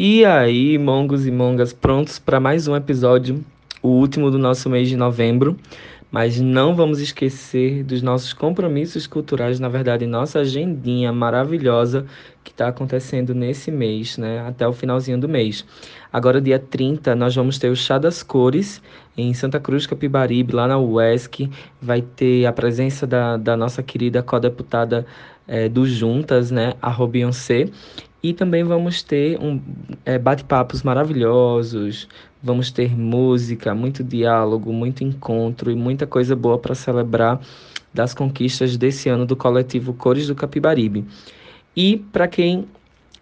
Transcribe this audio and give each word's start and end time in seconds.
E 0.00 0.24
aí, 0.24 0.78
mongos 0.78 1.26
e 1.26 1.30
mongas, 1.32 1.72
prontos 1.72 2.20
para 2.20 2.38
mais 2.38 2.68
um 2.68 2.76
episódio, 2.76 3.44
o 3.82 3.88
último 3.88 4.30
do 4.30 4.38
nosso 4.38 4.70
mês 4.70 4.88
de 4.88 4.96
novembro. 4.96 5.56
Mas 6.08 6.40
não 6.40 6.72
vamos 6.72 7.00
esquecer 7.00 7.82
dos 7.82 8.00
nossos 8.00 8.32
compromissos 8.32 9.08
culturais, 9.08 9.58
na 9.58 9.68
verdade, 9.68 10.06
nossa 10.06 10.38
agendinha 10.38 11.12
maravilhosa 11.12 12.06
que 12.44 12.52
está 12.52 12.68
acontecendo 12.68 13.34
nesse 13.34 13.72
mês, 13.72 14.16
né? 14.16 14.38
Até 14.46 14.68
o 14.68 14.72
finalzinho 14.72 15.18
do 15.18 15.28
mês. 15.28 15.66
Agora, 16.12 16.40
dia 16.40 16.60
30, 16.60 17.16
nós 17.16 17.34
vamos 17.34 17.58
ter 17.58 17.68
o 17.68 17.74
Chá 17.74 17.98
das 17.98 18.22
Cores 18.22 18.80
em 19.16 19.34
Santa 19.34 19.58
Cruz, 19.58 19.84
Capibaribe, 19.84 20.54
lá 20.54 20.68
na 20.68 20.78
UESC. 20.78 21.50
Vai 21.82 22.02
ter 22.02 22.46
a 22.46 22.52
presença 22.52 23.04
da, 23.04 23.36
da 23.36 23.56
nossa 23.56 23.82
querida 23.82 24.22
co-deputada 24.22 25.04
é, 25.48 25.68
do 25.68 25.84
Juntas, 25.86 26.52
né? 26.52 26.74
A 26.80 26.88
Robionce. 26.88 27.72
E 28.22 28.32
também 28.32 28.64
vamos 28.64 29.02
ter 29.02 29.38
um, 29.38 29.60
é, 30.04 30.18
bate-papos 30.18 30.82
maravilhosos, 30.82 32.08
vamos 32.42 32.70
ter 32.70 32.96
música, 32.96 33.74
muito 33.74 34.02
diálogo, 34.02 34.72
muito 34.72 35.04
encontro 35.04 35.70
e 35.70 35.76
muita 35.76 36.06
coisa 36.06 36.34
boa 36.34 36.58
para 36.58 36.74
celebrar 36.74 37.40
das 37.94 38.14
conquistas 38.14 38.76
desse 38.76 39.08
ano 39.08 39.24
do 39.24 39.36
coletivo 39.36 39.94
Cores 39.94 40.26
do 40.26 40.34
Capibaribe. 40.34 41.04
E 41.76 41.98
para 42.12 42.26
quem 42.26 42.66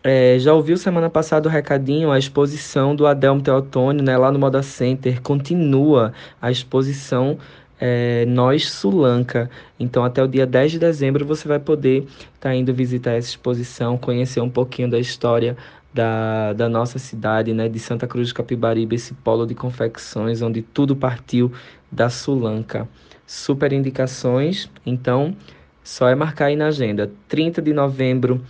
é, 0.02 0.38
já 0.38 0.54
ouviu 0.54 0.76
semana 0.76 1.10
passada 1.10 1.48
o 1.48 1.52
recadinho, 1.52 2.10
a 2.10 2.18
exposição 2.18 2.94
do 2.94 3.06
Adelmo 3.06 3.42
Teotônio, 3.42 4.02
né, 4.02 4.16
lá 4.16 4.30
no 4.30 4.38
Moda 4.38 4.62
Center, 4.62 5.20
continua 5.20 6.12
a 6.40 6.50
exposição 6.50 7.38
é, 7.80 8.24
Nós 8.26 8.70
Sulanca. 8.70 9.50
Então, 9.78 10.04
até 10.04 10.22
o 10.22 10.26
dia 10.26 10.46
10 10.46 10.72
de 10.72 10.78
dezembro, 10.78 11.24
você 11.24 11.46
vai 11.46 11.58
poder 11.58 12.02
estar 12.02 12.50
tá 12.50 12.54
indo 12.54 12.72
visitar 12.72 13.12
essa 13.12 13.28
exposição, 13.28 13.96
conhecer 13.98 14.40
um 14.40 14.50
pouquinho 14.50 14.90
da 14.90 14.98
história 14.98 15.56
da, 15.96 16.52
da 16.52 16.68
nossa 16.68 16.98
cidade, 16.98 17.54
né, 17.54 17.68
de 17.68 17.78
Santa 17.78 18.06
Cruz 18.06 18.28
de 18.28 18.34
Capibaribe, 18.34 18.96
esse 18.96 19.14
polo 19.14 19.46
de 19.46 19.54
confecções 19.54 20.42
onde 20.42 20.60
tudo 20.60 20.94
partiu 20.94 21.50
da 21.90 22.10
Sulanca. 22.10 22.86
Super 23.26 23.72
indicações, 23.72 24.70
então 24.84 25.34
só 25.82 26.08
é 26.08 26.14
marcar 26.14 26.46
aí 26.46 26.56
na 26.56 26.66
agenda. 26.66 27.10
30 27.28 27.62
de 27.62 27.72
novembro, 27.72 28.44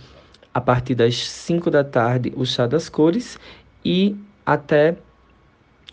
a 0.53 0.59
partir 0.59 0.93
das 0.93 1.15
5 1.15 1.71
da 1.71 1.83
tarde, 1.83 2.33
o 2.35 2.45
Chá 2.45 2.67
das 2.67 2.89
Cores 2.89 3.39
e 3.83 4.15
até 4.45 4.97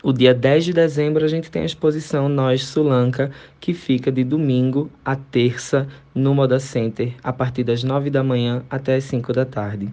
o 0.04 0.12
dia 0.12 0.32
10 0.34 0.66
de 0.66 0.72
dezembro 0.74 1.24
a 1.24 1.28
gente 1.28 1.50
tem 1.50 1.62
a 1.62 1.64
exposição 1.64 2.28
Nós 2.28 2.62
Sulanca, 2.62 3.30
que 3.58 3.72
fica 3.72 4.12
de 4.12 4.22
domingo 4.22 4.90
a 5.02 5.16
terça 5.16 5.88
no 6.14 6.34
Moda 6.34 6.60
Center, 6.60 7.14
a 7.24 7.32
partir 7.32 7.64
das 7.64 7.82
9 7.82 8.10
da 8.10 8.22
manhã 8.22 8.62
até 8.68 8.96
as 8.96 9.04
5 9.04 9.32
da 9.32 9.46
tarde. 9.46 9.88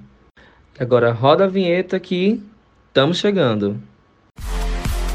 Agora 0.77 1.13
roda 1.13 1.45
a 1.45 1.47
vinheta 1.47 1.97
que 1.97 2.43
estamos 2.89 3.19
chegando. 3.19 3.81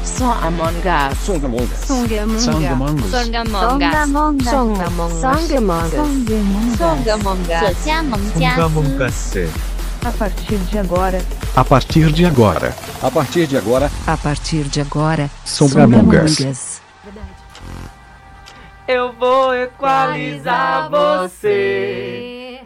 Songamonga. 0.03 1.13
Songamonga. 1.13 1.75
Songamonga. 1.75 3.03
Songamonga. 3.03 3.69
Songamonga. 3.69 4.49
Songamonga. 5.21 5.99
Songamonga. 6.75 7.71
A 10.03 10.11
partir 10.11 10.57
de 10.57 10.79
agora. 10.79 11.21
A 11.57 11.65
partir 11.65 12.11
de 12.11 12.23
agora. 12.23 12.75
A 13.01 13.09
partir 13.09 13.47
de 13.47 13.57
agora. 13.57 13.89
A 14.05 14.15
partir 14.15 14.65
de 14.65 14.79
agora. 14.79 15.27
Songamongas. 15.43 16.83
Eu 18.87 19.11
vou 19.13 19.55
equalizar 19.55 20.87
você 20.87 22.59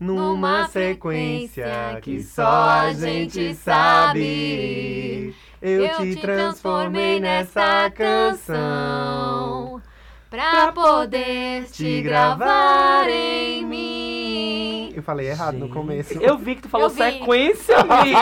numa 0.00 0.66
sequência 0.68 1.98
que 2.00 2.22
só 2.22 2.80
a 2.80 2.94
gente 2.94 3.54
sabe. 3.56 5.34
Eu 5.60 5.98
te 5.98 6.16
transformei 6.16 7.20
nessa 7.20 7.90
canção 7.90 9.82
pra 10.30 10.72
poder 10.72 11.64
te 11.64 12.00
gravar 12.00 13.06
em 13.06 13.66
mim. 13.66 13.99
Eu 15.00 15.04
falei 15.04 15.28
errado 15.28 15.56
no 15.58 15.68
começo. 15.70 16.12
Eu 16.22 16.36
vi 16.36 16.54
que 16.56 16.62
tu 16.62 16.68
falou 16.68 16.88
Eu 16.88 16.90
vi. 16.90 16.96
sequência, 16.96 17.74
É 17.74 17.78
amigo. 17.80 18.18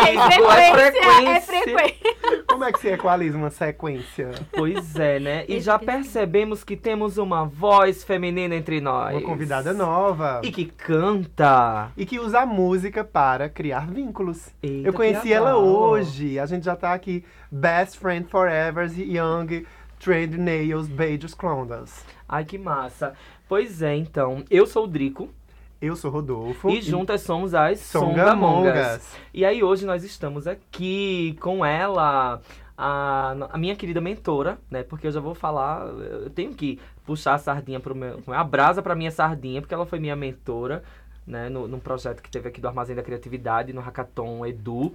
frequência, 0.72 1.56
é 1.56 1.62
frequência. 1.62 2.44
Como 2.48 2.64
é 2.64 2.72
que 2.72 2.78
se 2.80 2.88
equaliza 2.88 3.36
uma 3.36 3.50
sequência? 3.50 4.30
Pois 4.52 4.94
é, 4.96 5.18
né? 5.18 5.44
E 5.48 5.60
já 5.60 5.78
percebemos 5.78 6.62
que 6.62 6.76
temos 6.76 7.18
uma 7.18 7.44
voz 7.44 8.04
feminina 8.04 8.54
entre 8.54 8.80
nós. 8.80 9.12
Uma 9.16 9.22
convidada 9.22 9.72
nova. 9.72 10.40
E 10.44 10.50
que 10.52 10.66
canta. 10.66 11.90
E 11.96 12.06
que 12.06 12.18
usa 12.20 12.40
a 12.40 12.46
música 12.46 13.02
para 13.04 13.48
criar 13.48 13.86
vínculos. 13.88 14.48
Eita, 14.62 14.88
Eu 14.88 14.92
conheci 14.92 15.22
que 15.22 15.32
ela 15.32 15.52
legal. 15.54 15.64
hoje. 15.66 16.38
A 16.38 16.46
gente 16.46 16.64
já 16.64 16.76
tá 16.76 16.92
aqui. 16.94 17.24
Best 17.50 17.98
Friend 17.98 18.28
Forever, 18.30 18.88
Young, 18.98 19.66
Trade 19.98 20.38
Nails, 20.38 20.86
Beijos 20.88 21.34
Clondas. 21.34 22.04
Ai, 22.28 22.44
que 22.44 22.58
massa. 22.58 23.14
Pois 23.48 23.80
é, 23.82 23.96
então. 23.96 24.44
Eu 24.50 24.66
sou 24.66 24.84
o 24.84 24.86
Drico. 24.86 25.30
Eu 25.80 25.94
sou 25.94 26.10
Rodolfo. 26.10 26.70
E 26.70 26.82
juntas 26.82 27.20
somos 27.20 27.54
as 27.54 27.78
Songamongas. 27.78 28.16
Songamongas. 28.16 29.16
E 29.32 29.44
aí 29.44 29.62
hoje 29.62 29.86
nós 29.86 30.02
estamos 30.02 30.48
aqui 30.48 31.36
com 31.40 31.64
ela, 31.64 32.40
a, 32.76 33.36
a 33.50 33.56
minha 33.56 33.76
querida 33.76 34.00
mentora, 34.00 34.58
né? 34.68 34.82
Porque 34.82 35.06
eu 35.06 35.12
já 35.12 35.20
vou 35.20 35.34
falar, 35.34 35.86
eu 35.86 36.30
tenho 36.30 36.52
que 36.52 36.80
puxar 37.06 37.34
a 37.34 37.38
sardinha 37.38 37.78
pro 37.78 37.94
meu, 37.94 38.20
a 38.26 38.42
brasa 38.42 38.82
pra 38.82 38.96
minha 38.96 39.12
sardinha, 39.12 39.60
porque 39.60 39.72
ela 39.72 39.86
foi 39.86 40.00
minha 40.00 40.16
mentora, 40.16 40.82
né? 41.24 41.48
No, 41.48 41.68
num 41.68 41.78
projeto 41.78 42.22
que 42.22 42.30
teve 42.30 42.48
aqui 42.48 42.60
do 42.60 42.66
Armazém 42.66 42.96
da 42.96 43.02
Criatividade, 43.02 43.72
no 43.72 43.80
Hackathon 43.80 44.44
Edu. 44.46 44.92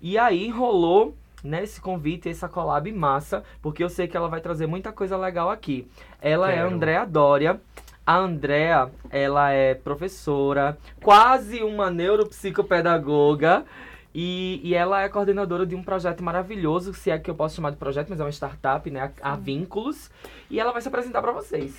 E 0.00 0.16
aí 0.16 0.48
rolou 0.48 1.14
né, 1.44 1.62
esse 1.62 1.80
convite, 1.80 2.28
essa 2.28 2.48
collab 2.48 2.90
massa, 2.90 3.42
porque 3.60 3.84
eu 3.84 3.88
sei 3.90 4.08
que 4.08 4.16
ela 4.16 4.28
vai 4.28 4.40
trazer 4.40 4.66
muita 4.66 4.92
coisa 4.92 5.16
legal 5.16 5.50
aqui. 5.50 5.86
Ela 6.20 6.50
é 6.50 6.54
a 6.54 6.62
Quero. 6.62 6.74
Andrea 6.74 7.04
Dória. 7.04 7.60
A 8.06 8.16
Andrea, 8.16 8.90
ela 9.10 9.50
é 9.50 9.74
professora, 9.74 10.76
quase 11.02 11.62
uma 11.62 11.90
neuropsicopedagoga. 11.90 13.64
E, 14.14 14.60
e 14.62 14.74
ela 14.74 15.02
é 15.02 15.08
coordenadora 15.08 15.64
de 15.64 15.74
um 15.74 15.82
projeto 15.82 16.22
maravilhoso, 16.22 16.92
se 16.92 17.10
é 17.10 17.18
que 17.18 17.30
eu 17.30 17.34
posso 17.34 17.56
chamar 17.56 17.70
de 17.70 17.78
projeto, 17.78 18.08
mas 18.10 18.20
é 18.20 18.24
uma 18.24 18.30
startup, 18.30 18.90
né? 18.90 19.10
A, 19.22 19.32
a 19.32 19.36
Vínculos. 19.36 20.10
E 20.50 20.60
ela 20.60 20.70
vai 20.70 20.82
se 20.82 20.88
apresentar 20.88 21.22
pra 21.22 21.32
vocês. 21.32 21.74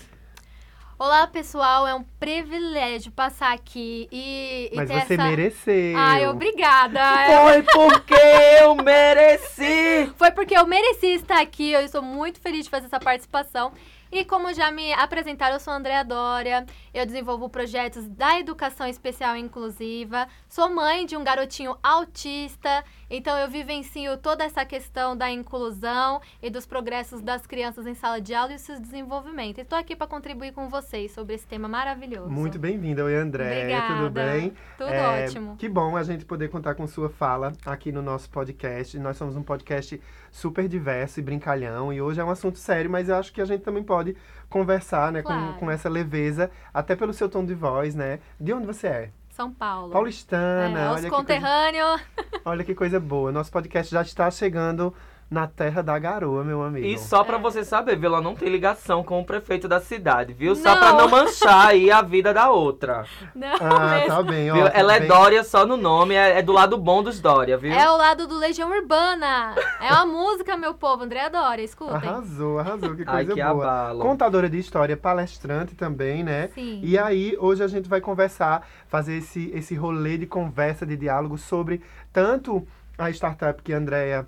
Olá, 0.98 1.28
pessoal. 1.28 1.86
É 1.86 1.94
um 1.94 2.04
privilégio 2.20 3.12
passar 3.12 3.52
aqui 3.52 4.08
e, 4.12 4.70
e 4.72 4.76
Mas 4.76 4.88
ter 4.88 5.02
você 5.02 5.14
essa... 5.16 5.24
mereceu. 5.24 5.98
Ai, 5.98 6.28
obrigada. 6.28 7.02
Foi 7.28 7.64
porque 7.64 8.14
eu 8.62 8.76
mereci! 8.76 10.14
Foi 10.16 10.32
porque 10.32 10.56
eu 10.58 10.66
mereci 10.66 11.08
estar 11.08 11.42
aqui. 11.42 11.72
Eu 11.72 11.82
estou 11.82 12.02
muito 12.02 12.40
feliz 12.40 12.64
de 12.64 12.70
fazer 12.70 12.86
essa 12.86 13.00
participação. 13.00 13.74
E 14.16 14.24
como 14.24 14.54
já 14.54 14.70
me 14.70 14.94
apresentaram, 14.94 15.56
eu 15.56 15.60
sou 15.60 15.74
a 15.74 15.78
Andrea 15.78 16.04
Dória. 16.04 16.68
Eu 16.94 17.04
desenvolvo 17.04 17.50
projetos 17.50 18.08
da 18.08 18.40
educação 18.40 18.86
especial 18.86 19.36
inclusiva. 19.36 20.28
Sou 20.48 20.70
mãe 20.70 21.04
de 21.08 21.18
um 21.18 21.24
garotinho 21.24 21.76
autista. 21.82 22.86
Então 23.16 23.38
eu 23.38 23.48
vivencio 23.48 24.18
toda 24.18 24.44
essa 24.44 24.66
questão 24.66 25.16
da 25.16 25.30
inclusão 25.30 26.20
e 26.42 26.50
dos 26.50 26.66
progressos 26.66 27.22
das 27.22 27.46
crianças 27.46 27.86
em 27.86 27.94
sala 27.94 28.20
de 28.20 28.34
aula 28.34 28.54
e 28.54 28.56
o 28.56 28.60
seu 28.60 28.80
desenvolvimento. 28.80 29.60
Estou 29.60 29.78
aqui 29.78 29.96
para 29.96 30.08
contribuir 30.08 30.52
com 30.52 30.68
vocês 30.68 31.12
sobre 31.12 31.36
esse 31.36 31.46
tema 31.46 31.68
maravilhoso. 31.68 32.32
Muito 32.32 32.58
bem-vinda, 32.58 33.04
oi 33.04 33.16
André. 33.16 33.60
Obrigada. 33.60 33.96
Tudo 33.98 34.10
bem? 34.10 34.54
Tudo 34.80 34.90
É, 34.90 35.26
ótimo. 35.26 35.56
Que 35.58 35.70
bom 35.70 35.96
a 35.96 36.02
gente 36.02 36.26
poder 36.26 36.50
contar 36.50 36.74
com 36.74 36.88
sua 36.88 37.08
fala 37.08 37.54
aqui 37.64 37.92
no 37.92 38.02
nosso 38.02 38.28
podcast. 38.32 38.98
Nós 38.98 39.16
somos 39.16 39.36
um 39.36 39.44
podcast 39.44 40.02
super 40.32 40.68
diverso 40.68 41.20
e 41.20 41.24
brincalhão. 41.24 41.94
E 41.94 42.02
hoje 42.02 42.20
é 42.20 42.24
um 42.24 42.32
assunto 42.32 42.58
sério, 42.58 42.90
mas 42.90 43.10
eu 43.10 43.16
acho 43.16 43.32
que 43.32 43.42
a 43.42 43.46
gente 43.46 43.62
também 43.62 43.84
pode 43.84 44.18
conversar 44.50 45.12
né, 45.12 45.22
Claro. 45.22 45.54
com, 45.54 45.60
com 45.60 45.72
essa 45.72 45.88
leveza, 45.88 46.50
até 46.74 46.96
pelo 46.96 47.14
seu 47.14 47.30
tom 47.30 47.46
de 47.46 47.54
voz, 47.54 47.94
né? 47.94 48.20
De 48.40 48.52
onde 48.52 48.66
você 48.66 48.88
é? 48.88 49.10
São 49.34 49.52
Paulo. 49.52 49.92
Paulistana. 49.92 50.80
É, 50.80 50.86
os 50.86 50.92
olha, 50.92 51.02
que 51.02 51.10
coisa, 51.10 51.10
conterrâneos. 51.10 52.02
olha 52.46 52.64
que 52.64 52.76
coisa 52.76 53.00
boa. 53.00 53.32
Nosso 53.32 53.52
podcast 53.52 53.92
já 53.92 54.04
está 54.04 54.30
chegando 54.30 54.94
na 55.34 55.48
terra 55.48 55.82
da 55.82 55.98
garoa, 55.98 56.44
meu 56.44 56.62
amigo. 56.62 56.86
E 56.86 56.98
só 57.00 57.24
pra 57.24 57.38
É. 57.38 57.40
você 57.42 57.64
saber, 57.66 57.98
viu? 57.98 58.08
Ela 58.10 58.22
não 58.22 58.36
tem 58.36 58.48
ligação 58.50 59.04
com 59.04 59.20
o 59.20 59.26
prefeito 59.26 59.68
da 59.68 59.80
cidade, 59.82 60.32
viu? 60.32 60.56
Só 60.56 60.76
pra 60.78 60.94
não 60.94 61.10
manchar 61.10 61.68
aí 61.70 61.90
a 61.90 62.02
vida 62.04 62.32
da 62.32 62.52
outra. 62.52 63.04
Não, 63.34 63.48
Ah, 63.60 63.96
mesmo. 63.96 64.08
tá 64.10 64.22
bem, 64.24 64.52
ó. 64.52 64.54
Viu? 64.54 64.68
Ela 64.68 64.96
é 64.96 65.00
bem- 65.00 65.08
Dória 65.10 65.44
só 65.44 65.66
no 65.66 65.76
nome, 65.76 66.14
é, 66.14 66.38
é 66.38 66.42
do 66.44 66.52
lado 66.52 66.78
bom 66.78 67.02
dos 67.02 67.20
Dória, 67.20 67.58
viu? 67.58 67.74
É 67.74 67.90
o 67.90 67.98
lado 67.98 68.28
do 68.28 68.38
Legião 68.38 68.70
Urbana. 68.70 69.56
É 69.82 69.92
uma 69.92 70.06
música, 70.06 70.56
meu 70.56 70.74
povo. 70.76 71.04
André 71.04 71.28
Dória, 71.30 71.64
escutem. 71.64 71.96
Arrasou, 71.96 72.60
arrasou, 72.60 72.96
que 72.96 73.04
Ai, 73.08 73.26
coisa 73.26 73.34
que 73.34 73.44
boa. 73.44 73.64
abalo. 73.66 74.00
Contadora 74.00 74.48
de 74.50 74.60
história, 74.60 74.96
palestrante 74.96 75.74
também, 75.74 76.24
né? 76.24 76.50
Sim. 76.54 76.80
E 76.84 76.96
aí, 76.98 77.36
hoje 77.40 77.64
a 77.64 77.68
gente 77.68 77.90
vai 77.90 78.00
conversar, 78.00 78.68
fazer 78.88 79.16
esse, 79.18 79.50
esse 79.56 79.74
rolê 79.74 80.18
de 80.18 80.28
conversa, 80.28 80.86
de 80.86 80.96
diálogo 80.96 81.38
sobre 81.40 81.82
tanto 82.14 82.66
a 82.98 83.10
startup 83.10 83.62
que 83.64 83.74
a 83.74 83.78
Andrea 83.78 84.28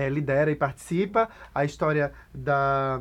eh, 0.00 0.08
lidera 0.08 0.50
e 0.50 0.56
participa, 0.56 1.28
a 1.54 1.64
história 1.64 2.12
da, 2.34 3.00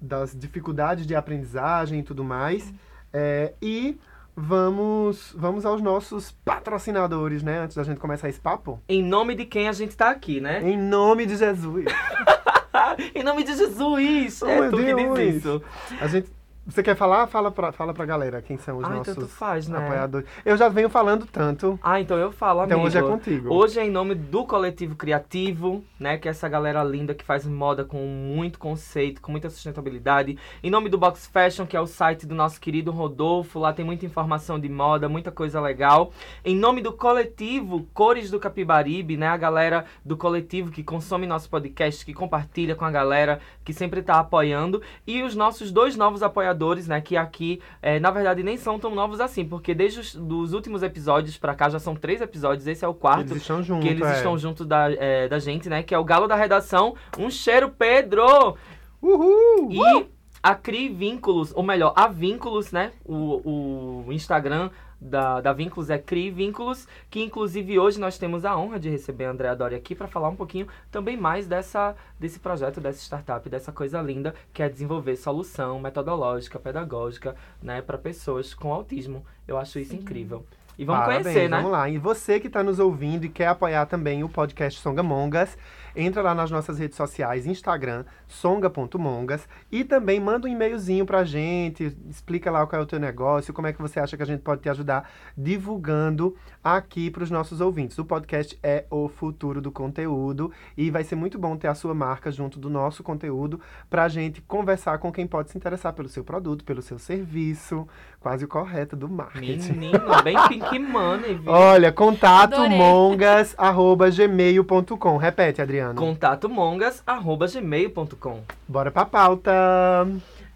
das 0.00 0.36
dificuldades 0.36 1.06
de 1.06 1.14
aprendizagem 1.14 2.00
e 2.00 2.02
tudo 2.02 2.24
mais, 2.24 2.72
eh, 3.12 3.54
e 3.62 3.98
vamos, 4.34 5.34
vamos 5.36 5.64
aos 5.64 5.80
nossos 5.80 6.32
patrocinadores, 6.44 7.42
né? 7.42 7.60
Antes 7.60 7.76
da 7.76 7.84
gente 7.84 7.98
começar 7.98 8.28
esse 8.28 8.40
papo. 8.40 8.80
Em 8.88 9.02
nome 9.02 9.34
de 9.34 9.44
quem 9.44 9.68
a 9.68 9.72
gente 9.72 9.96
tá 9.96 10.10
aqui, 10.10 10.40
né? 10.40 10.60
Em 10.68 10.76
nome 10.76 11.24
de 11.24 11.36
Jesus. 11.36 11.86
em 13.14 13.22
nome 13.22 13.44
de 13.44 13.56
Jesus! 13.56 14.42
Oh, 14.42 14.46
é 14.48 14.68
tu 14.68 14.76
que 14.76 14.94
Deus. 14.94 15.18
diz 15.18 15.36
isso. 15.36 15.62
A 16.00 16.06
gente. 16.08 16.35
Você 16.66 16.82
quer 16.82 16.96
falar? 16.96 17.28
Fala 17.28 17.48
pra, 17.52 17.70
fala 17.70 17.94
pra 17.94 18.04
galera 18.04 18.42
quem 18.42 18.58
são 18.58 18.78
os 18.78 18.84
Ai, 18.84 18.96
nossos 18.96 19.14
tanto 19.14 19.28
faz, 19.28 19.68
né? 19.68 19.78
apoiadores. 19.78 20.26
Eu 20.44 20.56
já 20.56 20.68
venho 20.68 20.90
falando 20.90 21.24
tanto, 21.24 21.78
Ah, 21.80 22.00
então 22.00 22.16
eu 22.16 22.32
falo, 22.32 22.58
amigo. 22.60 22.74
então 22.74 22.84
hoje 22.84 22.98
é 22.98 23.02
contigo. 23.02 23.54
Hoje 23.54 23.78
é 23.78 23.84
em 23.86 23.90
nome 23.90 24.16
do 24.16 24.44
Coletivo 24.44 24.96
Criativo, 24.96 25.84
né? 25.98 26.18
Que 26.18 26.26
é 26.26 26.32
essa 26.32 26.48
galera 26.48 26.82
linda 26.82 27.14
que 27.14 27.24
faz 27.24 27.46
moda 27.46 27.84
com 27.84 27.98
muito 28.04 28.58
conceito, 28.58 29.20
com 29.20 29.30
muita 29.30 29.48
sustentabilidade. 29.48 30.36
Em 30.60 30.68
nome 30.68 30.88
do 30.88 30.98
Box 30.98 31.28
Fashion, 31.28 31.66
que 31.66 31.76
é 31.76 31.80
o 31.80 31.86
site 31.86 32.26
do 32.26 32.34
nosso 32.34 32.60
querido 32.60 32.90
Rodolfo. 32.90 33.60
Lá 33.60 33.72
tem 33.72 33.84
muita 33.84 34.04
informação 34.04 34.58
de 34.58 34.68
moda, 34.68 35.08
muita 35.08 35.30
coisa 35.30 35.60
legal. 35.60 36.10
Em 36.44 36.56
nome 36.56 36.82
do 36.82 36.92
coletivo 36.92 37.86
Cores 37.94 38.28
do 38.28 38.40
Capibaribe, 38.40 39.16
né? 39.16 39.28
A 39.28 39.36
galera 39.36 39.84
do 40.04 40.16
coletivo 40.16 40.72
que 40.72 40.82
consome 40.82 41.28
nosso 41.28 41.48
podcast, 41.48 42.04
que 42.04 42.12
compartilha 42.12 42.74
com 42.74 42.84
a 42.84 42.90
galera, 42.90 43.38
que 43.64 43.72
sempre 43.72 44.02
tá 44.02 44.18
apoiando. 44.18 44.82
E 45.06 45.22
os 45.22 45.36
nossos 45.36 45.70
dois 45.70 45.94
novos 45.96 46.24
apoiadores, 46.24 46.55
né? 46.86 47.00
Que 47.00 47.16
aqui, 47.16 47.60
eh, 47.82 48.00
na 48.00 48.10
verdade, 48.10 48.42
nem 48.42 48.56
são 48.56 48.78
tão 48.78 48.94
novos 48.94 49.20
assim, 49.20 49.44
porque 49.44 49.74
desde 49.74 50.00
os 50.00 50.14
dos 50.14 50.52
últimos 50.52 50.82
episódios 50.82 51.36
pra 51.36 51.54
cá 51.54 51.68
já 51.68 51.78
são 51.78 51.94
três 51.94 52.20
episódios. 52.20 52.66
Esse 52.66 52.84
é 52.84 52.88
o 52.88 52.94
quarto 52.94 53.32
Eles 53.32 53.42
estão 53.42 53.62
juntos. 53.62 53.84
que 53.84 53.90
eles 53.90 54.06
é. 54.06 54.16
estão 54.16 54.36
junto 54.38 54.64
da, 54.64 54.90
é, 54.92 55.28
da 55.28 55.38
gente, 55.38 55.68
né? 55.68 55.82
Que 55.82 55.94
é 55.94 55.98
o 55.98 56.04
Galo 56.04 56.26
da 56.26 56.36
Redação. 56.36 56.94
Um 57.18 57.30
cheiro, 57.30 57.70
Pedro! 57.70 58.56
Uhul! 59.02 59.70
E 59.70 60.06
a 60.42 60.54
Cri 60.54 60.88
Vínculos, 60.88 61.52
ou 61.54 61.62
melhor, 61.62 61.92
a 61.96 62.06
Vínculos, 62.06 62.70
né? 62.70 62.92
O, 63.04 64.04
o 64.06 64.12
Instagram 64.12 64.70
da, 65.00 65.40
da 65.40 65.52
Vínculos 65.52 65.90
é 65.90 65.98
Cri 65.98 66.30
Vínculos, 66.30 66.86
que 67.10 67.22
inclusive 67.22 67.78
hoje 67.78 68.00
nós 68.00 68.18
temos 68.18 68.44
a 68.44 68.56
honra 68.56 68.78
de 68.78 68.88
receber 68.88 69.26
a 69.26 69.30
Andrea 69.30 69.54
Dori 69.54 69.74
aqui 69.74 69.94
para 69.94 70.08
falar 70.08 70.28
um 70.28 70.36
pouquinho 70.36 70.66
também 70.90 71.16
mais 71.16 71.46
dessa, 71.46 71.94
desse 72.18 72.38
projeto, 72.38 72.80
dessa 72.80 73.00
startup, 73.00 73.48
dessa 73.48 73.72
coisa 73.72 74.00
linda 74.00 74.34
que 74.52 74.62
é 74.62 74.68
desenvolver 74.68 75.16
solução 75.16 75.78
metodológica, 75.78 76.58
pedagógica, 76.58 77.36
né? 77.62 77.82
Para 77.82 77.98
pessoas 77.98 78.54
com 78.54 78.72
autismo. 78.72 79.24
Eu 79.46 79.58
acho 79.58 79.78
isso 79.78 79.94
incrível. 79.94 80.44
E 80.78 80.84
vamos 80.84 81.06
Parabéns, 81.06 81.22
conhecer, 81.24 81.48
né? 81.48 81.56
Vamos 81.56 81.72
lá. 81.72 81.88
E 81.88 81.96
você 81.96 82.38
que 82.38 82.48
está 82.48 82.62
nos 82.62 82.78
ouvindo 82.78 83.24
e 83.24 83.28
quer 83.28 83.48
apoiar 83.48 83.86
também 83.86 84.22
o 84.22 84.28
podcast 84.28 84.80
Songamongas, 84.80 85.56
entra 85.96 86.22
lá 86.22 86.34
nas 86.34 86.50
nossas 86.50 86.78
redes 86.78 86.96
sociais, 86.96 87.46
Instagram, 87.46 88.04
songa.mongas, 88.26 89.48
e 89.72 89.82
também 89.82 90.20
manda 90.20 90.46
um 90.46 90.50
e-mailzinho 90.50 91.06
pra 91.06 91.24
gente, 91.24 91.96
explica 92.08 92.50
lá 92.50 92.66
qual 92.66 92.80
é 92.80 92.84
o 92.84 92.86
teu 92.86 93.00
negócio, 93.00 93.54
como 93.54 93.66
é 93.66 93.72
que 93.72 93.80
você 93.80 93.98
acha 93.98 94.16
que 94.16 94.22
a 94.22 94.26
gente 94.26 94.42
pode 94.42 94.60
te 94.60 94.68
ajudar 94.68 95.10
divulgando 95.36 96.36
aqui 96.74 97.10
para 97.10 97.22
os 97.22 97.30
nossos 97.30 97.60
ouvintes. 97.60 97.96
O 97.98 98.04
podcast 98.04 98.58
é 98.62 98.84
o 98.90 99.08
futuro 99.08 99.60
do 99.60 99.70
conteúdo 99.70 100.50
e 100.76 100.90
vai 100.90 101.04
ser 101.04 101.14
muito 101.14 101.38
bom 101.38 101.56
ter 101.56 101.68
a 101.68 101.74
sua 101.74 101.94
marca 101.94 102.30
junto 102.32 102.58
do 102.58 102.68
nosso 102.68 103.04
conteúdo 103.04 103.60
pra 103.88 104.08
gente 104.08 104.40
conversar 104.42 104.98
com 104.98 105.12
quem 105.12 105.26
pode 105.26 105.50
se 105.50 105.56
interessar 105.56 105.92
pelo 105.92 106.08
seu 106.08 106.24
produto, 106.24 106.64
pelo 106.64 106.82
seu 106.82 106.98
serviço, 106.98 107.86
quase 108.18 108.44
o 108.44 108.48
correto 108.48 108.96
do 108.96 109.08
marketing. 109.08 109.72
Menino, 109.72 110.00
bem 110.24 110.36
Pink 110.48 110.78
Money, 110.78 111.34
viu? 111.34 111.52
Olha, 111.52 111.92
contato 111.92 112.54
Adorei. 112.54 112.76
mongas, 112.76 113.54
arroba 113.56 114.10
gmail.com. 114.10 115.16
Repete, 115.16 115.62
Adriano. 115.62 115.94
Contato 116.00 116.48
mongas@gmail.com. 116.48 118.40
Bora 118.66 118.90
pra 118.90 119.04
pauta. 119.04 119.52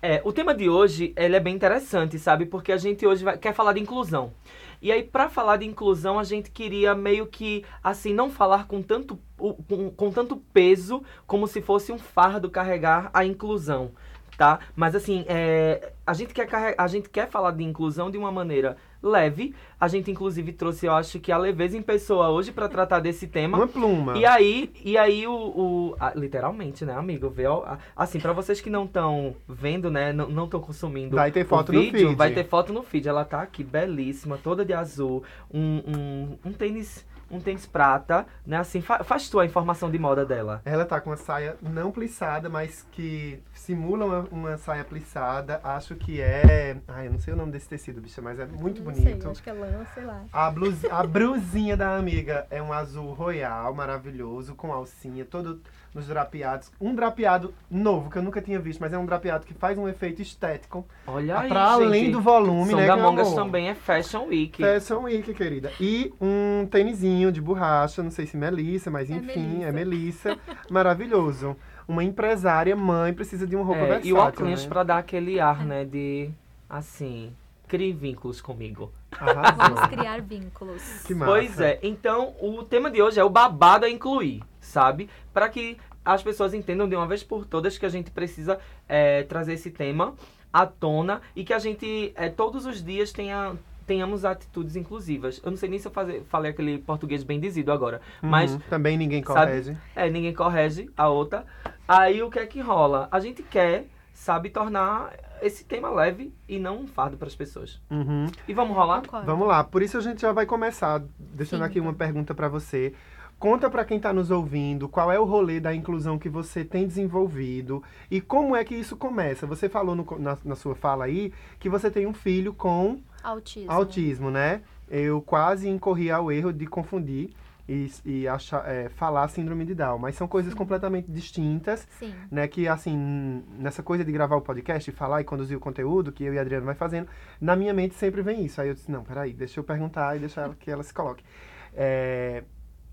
É, 0.03 0.21
o 0.25 0.33
tema 0.33 0.55
de 0.55 0.69
hoje, 0.69 1.13
ele 1.17 1.37
é 1.37 1.41
bem 1.41 1.55
interessante, 1.55 2.19
sabe? 2.19 2.47
Porque 2.47 2.73
a 2.73 2.77
gente 2.79 3.07
hoje 3.07 3.23
vai- 3.23 3.37
quer 3.37 3.53
falar 3.55 3.75
de 3.75 3.81
inclusão. 3.81 4.33
E 4.83 4.91
aí, 4.91 5.03
pra 5.03 5.29
falar 5.29 5.59
de 5.59 5.67
inclusão, 5.67 6.19
a 6.19 6.25
gente 6.25 6.51
queria 6.51 6.95
meio 6.95 7.27
que, 7.27 7.65
assim, 7.85 8.15
não 8.15 8.31
falar 8.31 8.67
com 8.67 8.81
tanto, 8.83 9.19
com, 9.37 9.91
com 9.91 10.11
tanto 10.11 10.37
peso 10.37 11.03
como 11.27 11.47
se 11.47 11.61
fosse 11.61 11.93
um 11.93 11.99
fardo 11.99 12.51
carregar 12.51 13.11
a 13.13 13.25
inclusão, 13.25 13.93
tá? 14.39 14.61
Mas 14.75 14.95
assim, 14.95 15.25
é, 15.29 15.93
a, 16.07 16.15
gente 16.15 16.33
quer 16.33 16.49
a 16.79 16.87
gente 16.87 17.11
quer 17.11 17.29
falar 17.29 17.51
de 17.51 17.63
inclusão 17.63 18.11
de 18.11 18.17
uma 18.17 18.33
maneira 18.33 18.77
leve. 19.03 19.55
A 19.81 19.89
gente, 19.89 20.11
inclusive, 20.11 20.53
trouxe, 20.53 20.87
eu 20.87 20.93
acho 20.93 21.19
que 21.21 21.33
a 21.33 21.39
leveza 21.39 21.77
em 21.77 21.83
pessoa 21.83 22.29
hoje 22.31 22.53
pra 22.53 22.69
tratar 22.69 23.01
desse 23.01 23.27
tema. 23.27 23.57
Uma 23.59 23.67
pluma. 23.69 24.17
E 24.19 24.25
aí, 24.27 24.73
e 24.85 24.99
aí 24.99 25.27
o, 25.27 25.33
o- 25.33 25.97
ah, 25.99 26.13
literalmente, 26.15 26.85
né, 26.85 26.95
amigo? 26.95 27.31
Vê, 27.31 27.47
ah, 27.47 27.79
assim, 27.97 28.21
pra 28.21 28.33
vocês 28.33 28.61
que 28.61 28.69
não 28.71 28.85
estão 28.85 29.35
vendo, 29.49 29.91
né, 29.91 30.13
não 30.13 30.45
estão 30.45 30.61
consumindo 30.61 31.17
Vai 31.17 31.31
ter 31.31 31.45
foto 31.47 31.73
no 31.73 31.81
vídeo, 31.81 32.09
feed. 32.09 32.15
vai 32.15 32.31
ter 32.33 32.45
foto 32.45 32.73
no 32.73 32.83
feed. 32.83 33.09
Ela 33.09 33.25
tá 33.25 33.41
aqui, 33.43 33.65
belíssima, 33.65 34.39
toda 34.43 34.65
de 34.65 34.73
azul, 34.75 35.23
um, 35.53 35.79
um, 35.87 36.39
um 36.45 36.53
tênis, 36.53 37.07
um 37.31 37.41
tênis 37.41 37.65
prata, 37.65 38.27
né, 38.45 38.57
assim, 38.59 38.81
fa- 38.81 39.03
faz 39.05 39.29
tu 39.31 39.39
a 39.41 39.47
informação 39.47 39.91
de 39.91 39.99
moda 39.99 40.25
dela. 40.27 40.61
Ela 40.65 40.85
tá 40.85 41.01
com 41.01 41.11
uma 41.11 41.17
saia 41.17 41.57
não 41.63 41.91
plissada, 41.91 42.49
mas 42.49 42.87
que 42.93 43.39
simula 43.71 44.05
uma, 44.05 44.19
uma 44.33 44.59
saia 44.59 44.83
plissada. 44.83 45.61
Acho 45.63 45.95
que 45.95 46.21
é. 46.21 46.77
Ai, 46.89 47.07
eu 47.07 47.13
não 47.13 47.21
sei 47.21 47.33
o 47.33 47.37
nome 47.37 47.53
desse 47.53 47.69
tecido, 47.69 48.01
bicha, 48.01 48.21
mas 48.21 48.39
é 48.41 48.45
muito 48.47 48.83
Não 48.83 48.93
bonito. 48.93 49.23
sei, 49.23 49.31
acho 49.31 49.43
que 49.43 49.49
é 49.49 49.53
lã, 49.53 49.85
sei 49.95 50.05
lá. 50.05 50.23
A, 50.33 50.51
blus, 50.51 50.85
a 50.87 51.07
brusinha 51.07 51.77
da 51.77 51.97
amiga 51.97 52.47
é 52.51 52.61
um 52.61 52.73
azul 52.73 53.13
royal, 53.13 53.73
maravilhoso, 53.73 54.57
com 54.57 54.73
alcinha, 54.73 55.25
todo 55.25 55.61
nos 55.95 56.07
drapeados. 56.09 56.71
Um 56.81 56.95
drapeado 56.95 57.55
novo, 57.71 58.11
que 58.11 58.19
eu 58.19 58.23
nunca 58.23 58.41
tinha 58.43 58.59
visto, 58.59 58.81
mas 58.81 58.93
é 58.93 58.99
um 58.99 59.07
drapeado 59.07 59.47
que 59.47 59.55
faz 59.55 59.79
um 59.79 59.89
efeito 59.89 60.21
estético. 60.21 60.85
Olha 61.07 61.39
aí, 61.39 61.49
pra 61.49 61.63
além 61.73 62.05
gente. 62.07 62.13
do 62.13 62.21
volume, 62.21 62.71
São 62.71 62.81
né? 62.81 62.87
da 62.89 62.97
meu 62.97 63.05
Mongas 63.07 63.29
amor? 63.29 63.37
também 63.45 63.69
é 63.69 63.75
Fashion 63.75 64.27
Week. 64.27 64.61
Fashion 64.63 65.03
Week, 65.03 65.33
querida. 65.35 65.71
E 65.81 66.13
um 66.21 66.67
tênisinho 66.67 67.31
de 67.33 67.41
borracha, 67.41 68.03
não 68.03 68.11
sei 68.11 68.27
se 68.27 68.37
Melissa, 68.37 68.91
mas 68.91 69.09
É 69.11 69.15
enfim, 69.15 69.63
é 69.65 69.71
Melissa. 69.73 70.37
Maravilhoso. 70.69 71.57
Uma 71.91 72.05
empresária, 72.05 72.77
mãe, 72.77 73.13
precisa 73.13 73.45
de 73.49 73.57
uma 73.57 73.65
roupa 73.65 73.81
É, 73.81 73.87
versátil, 73.87 74.11
e 74.11 74.13
o 74.13 74.17
óculos 74.17 74.63
né? 74.63 74.69
pra 74.69 74.83
dar 74.85 74.99
aquele 74.99 75.41
ar, 75.41 75.65
né, 75.67 75.85
de, 75.85 76.31
assim, 76.69 77.33
crie 77.67 77.93
vínculos 77.93 78.41
comigo. 78.41 78.93
Vamos 79.19 79.37
Arrasou. 79.37 79.89
criar 79.89 80.21
vínculos. 80.23 81.03
Que 81.05 81.13
massa. 81.17 81.33
Pois 81.33 81.61
é, 81.61 81.81
então 81.83 82.33
o 82.41 82.63
tema 82.63 82.93
de 82.93 83.03
hoje 83.03 83.19
é 83.19 83.25
o 83.25 83.29
babado 83.29 83.87
a 83.87 83.91
incluir, 83.91 84.41
sabe? 84.61 85.11
Para 85.35 85.49
que 85.49 85.79
as 86.05 86.23
pessoas 86.23 86.55
entendam 86.55 86.89
de 86.89 86.95
uma 86.95 87.09
vez 87.09 87.25
por 87.25 87.45
todas 87.45 87.77
que 87.77 87.85
a 87.85 87.89
gente 87.89 88.13
precisa 88.13 88.61
é, 88.89 89.25
trazer 89.25 89.55
esse 89.55 89.73
tema 89.73 90.15
à 90.53 90.65
tona 90.67 91.21
e 91.35 91.43
que 91.43 91.53
a 91.53 91.59
gente 91.59 92.13
é, 92.15 92.29
todos 92.29 92.67
os 92.67 92.85
dias 92.85 93.11
tenha, 93.11 93.55
tenhamos 93.91 94.25
atitudes 94.25 94.77
inclusivas. 94.77 95.41
Eu 95.45 95.51
não 95.51 95.57
sei 95.59 95.69
nem 95.69 95.77
se 95.81 95.89
eu 95.89 95.91
fazer, 95.91 96.23
falei 96.29 96.53
aquele 96.53 96.79
português 96.79 97.25
bem 97.25 97.41
dizido 97.41 97.73
agora, 97.73 98.01
mas 98.23 98.53
Uhum, 98.53 98.61
Também 98.71 98.97
ninguém 98.97 99.21
sabe? 99.25 99.51
corrige. 99.51 99.77
é, 99.97 100.09
ninguém 100.09 100.33
corrige 100.33 100.89
a 100.97 101.09
outra. 101.09 101.45
Aí 101.89 102.23
o 102.23 102.31
que 102.31 102.39
é 102.39 102.47
que 102.47 102.61
rola? 102.61 103.09
A 103.11 103.19
gente 103.19 103.43
quer, 103.43 103.87
sabe, 104.15 104.49
tornar 104.49 105.13
esse 105.43 105.65
tema 105.65 105.91
leve 105.91 106.33
e 106.49 106.57
não 106.61 106.83
um 106.83 106.87
fardo 106.87 107.17
para 107.17 107.27
as 107.27 107.35
pessoas. 107.35 107.81
Uhum. 107.91 108.27
E 108.47 108.55
vamos 108.55 108.77
rolar? 108.77 109.01
Concordo. 109.01 109.27
Vamos 109.27 109.49
lá, 109.49 109.65
por 109.65 109.83
isso 109.83 109.99
a 109.99 110.01
gente 110.01 110.21
já 110.21 110.31
vai 110.31 110.47
começar 110.47 111.03
deixando 111.19 111.61
Sim. 111.63 111.67
aqui 111.67 111.81
uma 111.81 111.93
pergunta 111.95 112.33
pra 112.33 112.47
você. 112.47 112.95
Conta 113.41 113.69
pra 113.71 113.85
quem 113.87 113.99
tá 113.99 114.13
nos 114.13 114.31
ouvindo 114.31 114.87
qual 114.89 115.11
é 115.11 115.19
o 115.19 115.25
rolê 115.25 115.59
da 115.59 115.75
inclusão 115.75 116.17
que 116.19 116.29
você 116.29 116.63
tem 116.63 116.87
desenvolvido 116.87 117.83
e 118.11 118.21
como 118.21 118.55
é 118.55 118.63
que 118.63 118.75
isso 118.75 118.97
começa. 118.97 119.47
Você 119.47 119.67
falou 119.69 119.97
no 119.97 120.07
na, 120.19 120.37
na 120.45 120.55
sua 120.55 120.75
fala 120.77 121.07
aí 121.07 121.33
que 121.59 121.69
você 121.69 121.91
tem 121.91 122.07
um 122.07 122.13
filho 122.13 122.53
com 122.53 123.01
Autismo. 123.23 123.71
autismo, 123.71 124.31
né? 124.31 124.63
Eu 124.89 125.21
quase 125.23 125.69
incorri 125.69 126.11
ao 126.11 126.33
erro 126.33 126.53
de 126.53 126.67
confundir 126.67 127.31
e, 127.69 127.91
e 128.05 128.29
achar, 128.29 128.69
é, 128.69 128.89
falar 128.89 129.29
síndrome 129.29 129.65
de 129.65 129.75
Down, 129.75 129.99
mas 129.99 130.17
são 130.17 130.27
coisas 130.27 130.53
completamente 130.53 131.09
distintas 131.09 131.87
Sim. 132.01 132.13
né, 132.29 132.49
que 132.49 132.67
assim, 132.67 133.45
nessa 133.59 133.81
coisa 133.81 134.05
de 134.05 134.11
gravar 134.11 134.35
o 134.35 134.41
podcast 134.41 134.91
e 134.91 134.93
falar 134.93 135.21
e 135.21 135.25
conduzir 135.25 135.57
o 135.57 135.61
conteúdo 135.61 136.11
que 136.11 136.25
eu 136.25 136.35
e 136.35 136.39
a 136.39 136.41
Adriana 136.41 136.67
vai 136.67 136.75
fazendo, 136.75 137.09
na 137.41 137.55
minha 137.55 137.73
mente 137.73 137.95
sempre 137.95 138.23
vem 138.23 138.45
isso. 138.45 138.61
Aí 138.61 138.69
eu 138.69 138.75
disse, 138.75 138.91
não, 138.91 139.05
peraí, 139.05 139.33
deixa 139.33 139.61
eu 139.61 139.65
perguntar 139.65 140.17
e 140.17 140.19
deixar 140.19 140.43
ela, 140.43 140.55
que 140.59 140.69
ela 140.69 140.83
se 140.83 140.93
coloque. 140.93 141.25
É, 141.73 142.43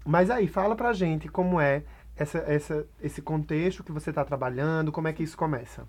mas 0.05 0.29
aí, 0.29 0.47
fala 0.47 0.75
pra 0.75 0.93
gente 0.93 1.27
como 1.27 1.59
é 1.59 1.83
essa, 2.15 2.37
essa, 2.39 2.87
esse 3.01 3.21
contexto 3.21 3.83
que 3.83 3.91
você 3.91 4.11
está 4.11 4.23
trabalhando, 4.23 4.91
como 4.91 5.07
é 5.07 5.13
que 5.13 5.23
isso 5.23 5.35
começa? 5.35 5.87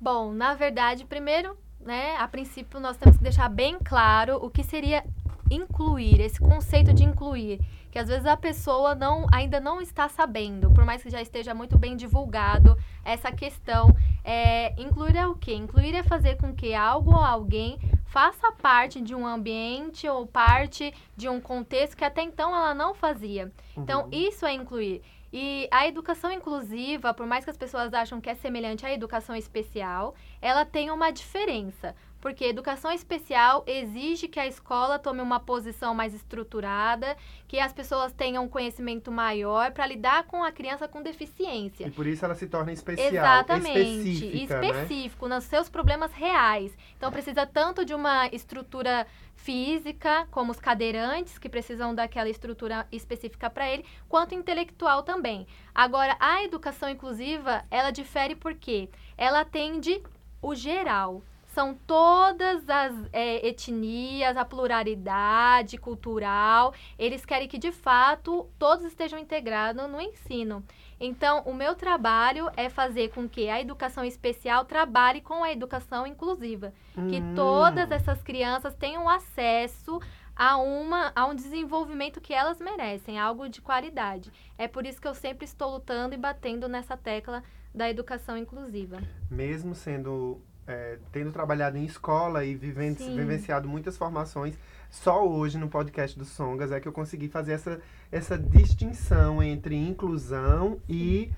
Bom, 0.00 0.32
na 0.32 0.54
verdade, 0.54 1.04
primeiro, 1.04 1.56
né, 1.84 2.16
a 2.16 2.26
princípio 2.26 2.80
nós 2.80 2.96
temos 2.96 3.16
que 3.16 3.22
deixar 3.22 3.48
bem 3.48 3.78
claro 3.78 4.36
o 4.36 4.50
que 4.50 4.62
seria 4.62 5.04
incluir, 5.50 6.20
esse 6.20 6.40
conceito 6.40 6.92
de 6.92 7.04
incluir, 7.04 7.60
que 7.90 7.98
às 7.98 8.08
vezes 8.08 8.26
a 8.26 8.36
pessoa 8.36 8.94
não, 8.94 9.26
ainda 9.32 9.60
não 9.60 9.80
está 9.80 10.08
sabendo, 10.08 10.70
por 10.70 10.84
mais 10.84 11.02
que 11.02 11.10
já 11.10 11.20
esteja 11.20 11.54
muito 11.54 11.78
bem 11.78 11.96
divulgado 11.96 12.76
essa 13.04 13.30
questão. 13.30 13.94
É, 14.24 14.74
incluir 14.80 15.16
é 15.16 15.26
o 15.26 15.34
quê? 15.34 15.54
Incluir 15.54 15.94
é 15.94 16.02
fazer 16.02 16.36
com 16.36 16.54
que 16.54 16.74
algo 16.74 17.12
ou 17.12 17.20
alguém 17.20 17.78
faça 18.06 18.50
parte 18.52 19.00
de 19.00 19.14
um 19.14 19.26
ambiente 19.26 20.08
ou 20.08 20.26
parte 20.26 20.94
de 21.16 21.28
um 21.28 21.40
contexto 21.40 21.96
que 21.96 22.04
até 22.04 22.22
então 22.22 22.54
ela 22.54 22.74
não 22.74 22.94
fazia. 22.94 23.52
Então, 23.76 24.08
isso 24.10 24.46
é 24.46 24.52
incluir. 24.52 25.02
E 25.36 25.66
a 25.72 25.84
educação 25.88 26.30
inclusiva, 26.30 27.12
por 27.12 27.26
mais 27.26 27.42
que 27.42 27.50
as 27.50 27.56
pessoas 27.56 27.92
acham 27.92 28.20
que 28.20 28.30
é 28.30 28.36
semelhante 28.36 28.86
à 28.86 28.92
educação 28.92 29.34
especial, 29.34 30.14
ela 30.40 30.64
tem 30.64 30.92
uma 30.92 31.10
diferença. 31.10 31.92
Porque 32.24 32.46
educação 32.46 32.90
especial 32.90 33.62
exige 33.66 34.28
que 34.28 34.40
a 34.40 34.46
escola 34.46 34.98
tome 34.98 35.20
uma 35.20 35.38
posição 35.38 35.94
mais 35.94 36.14
estruturada, 36.14 37.18
que 37.46 37.60
as 37.60 37.70
pessoas 37.70 38.14
tenham 38.14 38.44
um 38.44 38.48
conhecimento 38.48 39.12
maior 39.12 39.72
para 39.72 39.86
lidar 39.86 40.24
com 40.24 40.42
a 40.42 40.50
criança 40.50 40.88
com 40.88 41.02
deficiência. 41.02 41.86
E 41.86 41.90
por 41.90 42.06
isso 42.06 42.24
ela 42.24 42.34
se 42.34 42.46
torna 42.46 42.72
especial, 42.72 43.12
Exatamente, 43.12 43.78
específica, 43.78 44.58
né? 44.58 44.66
específico 44.68 45.28
nos 45.28 45.44
seus 45.44 45.68
problemas 45.68 46.14
reais. 46.14 46.74
Então 46.96 47.12
precisa 47.12 47.44
tanto 47.44 47.84
de 47.84 47.92
uma 47.92 48.26
estrutura 48.28 49.06
física, 49.36 50.26
como 50.30 50.50
os 50.50 50.58
cadeirantes, 50.58 51.36
que 51.36 51.50
precisam 51.50 51.94
daquela 51.94 52.30
estrutura 52.30 52.86
específica 52.90 53.50
para 53.50 53.68
ele, 53.70 53.84
quanto 54.08 54.34
intelectual 54.34 55.02
também. 55.02 55.46
Agora, 55.74 56.16
a 56.18 56.42
educação 56.42 56.88
inclusiva, 56.88 57.66
ela 57.70 57.90
difere 57.90 58.34
porque 58.34 58.88
ela 59.14 59.40
atende 59.40 60.02
o 60.40 60.54
geral. 60.54 61.22
São 61.54 61.74
todas 61.86 62.68
as 62.68 62.92
é, 63.12 63.46
etnias, 63.46 64.36
a 64.36 64.44
pluralidade 64.44 65.78
cultural. 65.78 66.74
Eles 66.98 67.24
querem 67.24 67.46
que, 67.46 67.58
de 67.58 67.70
fato, 67.70 68.48
todos 68.58 68.84
estejam 68.84 69.18
integrados 69.18 69.88
no 69.88 70.00
ensino. 70.00 70.64
Então, 70.98 71.42
o 71.44 71.54
meu 71.54 71.74
trabalho 71.74 72.50
é 72.56 72.68
fazer 72.68 73.10
com 73.10 73.28
que 73.28 73.48
a 73.48 73.60
educação 73.60 74.04
especial 74.04 74.64
trabalhe 74.64 75.20
com 75.20 75.44
a 75.44 75.52
educação 75.52 76.06
inclusiva. 76.06 76.72
Que 76.94 77.20
Hum. 77.20 77.34
todas 77.34 77.90
essas 77.90 78.22
crianças 78.22 78.74
tenham 78.74 79.08
acesso 79.08 80.00
a, 80.34 80.56
uma, 80.56 81.12
a 81.14 81.26
um 81.26 81.34
desenvolvimento 81.34 82.20
que 82.20 82.32
elas 82.32 82.58
merecem, 82.58 83.18
algo 83.18 83.48
de 83.48 83.60
qualidade. 83.60 84.32
É 84.58 84.66
por 84.66 84.84
isso 84.86 85.00
que 85.00 85.06
eu 85.06 85.14
sempre 85.14 85.44
estou 85.44 85.70
lutando 85.74 86.14
e 86.14 86.18
batendo 86.18 86.68
nessa 86.68 86.96
tecla 86.96 87.42
da 87.72 87.88
educação 87.88 88.36
inclusiva. 88.36 89.00
Mesmo 89.30 89.74
sendo. 89.74 90.40
É, 90.66 90.98
tendo 91.12 91.30
trabalhado 91.32 91.76
em 91.76 91.84
escola 91.84 92.44
e 92.44 92.54
viven- 92.54 92.94
Sim. 92.96 93.16
vivenciado 93.16 93.68
muitas 93.68 93.96
formações, 93.96 94.56
só 94.90 95.26
hoje 95.26 95.58
no 95.58 95.68
podcast 95.68 96.18
do 96.18 96.24
Songas 96.24 96.70
é 96.72 96.80
que 96.80 96.86
eu 96.88 96.92
consegui 96.92 97.28
fazer 97.28 97.52
essa, 97.52 97.80
essa 98.12 98.38
distinção 98.38 99.42
entre 99.42 99.74
inclusão 99.76 100.78
e 100.88 101.30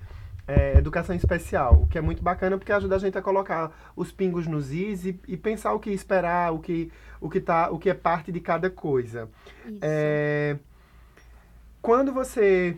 é, 0.47 0.77
educação 0.77 1.13
especial, 1.15 1.81
o 1.81 1.87
que 1.87 1.97
é 1.97 2.01
muito 2.01 2.23
bacana 2.23 2.57
porque 2.57 2.71
ajuda 2.71 2.95
a 2.95 2.99
gente 2.99 3.17
a 3.17 3.21
colocar 3.21 3.71
os 3.95 4.11
pingos 4.11 4.47
nos 4.47 4.71
is 4.71 5.05
e, 5.05 5.19
e 5.27 5.35
pensar 5.35 5.73
o 5.73 5.79
que 5.79 5.89
esperar, 5.89 6.53
o 6.53 6.59
que, 6.59 6.89
o, 7.19 7.29
que 7.29 7.41
tá, 7.41 7.69
o 7.69 7.77
que 7.77 7.89
é 7.89 7.93
parte 7.93 8.31
de 8.31 8.39
cada 8.39 8.69
coisa. 8.69 9.27
Isso. 9.65 9.79
É, 9.81 10.57
quando 11.81 12.13
você 12.13 12.77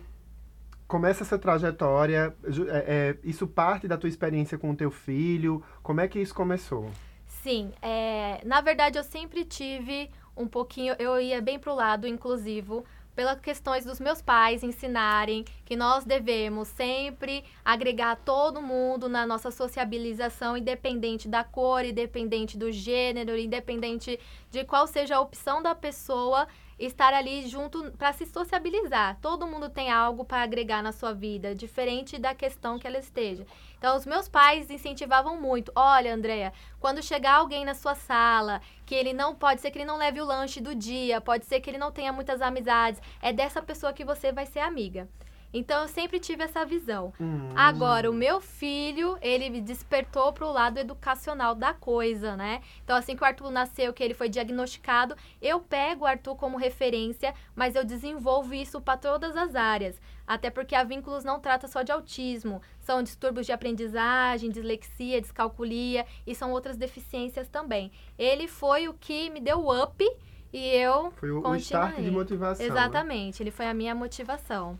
começa 0.89 1.21
essa 1.21 1.37
trajetória, 1.37 2.35
é, 2.67 3.13
é, 3.13 3.17
isso 3.23 3.45
parte 3.45 3.87
da 3.87 3.95
tua 3.95 4.09
experiência 4.09 4.57
com 4.57 4.71
o 4.71 4.75
teu 4.75 4.89
filho? 4.89 5.63
Como 5.83 6.01
é 6.01 6.07
que 6.07 6.19
isso 6.19 6.33
começou? 6.33 6.89
Sim, 7.27 7.71
é, 7.79 8.41
na 8.43 8.59
verdade 8.59 8.97
eu 8.97 9.03
sempre 9.03 9.45
tive 9.45 10.09
um 10.35 10.47
pouquinho, 10.47 10.95
eu 10.97 11.21
ia 11.21 11.39
bem 11.41 11.59
pro 11.59 11.75
lado 11.75 12.07
inclusivo, 12.07 12.83
pelas 13.15 13.39
questões 13.39 13.85
dos 13.85 13.99
meus 13.99 14.19
pais 14.19 14.63
ensinarem 14.63 15.45
que 15.63 15.75
nós 15.75 16.05
devemos 16.05 16.69
sempre 16.69 17.43
agregar 17.63 18.15
todo 18.15 18.59
mundo 18.59 19.07
na 19.07 19.27
nossa 19.27 19.51
sociabilização, 19.51 20.57
independente 20.57 21.27
da 21.27 21.43
cor, 21.43 21.85
independente 21.85 22.57
do 22.57 22.71
gênero, 22.71 23.37
independente 23.37 24.19
de 24.49 24.63
qual 24.63 24.87
seja 24.87 25.17
a 25.17 25.21
opção 25.21 25.61
da 25.61 25.75
pessoa, 25.75 26.47
estar 26.79 27.13
ali 27.13 27.47
junto 27.47 27.91
para 27.91 28.13
se 28.13 28.25
sociabilizar. 28.25 29.17
Todo 29.21 29.45
mundo 29.45 29.69
tem 29.69 29.91
algo 29.91 30.23
para 30.23 30.41
agregar 30.41 30.81
na 30.81 30.91
sua 30.91 31.13
vida, 31.13 31.53
diferente 31.53 32.17
da 32.17 32.33
questão 32.33 32.79
que 32.79 32.87
ela 32.87 32.97
esteja. 32.97 33.45
Então, 33.77 33.95
os 33.95 34.05
meus 34.05 34.27
pais 34.27 34.69
incentivavam 34.69 35.39
muito. 35.39 35.71
Olha, 35.75 36.13
Andréia, 36.13 36.53
quando 36.79 37.03
chegar 37.03 37.33
alguém 37.33 37.65
na 37.65 37.75
sua 37.75 37.95
sala, 37.95 38.61
que 38.85 38.95
ele 38.95 39.13
não 39.13 39.35
pode 39.35 39.61
ser 39.61 39.71
que 39.71 39.77
ele 39.77 39.85
não 39.85 39.97
leve 39.97 40.21
o 40.21 40.25
lanche 40.25 40.61
do 40.61 40.73
dia, 40.73 41.21
pode 41.21 41.45
ser 41.45 41.59
que 41.59 41.69
ele 41.69 41.77
não 41.77 41.91
tenha 41.91 42.13
muitas 42.13 42.41
amizades, 42.41 43.01
é 43.21 43.31
dessa 43.31 43.61
pessoa 43.61 43.93
que 43.93 44.05
você 44.05 44.31
vai 44.31 44.45
ser 44.45 44.59
amiga. 44.59 45.07
Então, 45.51 45.81
eu 45.81 45.87
sempre 45.87 46.19
tive 46.19 46.43
essa 46.43 46.63
visão. 46.65 47.11
Hum, 47.19 47.49
Agora, 47.55 48.09
o 48.09 48.13
meu 48.13 48.39
filho, 48.39 49.17
ele 49.21 49.49
me 49.49 49.61
despertou 49.61 50.31
para 50.31 50.45
o 50.45 50.51
lado 50.51 50.77
educacional 50.77 51.55
da 51.55 51.73
coisa, 51.73 52.35
né? 52.35 52.61
Então, 52.83 52.95
assim 52.95 53.15
que 53.15 53.23
o 53.23 53.25
Arthur 53.25 53.49
nasceu, 53.49 53.91
que 53.91 54.03
ele 54.03 54.13
foi 54.13 54.29
diagnosticado, 54.29 55.15
eu 55.41 55.59
pego 55.59 56.03
o 56.03 56.07
Arthur 56.07 56.35
como 56.35 56.57
referência, 56.57 57.33
mas 57.55 57.75
eu 57.75 57.83
desenvolvo 57.83 58.53
isso 58.53 58.79
para 58.79 58.97
todas 58.97 59.35
as 59.35 59.55
áreas. 59.55 59.99
Até 60.27 60.51
porque 60.51 60.75
a 60.75 60.83
Vínculos 60.83 61.23
não 61.23 61.39
trata 61.39 61.67
só 61.67 61.81
de 61.81 61.91
autismo, 61.91 62.61
são 62.79 63.01
distúrbios 63.01 63.47
de 63.47 63.51
aprendizagem, 63.51 64.51
dislexia, 64.51 65.19
descalculia 65.19 66.05
e 66.27 66.35
são 66.35 66.51
outras 66.51 66.77
deficiências 66.77 67.47
também. 67.47 67.91
Ele 68.17 68.47
foi 68.47 68.87
o 68.87 68.93
que 68.93 69.31
me 69.31 69.39
deu 69.39 69.59
o 69.59 69.83
up 69.83 70.07
e 70.53 70.67
eu 70.67 71.11
Foi 71.11 71.31
o, 71.31 71.47
o 71.47 71.55
start 71.55 71.95
de 71.97 72.11
motivação. 72.11 72.63
né? 72.65 72.71
Exatamente, 72.71 73.41
ele 73.41 73.51
foi 73.51 73.65
a 73.67 73.73
minha 73.73 73.93
motivação. 73.95 74.77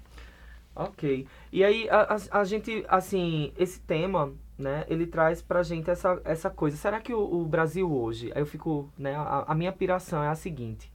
Ok. 0.75 1.27
E 1.51 1.63
aí, 1.63 1.89
a, 1.89 2.15
a, 2.15 2.39
a 2.41 2.43
gente, 2.45 2.85
assim, 2.87 3.51
esse 3.57 3.81
tema, 3.81 4.33
né, 4.57 4.85
ele 4.87 5.05
traz 5.05 5.41
pra 5.41 5.61
gente 5.61 5.89
essa, 5.89 6.21
essa 6.23 6.49
coisa. 6.49 6.77
Será 6.77 7.01
que 7.01 7.13
o, 7.13 7.19
o 7.41 7.45
Brasil 7.45 7.91
hoje, 7.91 8.31
aí 8.33 8.41
eu 8.41 8.45
fico, 8.45 8.89
né, 8.97 9.15
a, 9.15 9.43
a 9.47 9.55
minha 9.55 9.71
piração 9.73 10.23
é 10.23 10.29
a 10.29 10.35
seguinte. 10.35 10.91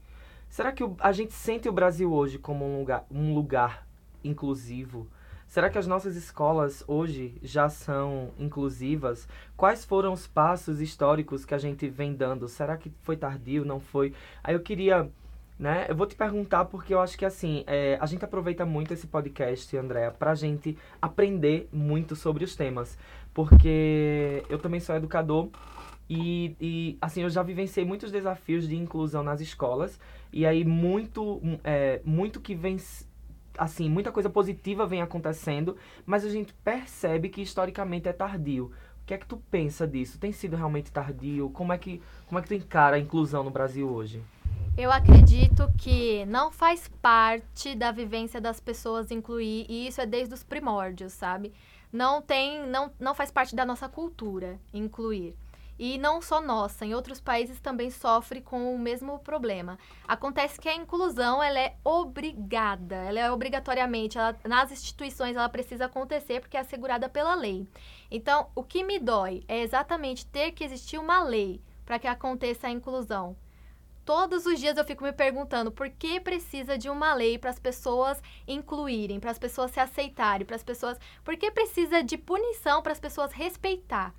Será 0.49 0.73
que 0.73 0.83
o- 0.85 0.97
a 1.00 1.12
gente 1.12 1.33
sente 1.35 1.69
o 1.69 1.73
Brasil 1.73 2.12
hoje 2.12 2.38
como 2.38 2.64
um 2.64 2.78
lugar, 2.78 3.04
um 3.11 3.35
lugar 3.35 3.87
inclusivo? 4.23 5.07
Será 5.47 5.69
que 5.69 5.78
as 5.78 5.87
nossas 5.87 6.16
escolas 6.16 6.83
hoje 6.88 7.37
já 7.43 7.69
são 7.69 8.31
inclusivas? 8.38 9.28
Quais 9.57 9.85
foram 9.85 10.12
os 10.12 10.26
passos 10.26 10.81
históricos 10.81 11.45
que 11.45 11.54
a 11.54 11.59
gente 11.59 11.88
vem 11.88 12.14
dando? 12.14 12.49
Será 12.49 12.76
que 12.76 12.90
foi 13.02 13.16
tardio, 13.16 13.64
não 13.64 13.78
foi? 13.78 14.14
Aí 14.43 14.54
eu 14.54 14.61
queria 14.61 15.11
né? 15.58 15.87
Eu 15.88 15.94
vou 15.94 16.06
te 16.06 16.14
perguntar 16.14 16.64
porque 16.66 16.92
eu 16.92 17.00
acho 17.00 17.16
que 17.16 17.25
assim, 17.25 17.64
é, 17.66 17.96
a 18.00 18.06
gente 18.06 18.25
aproveita 18.25 18.66
muito 18.66 18.92
esse 18.92 19.06
podcast, 19.06 19.76
Andréa, 19.76 20.11
pra 20.11 20.34
gente 20.34 20.76
aprender 21.00 21.68
muito 21.73 22.16
sobre 22.16 22.44
os 22.44 22.56
temas. 22.56 22.99
Porque 23.32 24.44
eu 24.49 24.58
também 24.58 24.80
sou 24.80 24.94
educador 24.94 25.49
e, 26.08 26.56
e 26.61 26.99
assim, 27.00 27.23
eu 27.23 27.30
já 27.30 27.42
vivenciei 27.42 27.84
muitos 27.84 28.12
desafios 28.12 28.68
de 28.68 28.76
inclusão 28.76 29.23
nas 29.23 29.40
escolas. 29.40 29.99
E 30.32 30.44
aí 30.46 30.64
muito, 30.64 31.40
é, 31.62 32.00
muito 32.04 32.40
que 32.40 32.54
vem 32.54 32.76
assim, 33.56 33.88
muita 33.88 34.11
coisa 34.11 34.28
positiva 34.28 34.84
vem 34.84 35.00
acontecendo, 35.00 35.76
mas 36.04 36.25
a 36.25 36.28
gente 36.28 36.52
percebe 36.52 37.28
que 37.28 37.40
historicamente 37.40 38.08
é 38.08 38.12
tardio. 38.12 38.73
O 39.02 39.06
que 39.06 39.14
é 39.14 39.18
que 39.18 39.26
tu 39.26 39.37
pensa 39.50 39.87
disso? 39.87 40.18
Tem 40.18 40.32
sido 40.32 40.56
realmente 40.56 40.90
tardio? 40.90 41.50
Como 41.50 41.73
é 41.73 41.78
que, 41.78 42.02
como 42.26 42.38
é 42.38 42.42
que 42.42 42.49
tu 42.49 42.54
encara 42.54 42.96
a 42.96 42.99
inclusão 42.99 43.44
no 43.44 43.50
Brasil 43.50 43.88
hoje? 43.88 44.23
Eu 44.76 44.90
acredito 44.90 45.73
que 45.78 46.26
não 46.26 46.50
faz 46.50 46.88
parte 47.00 47.76
da 47.76 47.93
vivência 47.93 48.40
das 48.40 48.59
pessoas 48.59 49.12
incluir, 49.12 49.66
e 49.69 49.87
isso 49.87 50.00
é 50.00 50.07
desde 50.07 50.35
os 50.35 50.43
primórdios, 50.43 51.12
sabe? 51.12 51.54
Não 51.93 52.21
tem, 52.21 52.66
não, 52.66 52.93
não 52.99 53.14
faz 53.14 53.31
parte 53.31 53.54
da 53.54 53.64
nossa 53.64 53.88
cultura 53.88 54.59
incluir. 54.73 55.37
E 55.78 55.97
não 55.97 56.21
só 56.21 56.40
nossa, 56.40 56.85
em 56.85 56.93
outros 56.93 57.21
países 57.21 57.61
também 57.61 57.88
sofre 57.88 58.40
com 58.40 58.75
o 58.75 58.78
mesmo 58.78 59.21
problema. 59.21 59.78
Acontece 60.09 60.61
que 60.61 60.69
a 60.69 60.75
inclusão, 60.75 61.40
ela 61.40 61.61
é 61.61 61.76
obrigada, 61.85 62.97
ela 62.97 63.21
é 63.21 63.31
obrigatoriamente, 63.31 64.19
ela, 64.19 64.37
nas 64.43 64.73
instituições 64.73 65.37
ela 65.37 65.49
precisa 65.49 65.85
acontecer 65.85 66.40
porque 66.40 66.57
é 66.57 66.61
assegurada 66.61 67.09
pela 67.09 67.37
lei. 67.37 67.64
Então, 68.11 68.49
o 68.57 68.62
que 68.64 68.83
me 68.83 68.99
dói 68.99 69.45
é 69.47 69.61
exatamente 69.61 70.26
ter 70.26 70.50
que 70.50 70.64
existir 70.64 70.99
uma 70.99 71.23
lei 71.23 71.61
para 71.87 72.00
que 72.00 72.09
aconteça 72.09 72.66
a 72.66 72.73
inclusão. 72.73 73.37
Todos 74.04 74.44
os 74.44 74.61
dias 74.61 74.76
eu 74.76 74.84
fico 74.84 75.02
me 75.02 75.12
perguntando 75.12 75.70
por 75.73 75.88
que 75.88 76.20
precisa 76.20 76.76
de 76.76 76.90
uma 76.90 77.14
lei 77.14 77.38
para 77.38 77.50
as 77.50 77.58
pessoas 77.58 78.23
incluírem, 78.46 79.18
para 79.18 79.30
as 79.30 79.38
pessoas 79.38 79.70
se 79.70 79.80
aceitarem, 79.80 80.46
para 80.46 80.56
as 80.56 80.62
pessoas. 80.62 80.99
Por 81.25 81.37
que 81.37 81.50
precisa 81.50 82.02
de 82.02 82.18
punição 82.18 82.82
para 82.82 82.92
as 82.92 83.00
pessoas 83.00 83.32
respeitar? 83.32 84.14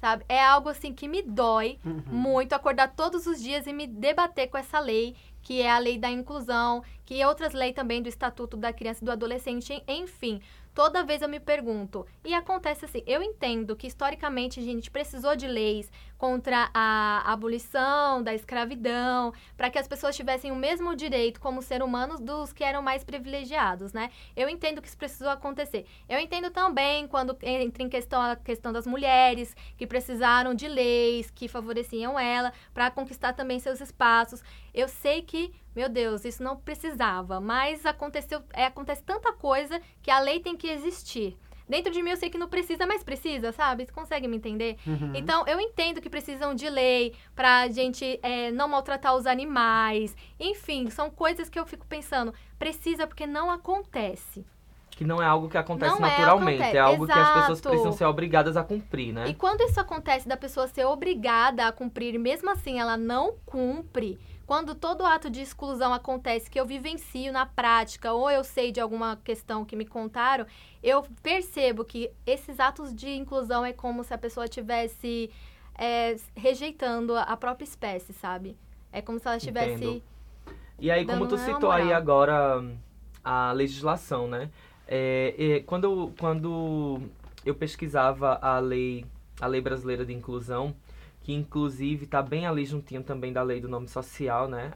Sabe? 0.00 0.24
É 0.28 0.42
algo 0.42 0.68
assim 0.68 0.92
que 0.92 1.08
me 1.08 1.22
dói 1.22 1.78
Uhum. 1.84 2.02
muito 2.08 2.52
acordar 2.52 2.94
todos 2.94 3.26
os 3.26 3.40
dias 3.40 3.66
e 3.66 3.72
me 3.72 3.86
debater 3.86 4.48
com 4.48 4.56
essa 4.58 4.78
lei, 4.78 5.16
que 5.42 5.60
é 5.60 5.70
a 5.70 5.78
lei 5.78 5.98
da 5.98 6.10
inclusão, 6.10 6.82
que 7.04 7.20
é 7.20 7.26
outras 7.26 7.52
leis 7.52 7.74
também 7.74 8.00
do 8.02 8.08
Estatuto 8.08 8.56
da 8.56 8.72
Criança 8.72 9.02
e 9.02 9.04
do 9.04 9.10
Adolescente, 9.12 9.82
enfim. 9.88 10.40
Toda 10.78 11.02
vez 11.02 11.22
eu 11.22 11.28
me 11.28 11.40
pergunto, 11.40 12.06
e 12.24 12.32
acontece 12.32 12.84
assim, 12.84 13.02
eu 13.04 13.20
entendo 13.20 13.74
que 13.74 13.88
historicamente 13.88 14.60
a 14.60 14.62
gente 14.62 14.92
precisou 14.92 15.34
de 15.34 15.48
leis 15.48 15.90
contra 16.16 16.70
a 16.72 17.32
abolição 17.32 18.22
da 18.22 18.32
escravidão, 18.32 19.32
para 19.56 19.70
que 19.70 19.78
as 19.78 19.88
pessoas 19.88 20.14
tivessem 20.14 20.52
o 20.52 20.54
mesmo 20.54 20.94
direito 20.94 21.40
como 21.40 21.62
ser 21.62 21.82
humanos 21.82 22.20
dos 22.20 22.52
que 22.52 22.62
eram 22.62 22.80
mais 22.80 23.02
privilegiados, 23.02 23.92
né? 23.92 24.10
Eu 24.36 24.48
entendo 24.48 24.80
que 24.80 24.86
isso 24.86 24.96
precisou 24.96 25.30
acontecer. 25.30 25.84
Eu 26.08 26.20
entendo 26.20 26.48
também 26.48 27.08
quando 27.08 27.36
entra 27.42 27.82
em 27.82 27.88
questão 27.88 28.22
a 28.22 28.36
questão 28.36 28.72
das 28.72 28.86
mulheres 28.86 29.56
que 29.76 29.84
precisaram 29.84 30.54
de 30.54 30.68
leis 30.68 31.28
que 31.28 31.48
favoreciam 31.48 32.16
ela 32.16 32.52
para 32.72 32.88
conquistar 32.88 33.32
também 33.32 33.58
seus 33.58 33.80
espaços. 33.80 34.44
Eu 34.72 34.88
sei 34.88 35.22
que, 35.22 35.52
meu 35.78 35.88
Deus, 35.88 36.24
isso 36.24 36.42
não 36.42 36.56
precisava, 36.56 37.40
mas 37.40 37.86
aconteceu, 37.86 38.42
é, 38.52 38.64
acontece 38.66 39.00
tanta 39.00 39.32
coisa 39.32 39.80
que 40.02 40.10
a 40.10 40.18
lei 40.18 40.40
tem 40.40 40.56
que 40.56 40.66
existir. 40.66 41.36
dentro 41.68 41.92
de 41.92 42.02
mim 42.02 42.10
eu 42.10 42.16
sei 42.16 42.30
que 42.30 42.36
não 42.38 42.48
precisa, 42.48 42.84
mas 42.84 43.04
precisa, 43.04 43.52
sabe? 43.52 43.84
Você 43.86 43.92
consegue 43.92 44.26
me 44.26 44.36
entender? 44.36 44.76
Uhum. 44.84 45.12
Então, 45.14 45.46
eu 45.46 45.60
entendo 45.60 46.00
que 46.00 46.10
precisam 46.10 46.52
de 46.52 46.68
lei 46.68 47.14
pra 47.32 47.68
gente 47.68 48.18
é, 48.24 48.50
não 48.50 48.66
maltratar 48.66 49.14
os 49.14 49.24
animais. 49.24 50.16
Enfim, 50.40 50.90
são 50.90 51.10
coisas 51.10 51.48
que 51.48 51.60
eu 51.60 51.66
fico 51.66 51.86
pensando. 51.86 52.34
Precisa 52.58 53.06
porque 53.06 53.26
não 53.26 53.48
acontece. 53.48 54.44
Que 54.90 55.04
não 55.04 55.22
é 55.22 55.26
algo 55.26 55.48
que 55.48 55.56
acontece 55.56 55.92
Não 55.92 56.04
é, 56.04 56.10
naturalmente, 56.10 56.60
acontece. 56.60 56.76
é 56.76 56.80
algo 56.80 57.06
que 57.06 57.12
as 57.12 57.28
pessoas 57.28 57.58
Exato. 57.58 57.68
precisam 57.68 57.92
ser 57.92 58.04
obrigadas 58.06 58.56
a 58.56 58.64
cumprir, 58.64 59.12
né? 59.12 59.28
E 59.28 59.34
quando 59.34 59.60
isso 59.60 59.78
acontece 59.78 60.26
da 60.26 60.36
pessoa 60.36 60.66
ser 60.66 60.86
obrigada 60.86 61.68
a 61.68 61.70
cumprir 61.70 62.18
mesmo 62.18 62.50
assim 62.50 62.80
ela 62.80 62.96
não 62.96 63.36
cumpre, 63.46 64.18
quando 64.48 64.74
todo 64.74 65.04
ato 65.04 65.28
de 65.28 65.42
exclusão 65.42 65.92
acontece 65.92 66.50
que 66.50 66.58
eu 66.58 66.64
vivencio 66.64 67.30
na 67.30 67.44
prática 67.44 68.14
ou 68.14 68.30
eu 68.30 68.42
sei 68.42 68.72
de 68.72 68.80
alguma 68.80 69.18
questão 69.22 69.62
que 69.62 69.76
me 69.76 69.84
contaram, 69.84 70.46
eu 70.82 71.04
percebo 71.22 71.84
que 71.84 72.10
esses 72.26 72.58
atos 72.58 72.94
de 72.94 73.10
inclusão 73.10 73.62
é 73.62 73.74
como 73.74 74.02
se 74.02 74.14
a 74.14 74.16
pessoa 74.16 74.46
estivesse 74.46 75.30
é, 75.74 76.16
rejeitando 76.34 77.14
a 77.14 77.36
própria 77.36 77.64
espécie, 77.64 78.14
sabe? 78.14 78.56
É 78.90 79.02
como 79.02 79.18
se 79.18 79.26
ela 79.26 79.36
estivesse. 79.36 80.02
E 80.78 80.90
aí, 80.90 81.04
como 81.04 81.28
tu 81.28 81.36
citou 81.36 81.70
aí 81.70 81.84
moral. 81.84 82.00
agora 82.00 82.58
hum, 82.58 82.74
a 83.22 83.52
legislação, 83.52 84.26
né? 84.26 84.48
É, 84.86 85.34
é, 85.38 85.60
quando, 85.60 86.10
quando 86.18 87.02
eu 87.44 87.54
pesquisava 87.54 88.38
a 88.40 88.58
lei, 88.60 89.04
a 89.42 89.46
lei 89.46 89.60
brasileira 89.60 90.06
de 90.06 90.14
inclusão, 90.14 90.74
que 91.28 91.34
inclusive 91.34 92.06
está 92.06 92.22
bem 92.22 92.46
ali 92.46 92.64
juntinho 92.64 93.02
também 93.02 93.34
da 93.34 93.42
lei 93.42 93.60
do 93.60 93.68
nome 93.68 93.86
social, 93.86 94.48
né? 94.48 94.72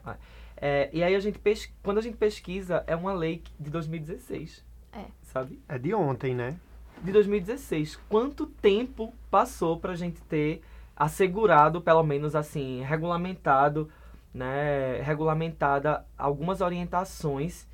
É, 0.54 0.90
e 0.92 1.02
aí 1.02 1.14
a 1.14 1.18
gente 1.18 1.38
pes... 1.38 1.73
quando 1.82 1.97
a 1.97 2.02
gente 2.02 2.18
pesquisa, 2.18 2.85
é 2.87 2.94
uma 2.94 3.14
lei 3.14 3.42
de 3.59 3.71
2016. 3.71 4.62
É. 4.92 5.06
Sabe? 5.23 5.59
É 5.66 5.78
de 5.78 5.94
ontem, 5.94 6.35
né? 6.35 6.59
De 7.02 7.11
2016. 7.11 7.99
Quanto 8.06 8.44
tempo 8.44 9.14
passou 9.30 9.80
pra 9.80 9.94
gente 9.94 10.21
ter 10.25 10.61
assegurado, 10.94 11.80
pelo 11.80 12.02
menos 12.02 12.37
assim, 12.37 12.82
regulamentado, 12.82 13.90
né, 14.35 15.00
regulamentada 15.00 16.04
algumas 16.18 16.61
orientações 16.61 17.66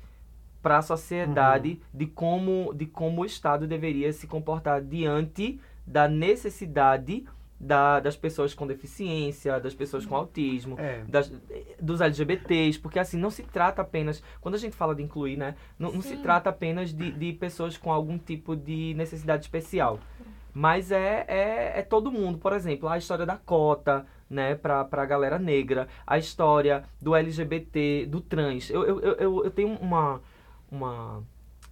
para 0.61 0.77
a 0.77 0.81
sociedade 0.81 1.81
de 1.93 2.05
como 2.05 2.73
de 2.73 2.85
como 2.85 3.23
o 3.23 3.25
Estado 3.25 3.67
deveria 3.67 4.13
se 4.13 4.25
comportar 4.25 4.81
diante 4.81 5.59
da 5.85 6.07
necessidade 6.07 7.25
da, 7.59 7.99
das 7.99 8.15
pessoas 8.15 8.53
com 8.53 8.65
deficiência, 8.65 9.59
das 9.59 9.75
pessoas 9.75 10.05
com 10.05 10.15
autismo, 10.15 10.79
É. 10.79 11.03
das- 11.07 11.31
dos 11.81 11.99
LGBTs, 11.99 12.79
porque 12.79 12.97
assim, 12.99 13.17
não 13.17 13.29
se 13.29 13.43
trata 13.43 13.81
apenas, 13.81 14.23
quando 14.39 14.55
a 14.55 14.57
gente 14.57 14.75
fala 14.75 14.95
de 14.95 15.03
incluir, 15.03 15.35
né, 15.37 15.55
não, 15.77 15.91
não 15.91 16.01
se 16.01 16.15
trata 16.17 16.49
apenas 16.49 16.93
de, 16.93 17.11
de 17.11 17.33
pessoas 17.33 17.77
com 17.77 17.91
algum 17.91 18.17
tipo 18.17 18.55
de 18.55 18.93
necessidade 18.95 19.43
especial, 19.43 19.99
mas 20.53 20.91
é, 20.91 21.25
é, 21.27 21.79
é 21.79 21.81
todo 21.81 22.11
mundo, 22.11 22.37
por 22.37 22.53
exemplo, 22.53 22.87
a 22.87 22.97
história 22.97 23.25
da 23.25 23.35
cota, 23.37 24.05
né, 24.29 24.55
pra, 24.55 24.85
pra 24.85 25.05
galera 25.05 25.37
negra, 25.37 25.87
a 26.07 26.17
história 26.17 26.83
do 27.01 27.13
LGBT, 27.15 28.05
do 28.07 28.21
trans, 28.21 28.69
eu, 28.69 28.83
eu, 28.85 28.99
eu, 29.01 29.13
eu, 29.15 29.43
eu 29.45 29.51
tenho 29.51 29.69
uma, 29.79 30.21
uma, 30.71 31.23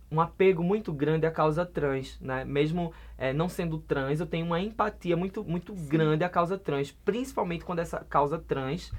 um 0.10 0.22
apego 0.22 0.64
muito 0.64 0.94
grande 0.94 1.26
à 1.26 1.32
causa 1.32 1.66
trans, 1.66 2.18
né, 2.22 2.46
mesmo 2.46 2.94
é, 3.18 3.34
não 3.34 3.50
sendo 3.50 3.78
trans, 3.78 4.20
eu 4.20 4.26
tenho 4.26 4.46
uma 4.46 4.60
empatia 4.62 5.18
muito, 5.18 5.44
muito 5.44 5.74
grande 5.74 6.24
à 6.24 6.30
causa 6.30 6.58
trans, 6.58 6.92
principalmente 6.92 7.66
quando 7.66 7.80
essa 7.80 8.00
causa 8.10 8.38
trans 8.40 8.92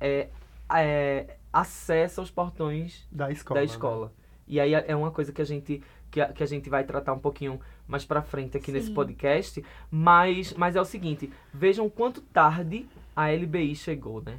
é, 0.00 0.28
é, 0.74 1.36
acessa 1.52 2.20
os 2.20 2.30
portões 2.30 3.06
Da 3.10 3.30
escola. 3.30 3.60
da 3.60 3.60
né? 3.60 3.66
escola. 3.66 4.12
E 4.48 4.60
aí 4.60 4.74
é 4.74 4.94
uma 4.94 5.10
coisa 5.10 5.32
que 5.32 5.42
a 5.42 5.44
gente 5.44 5.82
que 6.10 6.20
a, 6.20 6.32
que 6.32 6.42
a 6.42 6.46
gente 6.46 6.70
vai 6.70 6.84
tratar 6.84 7.12
um 7.12 7.18
pouquinho 7.18 7.60
mais 7.86 8.04
pra 8.04 8.22
frente 8.22 8.56
aqui 8.56 8.70
nesse 8.70 8.86
Sim. 8.88 8.94
podcast, 8.94 9.64
mas 9.90 10.52
mas 10.54 10.76
é 10.76 10.80
o 10.80 10.84
seguinte, 10.84 11.30
vejam 11.52 11.88
quanto 11.90 12.20
tarde 12.20 12.86
a 13.14 13.28
LBI 13.30 13.74
chegou, 13.74 14.22
né? 14.22 14.38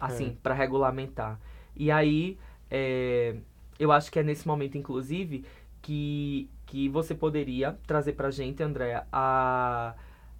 Assim, 0.00 0.28
É. 0.28 0.36
pra 0.42 0.54
regulamentar. 0.54 1.38
E 1.76 1.90
aí 1.90 2.38
é, 2.70 3.34
eu 3.78 3.90
acho 3.90 4.10
que 4.12 4.18
é 4.20 4.22
nesse 4.22 4.46
momento 4.46 4.78
inclusive 4.78 5.44
que 5.82 6.48
que 6.70 6.88
você 6.88 7.16
poderia 7.16 7.76
trazer 7.84 8.12
pra 8.12 8.30
gente, 8.30 8.62
Andréa, 8.62 9.04
a, 9.12 9.92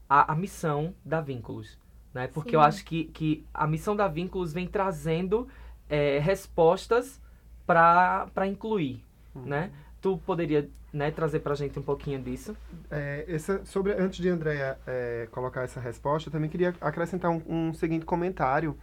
a, 0.09 0.33
a 0.33 0.37
missão 0.37 0.95
da 1.05 1.21
Vínculos. 1.21 1.77
Né? 2.15 2.29
Porque 2.29 2.55
eu 2.55 2.61
Sim. 2.61 2.67
acho 2.67 2.85
que, 2.85 3.05
que 3.07 3.45
a 3.53 3.67
missão 3.67 3.97
da 3.97 4.07
Vínculos 4.07 4.53
vem 4.53 4.69
trazendo 4.69 5.49
é, 5.89 6.21
respostas 6.21 7.21
para 7.67 8.47
incluir. 8.47 9.05
Né? 9.35 9.73
Tu 10.01 10.19
poderia 10.25 10.69
né, 10.93 11.11
trazer 11.11 11.41
pra 11.41 11.57
gente 11.57 11.77
um 11.81 11.83
pouquinho 11.83 12.23
disso? 12.23 12.57
É, 12.89 13.25
essa, 13.27 13.65
sobre, 13.65 13.93
antes 13.93 14.21
de 14.21 14.29
Andréia 14.29 14.79
é, 14.87 15.29
colocar 15.33 15.63
essa 15.63 15.81
resposta, 15.81 16.29
eu 16.29 16.33
também 16.33 16.49
queria 16.49 16.75
acrescentar 16.81 17.33
um, 17.33 17.43
um 17.49 17.75
seguinte 17.75 18.05
comentário 18.05 18.77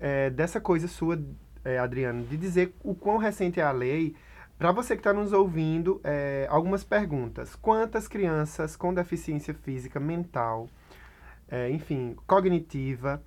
é, 0.00 0.30
dessa 0.30 0.58
coisa 0.58 0.88
sua, 0.88 1.22
é, 1.62 1.78
Adriano, 1.78 2.24
de 2.24 2.38
dizer 2.38 2.74
o 2.82 2.94
quão 2.94 3.18
recente 3.18 3.60
é 3.60 3.62
a 3.62 3.72
lei. 3.72 4.14
Para 4.58 4.70
você 4.70 4.94
que 4.94 5.00
está 5.00 5.12
nos 5.12 5.32
ouvindo, 5.32 6.00
é, 6.04 6.46
algumas 6.48 6.84
perguntas. 6.84 7.56
Quantas 7.56 8.06
crianças 8.06 8.76
com 8.76 8.94
deficiência 8.94 9.52
física, 9.52 9.98
mental, 9.98 10.68
é, 11.48 11.68
enfim, 11.70 12.16
cognitiva, 12.26 13.20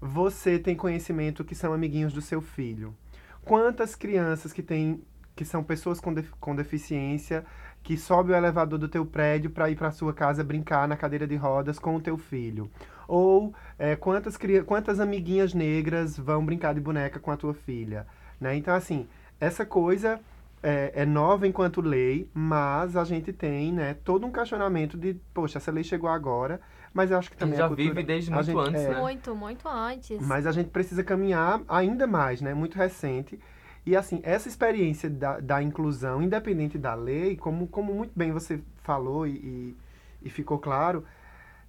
você 0.00 0.58
tem 0.58 0.74
conhecimento 0.74 1.44
que 1.44 1.54
são 1.54 1.74
amiguinhos 1.74 2.14
do 2.14 2.22
seu 2.22 2.40
filho? 2.40 2.96
Quantas 3.44 3.94
crianças 3.94 4.52
que 4.52 4.62
têm 4.62 5.02
que 5.36 5.44
são 5.44 5.62
pessoas 5.62 6.00
com, 6.00 6.14
com 6.38 6.54
deficiência 6.54 7.46
que 7.82 7.96
sobe 7.96 8.32
o 8.32 8.34
elevador 8.34 8.78
do 8.78 8.88
teu 8.88 9.06
prédio 9.06 9.50
para 9.50 9.70
ir 9.70 9.76
para 9.76 9.90
sua 9.90 10.12
casa 10.12 10.44
brincar 10.44 10.86
na 10.86 10.96
cadeira 10.96 11.26
de 11.26 11.36
rodas 11.36 11.78
com 11.78 11.96
o 11.96 12.00
teu 12.00 12.16
filho? 12.18 12.70
Ou 13.06 13.54
é, 13.78 13.96
quantas, 13.96 14.38
quantas 14.66 15.00
amiguinhas 15.00 15.54
negras 15.54 16.18
vão 16.18 16.44
brincar 16.44 16.74
de 16.74 16.80
boneca 16.80 17.18
com 17.18 17.30
a 17.30 17.36
tua 17.36 17.54
filha? 17.54 18.06
Né? 18.40 18.56
Então, 18.56 18.74
assim, 18.74 19.08
essa 19.40 19.64
coisa 19.64 20.20
é, 20.62 20.92
é 20.94 21.06
nova 21.06 21.46
enquanto 21.46 21.80
lei, 21.80 22.30
mas 22.34 22.96
a 22.96 23.04
gente 23.04 23.32
tem 23.32 23.72
né, 23.72 23.94
todo 24.04 24.26
um 24.26 24.32
questionamento 24.32 24.96
de, 24.96 25.14
poxa, 25.32 25.58
essa 25.58 25.70
lei 25.70 25.82
chegou 25.82 26.08
agora, 26.10 26.60
mas 26.92 27.10
eu 27.10 27.18
acho 27.18 27.30
que 27.30 27.36
também 27.36 27.56
já 27.56 27.66
a 27.66 27.68
cultura, 27.68 27.88
vive 27.88 28.02
desde 28.02 28.30
muito 28.30 28.46
gente- 28.46 28.58
antes, 28.58 28.82
é, 28.82 28.90
né? 28.90 29.00
Muito, 29.00 29.34
muito 29.34 29.68
antes. 29.68 30.26
mas 30.26 30.46
a 30.46 30.52
gente 30.52 30.70
precisa 30.70 31.02
caminhar 31.02 31.62
ainda 31.68 32.06
mais, 32.06 32.40
né? 32.40 32.52
Muito 32.52 32.76
recente. 32.76 33.38
E 33.86 33.96
assim, 33.96 34.20
essa 34.22 34.48
experiência 34.48 35.08
da, 35.08 35.40
da 35.40 35.62
inclusão, 35.62 36.22
independente 36.22 36.76
da 36.76 36.94
lei, 36.94 37.36
como, 37.36 37.66
como 37.66 37.94
muito 37.94 38.12
bem 38.14 38.30
você 38.30 38.60
falou 38.82 39.26
e, 39.26 39.30
e, 39.30 39.76
e 40.22 40.30
ficou 40.30 40.58
claro, 40.58 41.04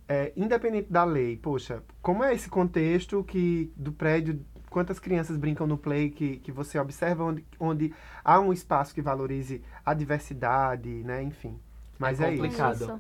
é, 0.10 0.34
independente 0.36 0.92
da 0.92 1.06
lei, 1.06 1.38
poxa, 1.38 1.82
como 2.02 2.22
é 2.22 2.34
esse 2.34 2.50
contexto 2.50 3.24
que 3.24 3.72
do 3.78 3.94
prédio, 3.94 4.44
quantas 4.72 5.00
crianças 5.00 5.38
brincam 5.38 5.68
no 5.68 5.78
play 5.78 6.10
que, 6.10 6.38
que 6.38 6.52
você 6.52 6.80
observa 6.80 7.26
onde, 7.26 7.46
onde 7.60 7.94
há 8.24 8.40
um 8.40 8.52
espaço 8.52 8.96
que 8.96 9.02
valorize 9.02 9.62
a 9.86 9.94
diversidade, 9.94 10.90
né? 10.90 11.22
Enfim. 11.22 11.60
Mas 12.00 12.20
é, 12.20 12.34
isso. 12.34 12.42
complicado. 12.42 12.84
Isso. 12.84 13.00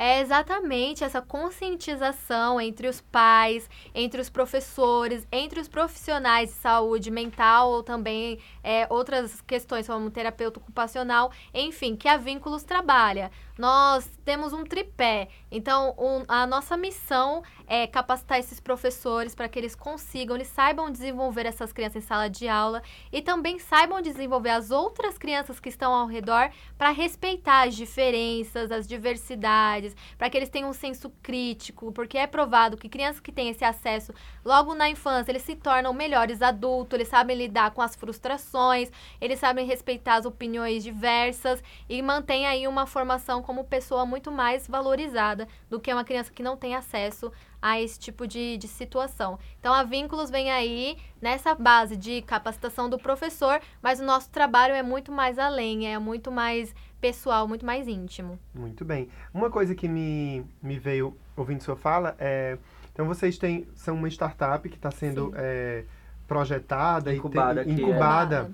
É 0.00 0.20
exatamente 0.20 1.02
essa 1.02 1.20
conscientização 1.20 2.60
entre 2.60 2.86
os 2.86 3.00
pais, 3.00 3.68
entre 3.92 4.20
os 4.20 4.30
professores, 4.30 5.26
entre 5.30 5.58
os 5.58 5.66
profissionais 5.66 6.50
de 6.50 6.54
saúde 6.54 7.10
mental 7.10 7.70
ou 7.70 7.82
também 7.82 8.38
é, 8.62 8.86
outras 8.88 9.40
questões 9.40 9.88
como 9.88 10.08
terapeuta 10.08 10.60
ocupacional, 10.60 11.32
enfim, 11.52 11.96
que 11.96 12.06
a 12.06 12.16
Vínculos 12.16 12.62
trabalha. 12.62 13.28
Nós 13.58 14.08
temos 14.24 14.52
um 14.52 14.62
tripé, 14.62 15.26
então 15.50 15.92
um- 15.98 16.24
a 16.28 16.46
nossa 16.46 16.76
missão 16.76 17.42
é 17.66 17.88
capacitar 17.88 18.38
esses 18.38 18.60
professores 18.60 19.34
para 19.34 19.48
que 19.48 19.58
eles 19.58 19.74
consigam, 19.74 20.36
eles 20.36 20.46
saibam 20.46 20.88
desenvolver 20.92 21.44
essas 21.44 21.72
crianças 21.72 22.04
em 22.04 22.06
sala 22.06 22.30
de 22.30 22.46
aula 22.46 22.80
e 23.10 23.20
também 23.20 23.58
saibam 23.58 24.00
desenvolver 24.00 24.50
as 24.50 24.70
outras 24.70 25.18
crianças 25.18 25.58
que 25.58 25.68
estão 25.68 25.92
ao 25.92 26.06
redor 26.06 26.50
para 26.78 26.90
respeitar 26.90 27.66
as 27.66 27.74
diferenças, 27.74 28.70
as 28.70 28.86
diversidades, 28.86 29.96
para 30.16 30.30
que 30.30 30.36
eles 30.36 30.48
tenham 30.50 30.70
um 30.70 30.72
senso 30.74 31.10
crítico, 31.20 31.90
porque 31.90 32.16
é 32.16 32.28
provado 32.28 32.76
que 32.76 32.88
crianças 32.88 33.20
que 33.20 33.32
têm 33.32 33.48
esse 33.48 33.64
acesso 33.64 34.14
logo 34.44 34.72
na 34.72 34.88
infância, 34.88 35.32
eles 35.32 35.42
se 35.42 35.56
tornam 35.56 35.92
melhores 35.92 36.42
adultos, 36.42 36.94
eles 36.94 37.08
sabem 37.08 37.36
lidar 37.36 37.72
com 37.72 37.82
as 37.82 37.96
frustrações, 37.96 38.88
eles 39.20 39.40
sabem 39.40 39.66
respeitar 39.66 40.14
as 40.14 40.24
opiniões 40.26 40.84
diversas 40.84 41.60
e 41.88 42.00
mantém 42.00 42.46
aí 42.46 42.68
uma 42.68 42.86
formação 42.86 43.42
como 43.48 43.64
pessoa 43.64 44.04
muito 44.04 44.30
mais 44.30 44.68
valorizada 44.68 45.48
do 45.70 45.80
que 45.80 45.90
uma 45.90 46.04
criança 46.04 46.30
que 46.30 46.42
não 46.42 46.54
tem 46.54 46.74
acesso 46.74 47.32
a 47.62 47.80
esse 47.80 47.98
tipo 47.98 48.28
de, 48.28 48.58
de 48.58 48.68
situação. 48.68 49.38
Então, 49.58 49.72
a 49.72 49.82
Vínculos 49.84 50.28
vem 50.28 50.50
aí 50.50 50.98
nessa 51.18 51.54
base 51.54 51.96
de 51.96 52.20
capacitação 52.20 52.90
do 52.90 52.98
professor, 52.98 53.58
mas 53.82 54.00
o 54.00 54.04
nosso 54.04 54.28
trabalho 54.28 54.74
é 54.74 54.82
muito 54.82 55.10
mais 55.10 55.38
além, 55.38 55.90
é 55.90 55.98
muito 55.98 56.30
mais 56.30 56.74
pessoal, 57.00 57.48
muito 57.48 57.64
mais 57.64 57.88
íntimo. 57.88 58.38
Muito 58.52 58.84
bem. 58.84 59.08
Uma 59.32 59.48
coisa 59.48 59.74
que 59.74 59.88
me, 59.88 60.44
me 60.62 60.78
veio 60.78 61.16
ouvindo 61.34 61.62
sua 61.62 61.74
fala 61.74 62.14
é. 62.18 62.58
Então 62.92 63.06
vocês 63.06 63.38
têm. 63.38 63.66
São 63.74 63.94
uma 63.94 64.08
startup 64.08 64.68
que 64.68 64.76
está 64.76 64.90
sendo 64.90 65.30
Sim. 65.30 65.36
é, 65.36 65.84
projetada 66.26 67.14
Incubada 67.14 67.60
e 67.60 67.62
aqui, 67.62 67.76
tem, 67.76 67.84
é. 67.84 67.88
incubada. 67.88 68.50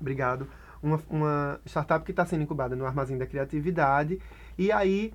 Obrigado. 0.00 0.48
Uma, 0.82 1.00
uma 1.08 1.60
startup 1.66 2.04
que 2.04 2.10
está 2.10 2.24
sendo 2.24 2.42
incubada 2.42 2.76
no 2.76 2.86
Armazém 2.86 3.18
da 3.18 3.26
Criatividade. 3.26 4.20
E 4.56 4.72
aí, 4.72 5.12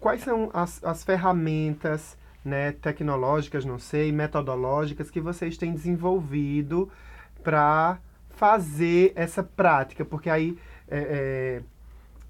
quais 0.00 0.22
são 0.22 0.50
as, 0.52 0.82
as 0.84 1.04
ferramentas 1.04 2.16
né, 2.44 2.72
tecnológicas, 2.72 3.64
não 3.64 3.78
sei, 3.78 4.12
metodológicas 4.12 5.10
que 5.10 5.20
vocês 5.20 5.56
têm 5.56 5.72
desenvolvido 5.72 6.90
para 7.42 7.98
fazer 8.30 9.12
essa 9.14 9.42
prática? 9.42 10.04
Porque 10.04 10.28
aí 10.28 10.58
é, 10.88 10.98
é, 10.98 11.62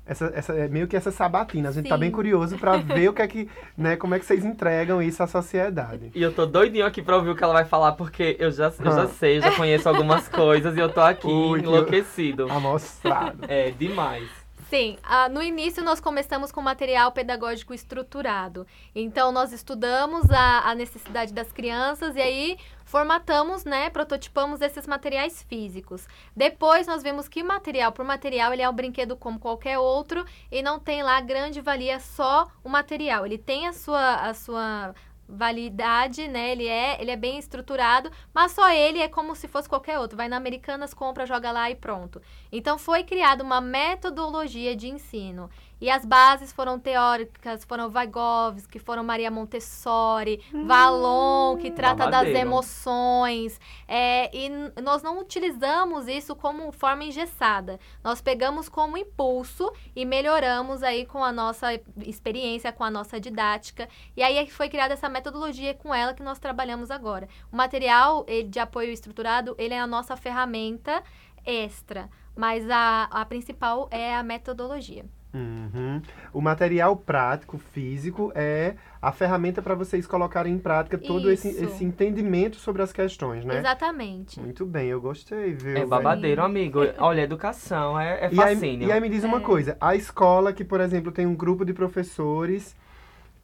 essa, 0.06 0.32
essa, 0.34 0.52
é 0.52 0.68
meio 0.68 0.86
que 0.86 0.96
essa 0.96 1.10
sabatina. 1.10 1.68
A 1.68 1.72
gente 1.72 1.84
Sim. 1.84 1.88
tá 1.90 1.96
bem 1.96 2.10
curioso 2.10 2.58
para 2.58 2.76
ver 2.78 3.08
o 3.08 3.12
que 3.12 3.22
é 3.22 3.26
que, 3.26 3.48
né, 3.76 3.96
como 3.96 4.14
é 4.14 4.18
que 4.18 4.26
vocês 4.26 4.44
entregam 4.44 5.02
isso 5.02 5.22
à 5.22 5.26
sociedade. 5.26 6.10
E 6.14 6.22
eu 6.22 6.32
tô 6.32 6.46
doidinho 6.46 6.86
aqui 6.86 7.02
para 7.02 7.16
ouvir 7.16 7.30
o 7.30 7.36
que 7.36 7.42
ela 7.42 7.54
vai 7.54 7.64
falar, 7.64 7.92
porque 7.92 8.36
eu 8.38 8.50
já, 8.50 8.72
eu 8.78 8.92
já 8.92 9.06
sei, 9.08 9.40
já 9.40 9.52
conheço 9.52 9.88
algumas 9.88 10.28
coisas 10.28 10.76
e 10.76 10.80
eu 10.80 10.88
tô 10.88 11.00
aqui 11.00 11.26
Ui, 11.26 11.60
enlouquecido. 11.60 12.50
Amostrado. 12.50 13.44
É, 13.48 13.70
demais. 13.70 14.43
Sim, 14.74 14.98
uh, 15.04 15.32
no 15.32 15.40
início 15.40 15.84
nós 15.84 16.00
começamos 16.00 16.50
com 16.50 16.60
material 16.60 17.12
pedagógico 17.12 17.72
estruturado. 17.72 18.66
Então, 18.92 19.30
nós 19.30 19.52
estudamos 19.52 20.28
a, 20.32 20.68
a 20.68 20.74
necessidade 20.74 21.32
das 21.32 21.52
crianças 21.52 22.16
e 22.16 22.20
aí 22.20 22.58
formatamos, 22.84 23.64
né, 23.64 23.88
prototipamos 23.88 24.60
esses 24.60 24.84
materiais 24.84 25.44
físicos. 25.44 26.08
Depois 26.34 26.88
nós 26.88 27.04
vemos 27.04 27.28
que 27.28 27.40
material 27.40 27.92
por 27.92 28.04
material 28.04 28.52
ele 28.52 28.62
é 28.62 28.68
um 28.68 28.74
brinquedo 28.74 29.16
como 29.16 29.38
qualquer 29.38 29.78
outro 29.78 30.24
e 30.50 30.60
não 30.60 30.80
tem 30.80 31.04
lá 31.04 31.20
grande 31.20 31.60
valia 31.60 32.00
só 32.00 32.48
o 32.64 32.68
material. 32.68 33.24
Ele 33.24 33.38
tem 33.38 33.68
a 33.68 33.72
sua, 33.72 34.14
a 34.28 34.34
sua 34.34 34.92
validade, 35.28 36.28
né? 36.28 36.52
Ele 36.52 36.68
é, 36.68 37.00
ele 37.00 37.10
é 37.10 37.16
bem 37.16 37.38
estruturado, 37.38 38.10
mas 38.32 38.52
só 38.52 38.70
ele 38.70 39.00
é 39.00 39.08
como 39.08 39.34
se 39.34 39.48
fosse 39.48 39.68
qualquer 39.68 39.98
outro. 39.98 40.16
Vai 40.16 40.28
na 40.28 40.37
Americanas, 40.37 40.92
compra, 40.92 41.26
joga 41.26 41.50
lá 41.50 41.70
e 41.70 41.74
pronto. 41.74 42.20
Então 42.56 42.78
foi 42.78 43.02
criada 43.02 43.42
uma 43.42 43.60
metodologia 43.60 44.76
de 44.76 44.88
ensino. 44.88 45.50
E 45.80 45.90
as 45.90 46.04
bases 46.04 46.52
foram 46.52 46.78
teóricas, 46.78 47.64
foram 47.64 47.90
Vygotsky, 47.90 48.78
foram 48.78 49.02
Maria 49.02 49.28
Montessori, 49.28 50.40
hum, 50.54 50.64
Valon, 50.66 51.56
que 51.56 51.70
trata 51.72 52.08
das 52.08 52.28
emoções. 52.28 53.60
É, 53.88 54.30
e 54.34 54.48
nós 54.80 55.02
não 55.02 55.18
utilizamos 55.18 56.06
isso 56.06 56.36
como 56.36 56.70
forma 56.70 57.04
engessada. 57.04 57.80
Nós 58.04 58.20
pegamos 58.20 58.68
como 58.68 58.96
impulso 58.96 59.70
e 59.94 60.06
melhoramos 60.06 60.82
aí 60.84 61.04
com 61.04 61.24
a 61.24 61.32
nossa 61.32 61.74
experiência, 62.02 62.72
com 62.72 62.84
a 62.84 62.90
nossa 62.90 63.18
didática. 63.18 63.88
E 64.16 64.22
aí 64.22 64.48
foi 64.48 64.68
criada 64.68 64.94
essa 64.94 65.08
metodologia 65.08 65.74
com 65.74 65.92
ela 65.92 66.14
que 66.14 66.22
nós 66.22 66.38
trabalhamos 66.38 66.88
agora. 66.90 67.28
O 67.52 67.56
material 67.56 68.24
de 68.48 68.60
apoio 68.60 68.92
estruturado, 68.92 69.56
ele 69.58 69.74
é 69.74 69.80
a 69.80 69.88
nossa 69.88 70.16
ferramenta 70.16 71.02
extra, 71.44 72.09
mas 72.37 72.68
a, 72.68 73.04
a 73.04 73.24
principal 73.24 73.88
é 73.90 74.14
a 74.14 74.22
metodologia. 74.22 75.04
Uhum. 75.35 76.00
O 76.33 76.40
material 76.40 76.96
prático, 76.96 77.59
físico, 77.59 78.30
é 78.37 78.76
a 79.02 79.11
ferramenta 79.11 79.61
para 79.61 79.74
vocês 79.74 80.07
colocarem 80.07 80.54
em 80.54 80.59
prática 80.59 80.96
todo 80.96 81.28
esse, 81.30 81.48
esse 81.48 81.85
entendimento 81.85 82.57
sobre 82.57 82.83
as 82.83 82.92
questões, 82.92 83.44
né? 83.44 83.59
Exatamente. 83.59 84.38
Muito 84.40 84.64
bem, 84.64 84.88
eu 84.88 85.00
gostei, 85.00 85.52
viu? 85.54 85.76
É 85.76 85.85
babadeiro, 85.85 86.40
amigo. 86.40 86.80
Olha, 86.98 87.22
educação 87.22 87.98
é, 87.98 88.26
é 88.26 88.30
fascínio. 88.30 88.83
E 88.83 88.85
aí, 88.85 88.90
e 88.90 88.92
aí 88.92 89.00
me 89.00 89.09
diz 89.09 89.24
uma 89.24 89.38
é. 89.38 89.40
coisa, 89.40 89.76
a 89.80 89.96
escola 89.96 90.52
que, 90.52 90.64
por 90.64 90.80
exemplo, 90.80 91.11
tem 91.11 91.26
um 91.26 91.35
grupo 91.35 91.64
de 91.64 91.74
professores 91.74 92.76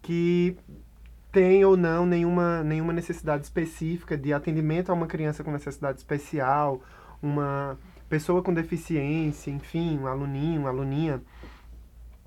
que 0.01 0.57
tem 1.33 1.65
ou 1.65 1.77
não 1.77 2.07
nenhuma, 2.07 2.63
nenhuma 2.63 2.93
necessidade 2.93 3.45
específica 3.45 4.17
de 4.17 4.33
atendimento 4.33 4.91
a 4.91 4.95
uma 4.95 5.07
criança 5.07 5.43
com 5.43 5.51
necessidade 5.51 5.99
especial, 5.99 6.81
uma 7.21 7.77
pessoa 8.11 8.43
com 8.43 8.53
deficiência, 8.53 9.51
enfim, 9.51 9.99
um 9.99 10.07
aluninho, 10.07 10.61
uma 10.61 10.69
aluninha 10.69 11.23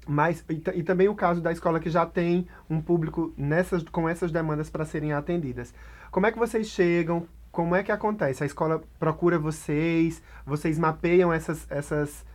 mas, 0.07 0.43
e, 0.49 0.61
e, 0.79 0.83
também 0.83 1.07
o 1.07 1.15
caso 1.15 1.41
da 1.41 1.51
escola 1.51 1.79
que 1.79 1.89
já 1.89 2.05
tem 2.05 2.47
um 2.69 2.81
público 2.81 3.33
nessas, 3.37 3.83
com 3.83 4.07
essas 4.07 4.31
demandas 4.31 4.69
para 4.69 4.85
serem 4.85 5.13
atendidas. 5.13 5.73
Como 6.11 6.25
é 6.25 6.31
que 6.31 6.37
vocês 6.37 6.67
chegam? 6.67 7.25
Como 7.51 7.75
é 7.75 7.83
que 7.83 7.91
acontece? 7.91 8.43
A 8.43 8.45
escola 8.45 8.81
procura 8.99 9.37
vocês? 9.37 10.21
Vocês 10.45 10.77
mapeiam 10.77 11.31
essas. 11.31 11.69
essas 11.69 12.25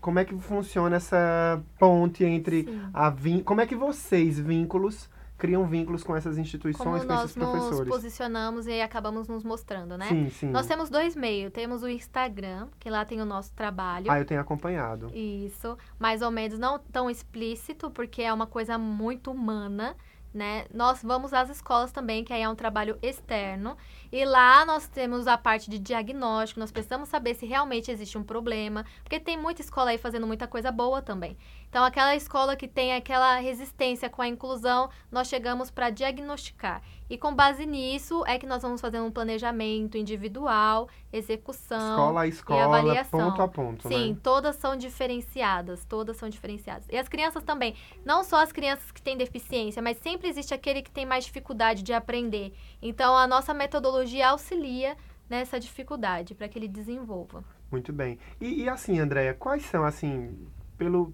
como 0.00 0.20
é 0.20 0.24
que 0.24 0.34
funciona 0.38 0.96
essa 0.96 1.60
ponte 1.78 2.24
entre 2.24 2.64
Sim. 2.64 2.80
a. 2.94 3.12
Como 3.44 3.60
é 3.60 3.66
que 3.66 3.74
vocês, 3.74 4.38
vínculos, 4.38 5.10
criam 5.38 5.64
vínculos 5.64 6.02
com 6.02 6.16
essas 6.16 6.36
instituições, 6.36 7.04
Como 7.04 7.06
com 7.06 7.24
esses 7.24 7.32
professores. 7.32 7.70
Nós 7.70 7.78
nos 7.78 7.88
posicionamos 7.88 8.66
e 8.66 8.80
acabamos 8.80 9.28
nos 9.28 9.44
mostrando, 9.44 9.96
né? 9.96 10.06
Sim, 10.06 10.28
sim. 10.30 10.50
Nós 10.50 10.66
temos 10.66 10.90
dois 10.90 11.14
meios. 11.14 11.52
Temos 11.52 11.82
o 11.84 11.88
Instagram, 11.88 12.66
que 12.80 12.90
lá 12.90 13.04
tem 13.04 13.22
o 13.22 13.24
nosso 13.24 13.54
trabalho. 13.54 14.10
Ah, 14.10 14.18
eu 14.18 14.24
tenho 14.24 14.40
acompanhado. 14.40 15.10
Isso. 15.14 15.78
Mais 15.98 16.22
ou 16.22 16.30
menos 16.32 16.58
não 16.58 16.78
tão 16.78 17.08
explícito, 17.08 17.88
porque 17.90 18.20
é 18.22 18.32
uma 18.32 18.48
coisa 18.48 18.76
muito 18.76 19.30
humana. 19.30 19.96
Né? 20.34 20.66
Nós 20.74 21.02
vamos 21.02 21.32
às 21.32 21.48
escolas 21.48 21.92
também, 21.92 22.22
que 22.22 22.32
aí 22.32 22.42
é 22.42 22.48
um 22.48 22.54
trabalho 22.54 22.98
externo. 23.00 23.76
E 24.10 24.24
lá 24.24 24.64
nós 24.64 24.88
temos 24.88 25.26
a 25.26 25.36
parte 25.36 25.68
de 25.68 25.78
diagnóstico, 25.78 26.60
nós 26.60 26.72
precisamos 26.72 27.08
saber 27.08 27.34
se 27.34 27.44
realmente 27.46 27.90
existe 27.90 28.16
um 28.16 28.22
problema, 28.22 28.84
porque 29.02 29.20
tem 29.20 29.36
muita 29.36 29.60
escola 29.60 29.90
aí 29.90 29.98
fazendo 29.98 30.26
muita 30.26 30.46
coisa 30.46 30.72
boa 30.72 31.02
também. 31.02 31.36
Então, 31.68 31.84
aquela 31.84 32.16
escola 32.16 32.56
que 32.56 32.66
tem 32.66 32.94
aquela 32.94 33.36
resistência 33.36 34.08
com 34.08 34.22
a 34.22 34.28
inclusão, 34.28 34.88
nós 35.12 35.28
chegamos 35.28 35.70
para 35.70 35.90
diagnosticar. 35.90 36.80
E 37.10 37.16
com 37.16 37.34
base 37.34 37.66
nisso 37.66 38.24
é 38.26 38.38
que 38.38 38.46
nós 38.46 38.62
vamos 38.62 38.80
fazer 38.80 39.00
um 39.00 39.10
planejamento 39.10 39.96
individual, 39.96 40.88
execução 41.12 41.90
escola 41.90 42.20
a 42.22 42.26
escola, 42.26 42.60
e 42.60 42.62
avaliação. 42.62 43.30
ponto 43.30 43.42
a 43.42 43.48
ponto, 43.48 43.88
Sim, 43.88 44.12
né? 44.12 44.18
todas 44.22 44.56
são 44.56 44.76
diferenciadas, 44.76 45.84
todas 45.84 46.16
são 46.16 46.28
diferenciadas. 46.28 46.86
E 46.90 46.96
as 46.96 47.08
crianças 47.08 47.42
também, 47.42 47.74
não 48.04 48.22
só 48.24 48.42
as 48.42 48.52
crianças 48.52 48.90
que 48.90 49.00
têm 49.00 49.16
deficiência, 49.16 49.80
mas 49.82 49.98
sempre 49.98 50.28
existe 50.28 50.52
aquele 50.52 50.82
que 50.82 50.90
tem 50.90 51.06
mais 51.06 51.24
dificuldade 51.24 51.82
de 51.82 51.92
aprender. 51.94 52.52
Então, 52.80 53.16
a 53.16 53.26
nossa 53.26 53.54
metodologia 53.54 53.97
auxilia 54.22 54.96
nessa 55.28 55.58
dificuldade 55.60 56.34
para 56.34 56.48
que 56.48 56.58
ele 56.58 56.68
desenvolva. 56.68 57.44
Muito 57.70 57.92
bem. 57.92 58.18
E, 58.40 58.62
e 58.62 58.68
assim, 58.68 58.98
Andréia, 58.98 59.34
quais 59.34 59.64
são, 59.64 59.84
assim, 59.84 60.36
pelo, 60.76 61.12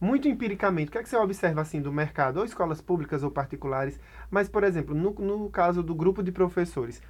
muito 0.00 0.26
empiricamente, 0.26 0.88
o 0.88 0.92
que 0.92 0.98
é 0.98 1.02
que 1.02 1.08
você 1.08 1.16
observa 1.16 1.60
assim 1.60 1.82
do 1.82 1.92
mercado, 1.92 2.38
ou 2.38 2.44
escolas 2.44 2.80
públicas 2.80 3.22
ou 3.22 3.30
particulares, 3.30 4.00
mas, 4.30 4.48
por 4.48 4.64
exemplo, 4.64 4.94
no, 4.94 5.10
no 5.12 5.50
caso 5.50 5.82
do 5.82 5.94
grupo 5.94 6.22
de 6.22 6.32
professores, 6.32 7.02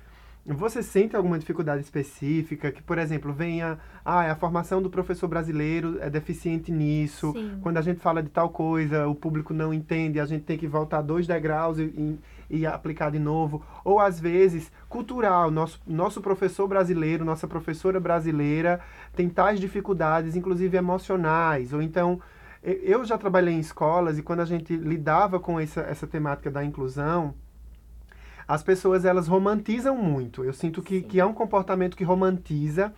você 0.44 0.82
sente 0.82 1.14
alguma 1.14 1.38
dificuldade 1.38 1.82
específica 1.82 2.72
que, 2.72 2.82
por 2.82 2.98
exemplo, 2.98 3.32
venha, 3.32 3.78
ah, 4.04 4.32
a 4.32 4.34
formação 4.34 4.82
do 4.82 4.90
professor 4.90 5.28
brasileiro 5.28 5.98
é 6.00 6.10
deficiente 6.10 6.72
nisso. 6.72 7.32
Sim. 7.32 7.58
Quando 7.62 7.76
a 7.76 7.82
gente 7.82 8.00
fala 8.00 8.22
de 8.22 8.30
tal 8.30 8.48
coisa, 8.48 9.06
o 9.06 9.14
público 9.14 9.52
não 9.52 9.72
entende, 9.72 10.18
a 10.18 10.26
gente 10.26 10.44
tem 10.44 10.58
que 10.58 10.66
voltar 10.66 11.02
dois 11.02 11.26
degraus 11.26 11.78
e, 11.78 12.18
e, 12.50 12.66
aplicar 12.66 13.10
de 13.10 13.18
novo. 13.18 13.62
Ou 13.84 14.00
às 14.00 14.20
vezes, 14.20 14.70
cultural, 14.88 15.50
nosso, 15.50 15.80
nosso 15.86 16.20
professor 16.20 16.66
brasileiro, 16.66 17.24
nossa 17.24 17.46
professora 17.46 18.00
brasileira 18.00 18.80
tem 19.14 19.28
tais 19.28 19.60
dificuldades, 19.60 20.34
inclusive 20.34 20.76
emocionais, 20.76 21.72
ou 21.72 21.80
então 21.80 22.20
eu 22.62 23.04
já 23.04 23.16
trabalhei 23.16 23.54
em 23.54 23.60
escolas 23.60 24.18
e 24.18 24.22
quando 24.22 24.40
a 24.40 24.44
gente 24.44 24.76
lidava 24.76 25.40
com 25.40 25.58
essa, 25.58 25.80
essa 25.80 26.06
temática 26.06 26.50
da 26.50 26.62
inclusão, 26.62 27.34
as 28.46 28.62
pessoas 28.62 29.04
elas 29.04 29.28
romantizam 29.28 29.96
muito. 29.96 30.44
Eu 30.44 30.52
sinto 30.52 30.82
que, 30.82 31.00
que 31.00 31.18
é 31.18 31.24
um 31.24 31.32
comportamento 31.32 31.96
que 31.96 32.04
romantiza 32.04 32.92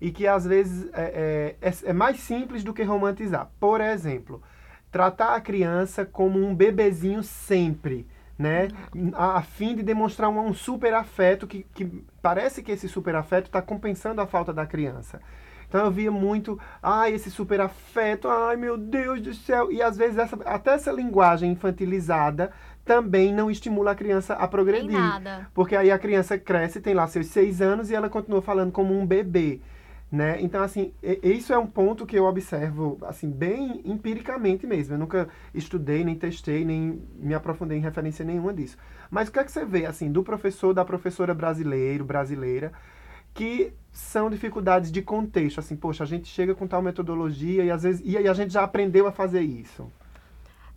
e 0.00 0.10
que 0.10 0.26
às 0.26 0.44
vezes 0.44 0.88
é, 0.92 1.56
é, 1.62 1.68
é, 1.68 1.74
é 1.84 1.92
mais 1.92 2.18
simples 2.20 2.62
do 2.62 2.74
que 2.74 2.82
romantizar. 2.82 3.50
Por 3.58 3.80
exemplo, 3.80 4.42
tratar 4.90 5.34
a 5.34 5.40
criança 5.40 6.04
como 6.04 6.38
um 6.38 6.54
bebezinho 6.54 7.22
sempre 7.22 8.06
né? 8.40 8.68
A, 9.12 9.38
a, 9.38 9.42
fim 9.42 9.76
de 9.76 9.82
demonstrar 9.82 10.30
um, 10.30 10.40
um 10.40 10.54
super 10.54 10.94
afeto 10.94 11.46
que, 11.46 11.66
que 11.74 12.02
parece 12.22 12.62
que 12.62 12.72
esse 12.72 12.88
super 12.88 13.14
afeto 13.14 13.46
está 13.46 13.60
compensando 13.60 14.20
a 14.20 14.26
falta 14.26 14.50
da 14.50 14.64
criança. 14.64 15.20
Então 15.68 15.84
eu 15.84 15.90
via 15.90 16.10
muito, 16.10 16.58
ai, 16.82 17.12
esse 17.12 17.30
super 17.30 17.60
afeto, 17.60 18.28
ai 18.28 18.56
meu 18.56 18.78
Deus 18.78 19.20
do 19.20 19.34
céu. 19.34 19.70
E 19.70 19.82
às 19.82 19.96
vezes 19.96 20.16
essa, 20.16 20.38
até 20.46 20.72
essa 20.72 20.90
linguagem 20.90 21.52
infantilizada 21.52 22.50
também 22.82 23.32
não 23.32 23.50
estimula 23.50 23.92
a 23.92 23.94
criança 23.94 24.34
a 24.34 24.48
progredir. 24.48 24.90
nada. 24.90 25.46
Porque 25.54 25.76
aí 25.76 25.90
a 25.90 25.98
criança 25.98 26.38
cresce, 26.38 26.80
tem 26.80 26.94
lá 26.94 27.06
seus 27.06 27.26
seis 27.26 27.60
anos 27.60 27.90
e 27.90 27.94
ela 27.94 28.08
continua 28.08 28.40
falando 28.40 28.72
como 28.72 28.98
um 28.98 29.06
bebê. 29.06 29.60
Né? 30.10 30.42
Então, 30.42 30.62
assim, 30.64 30.92
isso 31.22 31.52
é 31.52 31.58
um 31.58 31.68
ponto 31.68 32.04
que 32.04 32.16
eu 32.16 32.24
observo, 32.24 32.98
assim, 33.02 33.30
bem 33.30 33.80
empiricamente 33.84 34.66
mesmo. 34.66 34.94
Eu 34.94 34.98
nunca 34.98 35.28
estudei, 35.54 36.02
nem 36.02 36.16
testei, 36.16 36.64
nem 36.64 37.00
me 37.14 37.32
aprofundei 37.32 37.78
em 37.78 37.80
referência 37.80 38.24
nenhuma 38.24 38.52
disso. 38.52 38.76
Mas 39.08 39.28
o 39.28 39.32
que 39.32 39.38
é 39.38 39.44
que 39.44 39.52
você 39.52 39.64
vê, 39.64 39.86
assim, 39.86 40.10
do 40.10 40.24
professor, 40.24 40.74
da 40.74 40.84
professora 40.84 41.32
brasileiro, 41.32 42.04
brasileira, 42.04 42.72
que 43.32 43.72
são 43.92 44.28
dificuldades 44.28 44.90
de 44.90 45.02
contexto, 45.02 45.60
assim, 45.60 45.76
poxa, 45.76 46.02
a 46.04 46.06
gente 46.06 46.28
chega 46.28 46.54
com 46.54 46.66
tal 46.66 46.82
metodologia 46.82 47.64
e 47.64 47.70
às 47.70 47.82
vezes 47.82 48.02
e 48.04 48.16
aí 48.16 48.28
a 48.28 48.34
gente 48.34 48.52
já 48.52 48.62
aprendeu 48.62 49.06
a 49.06 49.12
fazer 49.12 49.42
isso. 49.42 49.90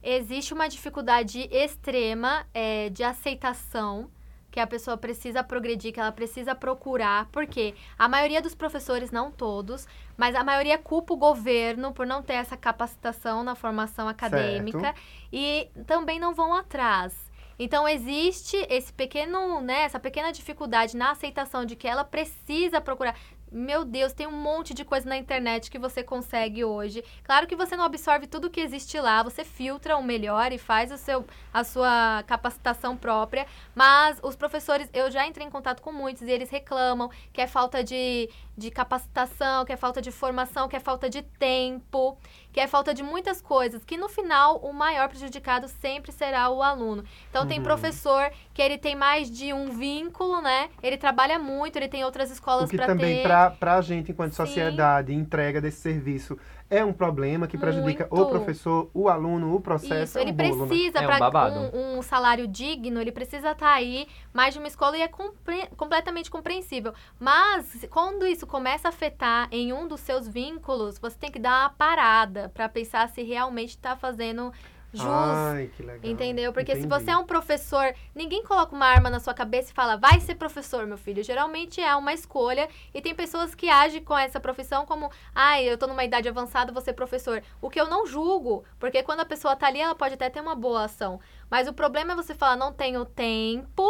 Existe 0.02 0.54
uma 0.54 0.68
dificuldade 0.68 1.48
extrema 1.52 2.46
é, 2.54 2.90
de 2.90 3.04
aceitação 3.04 4.10
que 4.54 4.60
a 4.60 4.68
pessoa 4.68 4.96
precisa 4.96 5.44
progredir, 5.44 5.92
que 5.92 6.00
ela 6.00 6.12
precisa 6.12 6.54
procurar, 6.54 7.28
porque 7.32 7.74
a 7.98 8.08
maioria 8.08 8.40
dos 8.40 8.54
professores, 8.54 9.10
não 9.10 9.32
todos, 9.32 9.88
mas 10.16 10.36
a 10.36 10.44
maioria 10.44 10.78
culpa 10.78 11.12
o 11.12 11.18
governo 11.18 11.92
por 11.92 12.06
não 12.06 12.22
ter 12.22 12.34
essa 12.34 12.56
capacitação 12.56 13.44
na 13.44 13.56
formação 13.56 14.08
acadêmica 14.08 14.94
e 15.34 15.68
também 15.88 16.20
não 16.20 16.36
vão 16.36 16.54
atrás. 16.54 17.16
Então 17.58 17.88
existe 17.88 18.56
esse 18.70 18.94
pequeno, 18.94 19.60
né, 19.60 19.86
essa 19.86 20.00
pequena 20.00 20.32
dificuldade 20.32 20.96
na 20.96 21.12
aceitação 21.12 21.66
de 21.66 21.76
que 21.76 21.88
ela 21.88 22.04
precisa 22.04 22.80
procurar. 22.80 23.16
Meu 23.56 23.86
Deus, 23.86 24.14
tem 24.14 24.26
um 24.26 24.32
monte 24.32 24.74
de 24.74 24.84
coisa 24.84 25.08
na 25.08 25.16
internet 25.16 25.70
que 25.70 25.78
você 25.78 26.02
consegue 26.02 26.66
hoje. 26.66 27.04
Claro 27.24 27.46
que 27.46 27.56
você 27.56 27.78
não 27.78 27.86
absorve 27.86 28.26
tudo 28.26 28.50
que 28.50 28.60
existe 28.60 29.00
lá, 29.00 29.22
você 29.22 29.44
filtra 29.44 29.96
o 29.96 30.04
melhor 30.04 30.52
e 30.52 30.58
faz 30.58 30.92
o 30.92 30.98
seu, 30.98 31.24
a 31.54 31.64
sua 31.64 32.24
capacitação 32.26 32.98
própria. 32.98 33.46
Mas 33.76 34.20
os 34.24 34.36
professores, 34.36 34.90
eu 34.92 35.12
já 35.12 35.28
entrei 35.28 35.46
em 35.46 35.52
contato 35.52 35.84
com 35.84 35.92
muitos 35.92 36.24
e 36.24 36.32
eles 36.32 36.50
reclamam 36.50 37.12
que 37.32 37.42
é 37.42 37.46
falta 37.46 37.84
de, 37.84 38.28
de 38.58 38.70
capacitação, 38.70 39.66
que 39.66 39.74
é 39.74 39.78
falta 39.78 40.02
de 40.02 40.12
formação, 40.12 40.68
que 40.68 40.76
é 40.76 40.80
falta 40.80 41.10
de 41.10 41.22
tempo, 41.22 42.18
que 42.52 42.60
é 42.60 42.68
falta 42.68 42.94
de 42.94 43.02
muitas 43.02 43.42
coisas. 43.42 43.84
Que 43.84 43.98
no 43.98 44.08
final, 44.08 44.58
o 44.58 44.72
maior 44.72 45.10
prejudicado 45.10 45.68
sempre 45.68 46.12
será 46.12 46.50
o 46.50 46.62
aluno. 46.62 47.04
Então, 47.30 47.48
tem 47.48 47.58
Uhum. 47.58 47.64
professor 47.64 48.32
que 48.54 48.62
ele 48.62 48.78
tem 48.78 48.96
mais 48.96 49.30
de 49.30 49.52
um 49.54 49.72
vínculo, 49.72 50.42
né? 50.42 50.70
Ele 50.82 50.98
trabalha 50.98 51.40
muito, 51.40 51.76
ele 51.78 51.88
tem 51.88 52.04
outras 52.04 52.30
escolas 52.30 52.72
para 52.72 52.86
também, 52.86 53.18
ter. 53.18 53.24
pra, 53.24 53.50
pra 53.50 53.82
gente, 53.82 54.12
enquanto 54.12 54.32
Sim. 54.32 54.38
sociedade, 54.38 55.14
entrega 55.14 55.60
desse 55.60 55.82
serviço 55.82 56.38
é 56.74 56.84
um 56.84 56.92
problema 56.92 57.48
que 57.48 57.58
prejudica 57.58 58.08
o 58.10 58.16
Muito. 58.16 58.30
professor, 58.30 58.90
o 58.94 59.08
aluno, 59.08 59.56
o 59.56 59.62
processo. 59.62 60.04
Isso, 60.04 60.18
é 60.18 60.22
um 60.22 60.24
ele 60.24 60.32
bolo, 60.34 60.66
né? 60.66 60.68
precisa, 60.68 61.00
É 61.00 61.08
um 61.08 61.32
para 61.32 61.54
um, 61.54 61.98
um 61.98 62.02
salário 62.02 62.48
digno, 62.48 63.00
ele 63.00 63.12
precisa 63.12 63.52
estar 63.52 63.72
aí 63.72 64.08
mais 64.34 64.54
de 64.54 64.60
uma 64.60 64.68
escola 64.68 64.98
e 64.98 65.02
é 65.02 65.08
compre- 65.08 65.68
completamente 65.78 66.32
compreensível. 66.32 66.94
Mas 67.20 67.86
quando 67.92 68.26
isso 68.26 68.48
começa 68.48 68.88
a 68.88 68.90
afetar 68.90 69.48
em 69.52 69.72
um 69.72 69.88
dos 69.88 70.00
seus 70.02 70.28
vínculos, 70.28 70.98
você 70.98 71.18
tem 71.18 71.32
que 71.32 71.40
dar 71.40 71.64
uma 71.64 71.70
parada 71.70 72.50
para 72.50 72.68
pensar 72.68 73.08
se 73.10 73.22
realmente 73.22 73.70
está 73.70 73.96
fazendo 73.96 74.52
jus. 74.94 75.08
Ai, 75.08 75.70
que 75.76 75.84
legal. 75.84 76.12
Entendeu? 76.12 76.54
Porque 76.54 76.74
se 76.74 76.86
Entendi. 76.86 77.04
você 77.06 77.12
é 77.12 77.18
um 77.18 77.26
professor, 77.26 77.94
ninguém 78.14 78.44
coloca 78.44 78.76
uma 78.76 78.86
arma 78.86 79.10
na 79.10 79.20
sua 79.20 79.34
cabeça 79.34 79.72
e 79.72 79.74
fala, 79.74 79.98
vai 79.98 80.20
ser 80.20 80.36
professor, 80.36 80.86
meu 80.86 80.98
filho. 80.98 81.24
Geralmente 81.24 81.82
é 81.82 81.96
uma 81.96 82.14
escolha 82.14 82.70
e 82.94 83.02
tem 83.02 83.14
pessoas 83.16 83.56
que 83.56 83.70
agem 83.70 84.04
com 84.04 84.18
essa 84.18 84.40
profissão 84.40 84.86
como, 84.86 85.12
ai, 85.34 85.66
eu 85.66 85.78
tô 85.78 85.88
numa 85.88 86.04
idade 86.04 86.30
avançada, 86.30 86.72
vou 86.72 86.82
ser 86.82 86.94
professor. 86.94 87.44
O 87.62 87.70
que 87.70 87.80
eu 87.80 87.90
não 87.90 88.06
julgo, 88.06 88.64
porque 88.80 89.04
quando 89.04 89.22
a 89.22 89.26
pessoa 89.26 89.56
tá 89.56 89.68
ali, 89.68 89.80
ela 89.80 89.96
pode 89.96 90.14
até 90.14 90.30
ter 90.30 90.42
uma 90.42 90.56
boa 90.56 90.86
ação. 90.86 91.20
Mas 91.50 91.68
o 91.68 91.74
problema 91.74 92.14
é 92.14 92.16
você 92.16 92.34
falar, 92.34 92.56
não 92.56 92.72
tenho 92.72 93.06
tempo 93.06 93.84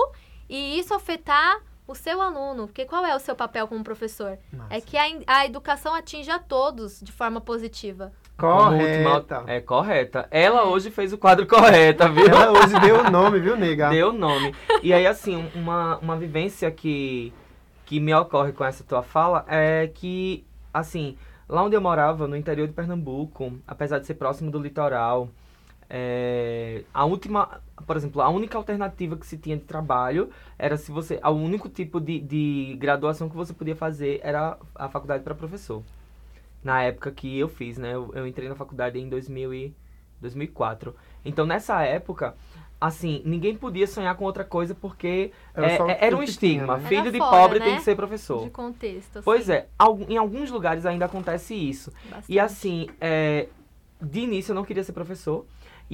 e 0.50 0.80
isso 0.80 0.94
afetar 0.94 1.62
o 1.88 1.96
seu 1.96 2.22
aluno. 2.22 2.68
Porque 2.68 2.86
qual 2.86 3.06
é 3.06 3.16
o 3.16 3.20
seu 3.20 3.36
papel 3.36 3.68
como 3.68 3.84
professor? 3.84 4.38
É 4.70 4.80
que 4.80 4.98
a, 4.98 5.04
a 5.28 5.46
educação 5.46 5.94
atinja 5.94 6.36
a 6.36 6.40
todos 6.40 7.00
de 7.02 7.12
forma 7.12 7.42
positiva. 7.42 8.14
Correta. 8.38 9.44
É 9.48 9.62
correta. 9.62 10.28
Ela 10.32 10.66
hoje 10.66 10.90
fez 10.90 11.14
o 11.14 11.18
quadro 11.18 11.46
correta, 11.46 12.10
viu? 12.10 12.28
Ela 12.28 12.52
hoje 12.52 12.80
deu 12.80 13.02
o 13.02 13.10
nome, 13.10 13.40
viu, 13.40 13.56
nega? 13.56 13.90
Deu 13.90 14.10
o 14.10 14.14
nome. 14.14 14.54
E 14.82 14.94
aí, 14.94 15.06
assim, 15.06 15.50
uma, 15.56 15.98
uma 16.00 16.18
vivência 16.18 16.70
que, 16.72 17.32
que 17.86 18.00
me 18.00 18.14
ocorre 18.14 18.52
com 18.52 18.66
essa 18.66 18.84
tua 18.84 19.04
fala 19.04 19.46
é 19.48 19.88
que, 19.88 20.46
assim, 20.74 21.16
lá 21.48 21.64
onde 21.64 21.76
eu 21.76 21.82
morava, 21.82 22.28
no 22.28 22.36
interior 22.36 22.68
de 22.68 22.74
Pernambuco, 22.74 23.54
apesar 23.68 24.00
de 24.00 24.08
ser 24.08 24.16
próximo 24.16 24.50
do 24.50 24.60
litoral, 24.60 25.30
é, 25.90 26.84
a 26.92 27.06
última, 27.06 27.62
por 27.86 27.96
exemplo, 27.96 28.20
a 28.22 28.30
única 28.30 28.58
alternativa 28.58 29.16
que 29.16 29.28
se 29.28 29.38
tinha 29.38 29.56
de 29.56 29.64
trabalho 29.64 30.30
era 30.58 30.76
se 30.76 30.92
você, 30.92 31.20
o 31.24 31.30
único 31.30 31.70
tipo 31.70 32.02
de, 32.02 32.20
de 32.20 32.76
graduação 32.80 33.30
que 33.30 33.36
você 33.36 33.54
podia 33.54 33.76
fazer 33.76 34.20
era 34.24 34.58
a 34.74 34.90
faculdade 34.90 35.24
para 35.24 35.36
professor. 35.36 35.84
Na 36.64 36.82
época 36.84 37.12
que 37.12 37.38
eu 37.38 37.48
fiz, 37.50 37.78
né? 37.78 37.94
Eu, 37.94 38.12
eu 38.16 38.26
entrei 38.26 38.48
na 38.48 38.56
faculdade 38.56 38.98
em 39.00 39.10
2000 39.10 39.54
e 39.54 39.76
2004. 40.22 40.96
Então, 41.26 41.46
nessa 41.46 41.82
época, 41.84 42.36
assim, 42.80 43.22
ninguém 43.26 43.56
podia 43.56 43.86
sonhar 43.88 44.16
com 44.16 44.24
outra 44.26 44.44
coisa 44.44 44.74
porque 44.74 45.32
Era 45.54 45.68
é- 45.68 45.78
só 45.78 45.90
é- 45.90 45.98
era 46.02 46.16
um 46.18 46.24
estigma. 46.24 46.78
né? 46.78 46.88
Filho 46.88 47.02
Era 47.02 47.12
de 47.12 47.18
fora, 47.18 47.32
pobre 47.32 47.60
né? 47.60 47.66
tem 47.66 47.76
que 47.76 47.82
ser 47.84 47.96
professor. 47.96 48.44
De 48.46 48.50
contexto. 48.50 49.18
assim, 49.20 49.26
Pois 49.26 49.50
é, 49.50 49.68
em 50.08 50.18
alguns 50.18 50.50
lugares 50.52 50.86
ainda 50.86 51.06
acontece 51.06 51.54
isso. 51.54 51.92
bastante. 52.06 52.26
E 52.32 52.40
assim, 52.40 52.88
é, 53.02 53.48
de 54.02 54.22
início 54.22 54.52
eu 54.52 54.56
não 54.56 54.64
queria 54.66 54.84
ser 54.84 54.94
professor. 54.94 55.46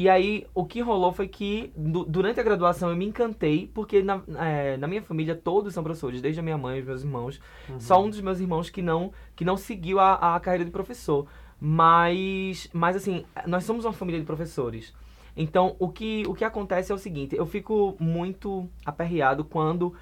E 0.01 0.07
aí, 0.07 0.47
o 0.55 0.63
que 0.63 0.79
rolou 0.79 1.12
foi 1.12 1.27
que, 1.27 1.73
du- 1.75 2.05
durante 2.05 2.39
a 2.39 2.43
graduação, 2.43 2.89
eu 2.89 2.95
me 2.95 3.05
encantei, 3.05 3.69
porque 3.73 4.01
na, 4.01 4.21
é, 4.38 4.77
na 4.77 4.88
minha 4.88 5.01
família 5.01 5.35
todos 5.35 5.73
são 5.73 5.83
professores, 5.83 6.21
desde 6.21 6.39
a 6.39 6.43
minha 6.43 6.57
mãe 6.57 6.77
e 6.77 6.79
os 6.79 6.88
meus 6.88 7.01
irmãos. 7.03 7.41
Uhum. 7.67 7.79
Só 7.81 8.01
um 8.01 8.09
dos 8.09 8.21
meus 8.21 8.39
irmãos 8.39 8.69
que 8.69 8.81
não, 8.81 9.12
que 9.35 9.43
não 9.43 9.57
seguiu 9.57 9.99
a, 9.99 10.38
a 10.38 10.39
carreira 10.39 10.63
de 10.63 10.71
professor. 10.71 11.27
Mas, 11.59 12.69
mas, 12.71 12.95
assim, 12.95 13.25
nós 13.45 13.65
somos 13.65 13.83
uma 13.83 13.91
família 13.91 14.21
de 14.21 14.25
professores. 14.25 14.93
Então, 15.35 15.75
o 15.77 15.89
que, 15.89 16.23
o 16.27 16.33
que 16.33 16.45
acontece 16.45 16.93
é 16.93 16.95
o 16.95 16.97
seguinte: 16.97 17.35
eu 17.35 17.45
fico 17.45 17.97
muito 17.99 18.69
aperreado 18.85 19.43
quando 19.43 19.93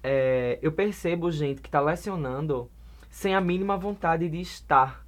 é, 0.00 0.60
eu 0.62 0.70
percebo 0.70 1.28
gente 1.28 1.60
que 1.60 1.66
está 1.66 1.80
lecionando 1.80 2.70
sem 3.10 3.34
a 3.34 3.40
mínima 3.40 3.76
vontade 3.76 4.28
de 4.28 4.40
estar 4.40 5.04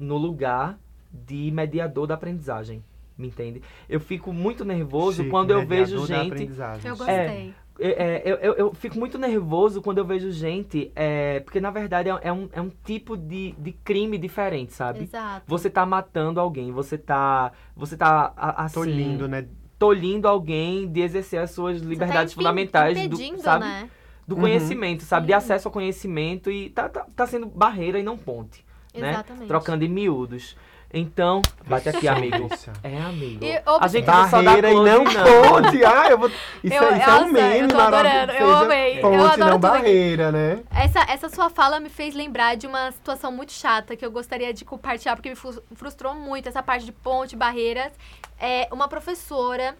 no 0.00 0.16
lugar 0.16 0.78
de 1.12 1.50
mediador 1.50 2.06
da 2.06 2.14
aprendizagem. 2.14 2.82
Me 3.16 3.28
entende? 3.28 3.62
Eu 3.88 4.00
fico 4.00 4.32
muito 4.32 4.64
nervoso 4.64 5.18
Chique, 5.18 5.30
quando 5.30 5.50
eu 5.52 5.60
mediador 5.60 5.86
vejo 5.86 6.00
da 6.00 6.06
gente 6.16 6.32
aprendizagem. 6.32 6.90
Eu 6.90 6.96
gostei. 6.96 7.54
é, 7.78 7.88
é, 7.88 8.22
eu, 8.24 8.36
eu, 8.36 8.54
eu 8.54 8.74
fico 8.74 8.98
muito 8.98 9.18
nervoso 9.18 9.80
quando 9.80 9.98
eu 9.98 10.04
vejo 10.04 10.30
gente, 10.32 10.90
é, 10.96 11.40
porque 11.40 11.60
na 11.60 11.70
verdade 11.70 12.08
é, 12.08 12.18
é 12.22 12.32
um, 12.32 12.48
é 12.52 12.60
um 12.60 12.70
tipo 12.84 13.16
de, 13.16 13.52
de 13.58 13.72
crime 13.72 14.18
diferente, 14.18 14.72
sabe? 14.72 15.04
Exato. 15.04 15.44
Você 15.46 15.70
tá 15.70 15.86
matando 15.86 16.40
alguém, 16.40 16.72
você 16.72 16.98
tá. 16.98 17.52
Você 17.76 17.96
tá 17.96 18.32
assim. 18.36 18.74
Tô 18.74 18.84
lindo, 18.84 19.28
né? 19.28 19.46
Tolhindo 19.78 20.26
alguém 20.28 20.88
de 20.90 21.00
exercer 21.00 21.40
as 21.40 21.50
suas 21.52 21.76
Você 21.78 21.82
tá 21.84 21.88
liberdades 21.90 22.32
impe- 22.32 22.42
fundamentais 22.42 23.08
do, 23.08 23.16
sabe? 23.40 23.64
né? 23.64 23.90
do 24.26 24.34
Uhum. 24.36 24.40
conhecimento, 24.40 25.02
sabe? 25.04 25.26
De 25.26 25.32
acesso 25.34 25.68
ao 25.68 25.72
conhecimento 25.72 26.50
e 26.50 26.70
tá, 26.70 26.88
tá, 26.88 27.06
tá 27.14 27.26
sendo 27.26 27.44
barreira 27.46 27.98
e 27.98 28.02
não 28.02 28.16
ponte, 28.16 28.64
né? 28.94 29.10
Exatamente. 29.10 29.46
Trocando 29.48 29.84
em 29.84 29.88
miúdos. 29.88 30.56
Então, 30.96 31.42
bate 31.66 31.88
aqui, 31.88 32.06
amigo. 32.06 32.46
Delícia. 32.46 32.72
É, 32.82 32.96
amigo. 32.98 33.44
E, 33.44 33.60
A 33.80 33.88
gente 33.88 34.06
não 34.06 34.28
só 34.30 34.36
dá 34.40 34.42
Barreira 34.44 34.70
e 34.70 34.74
não 34.74 35.04
close, 35.04 35.16
não. 35.18 35.24
ponte. 35.62 35.84
Ah, 35.84 36.08
eu 36.08 36.18
vou... 36.18 36.28
Isso, 36.28 36.74
Eu- 36.74 36.84
é, 36.84 36.92
isso 36.98 37.02
é 37.02 37.06
nossa, 37.06 37.24
um 37.24 37.32
meme 37.32 37.58
eu 37.60 37.68
tô 37.68 37.76
maravilhoso. 37.76 38.16
adorando, 38.16 38.32
eu 38.32 38.56
amei, 38.56 38.98
eu 38.98 39.00
Ponte, 39.02 39.24
adoro 39.32 39.50
não 39.50 39.58
barreira, 39.58 40.30
né? 40.32 40.62
Essa, 40.74 41.00
essa 41.10 41.28
sua 41.28 41.50
fala 41.50 41.80
me 41.80 41.88
fez 41.88 42.14
lembrar 42.14 42.56
de 42.56 42.66
uma 42.68 42.92
situação 42.92 43.32
muito 43.32 43.52
chata 43.52 43.96
que 43.96 44.06
eu 44.06 44.10
gostaria 44.10 44.54
de 44.54 44.64
compartilhar, 44.64 45.16
porque 45.16 45.30
me 45.30 45.34
frus- 45.34 45.60
frustrou 45.74 46.14
muito 46.14 46.48
essa 46.48 46.62
parte 46.62 46.84
de 46.86 46.92
ponte, 46.92 47.34
barreiras. 47.34 47.92
É 48.38 48.68
uma 48.70 48.86
professora 48.86 49.76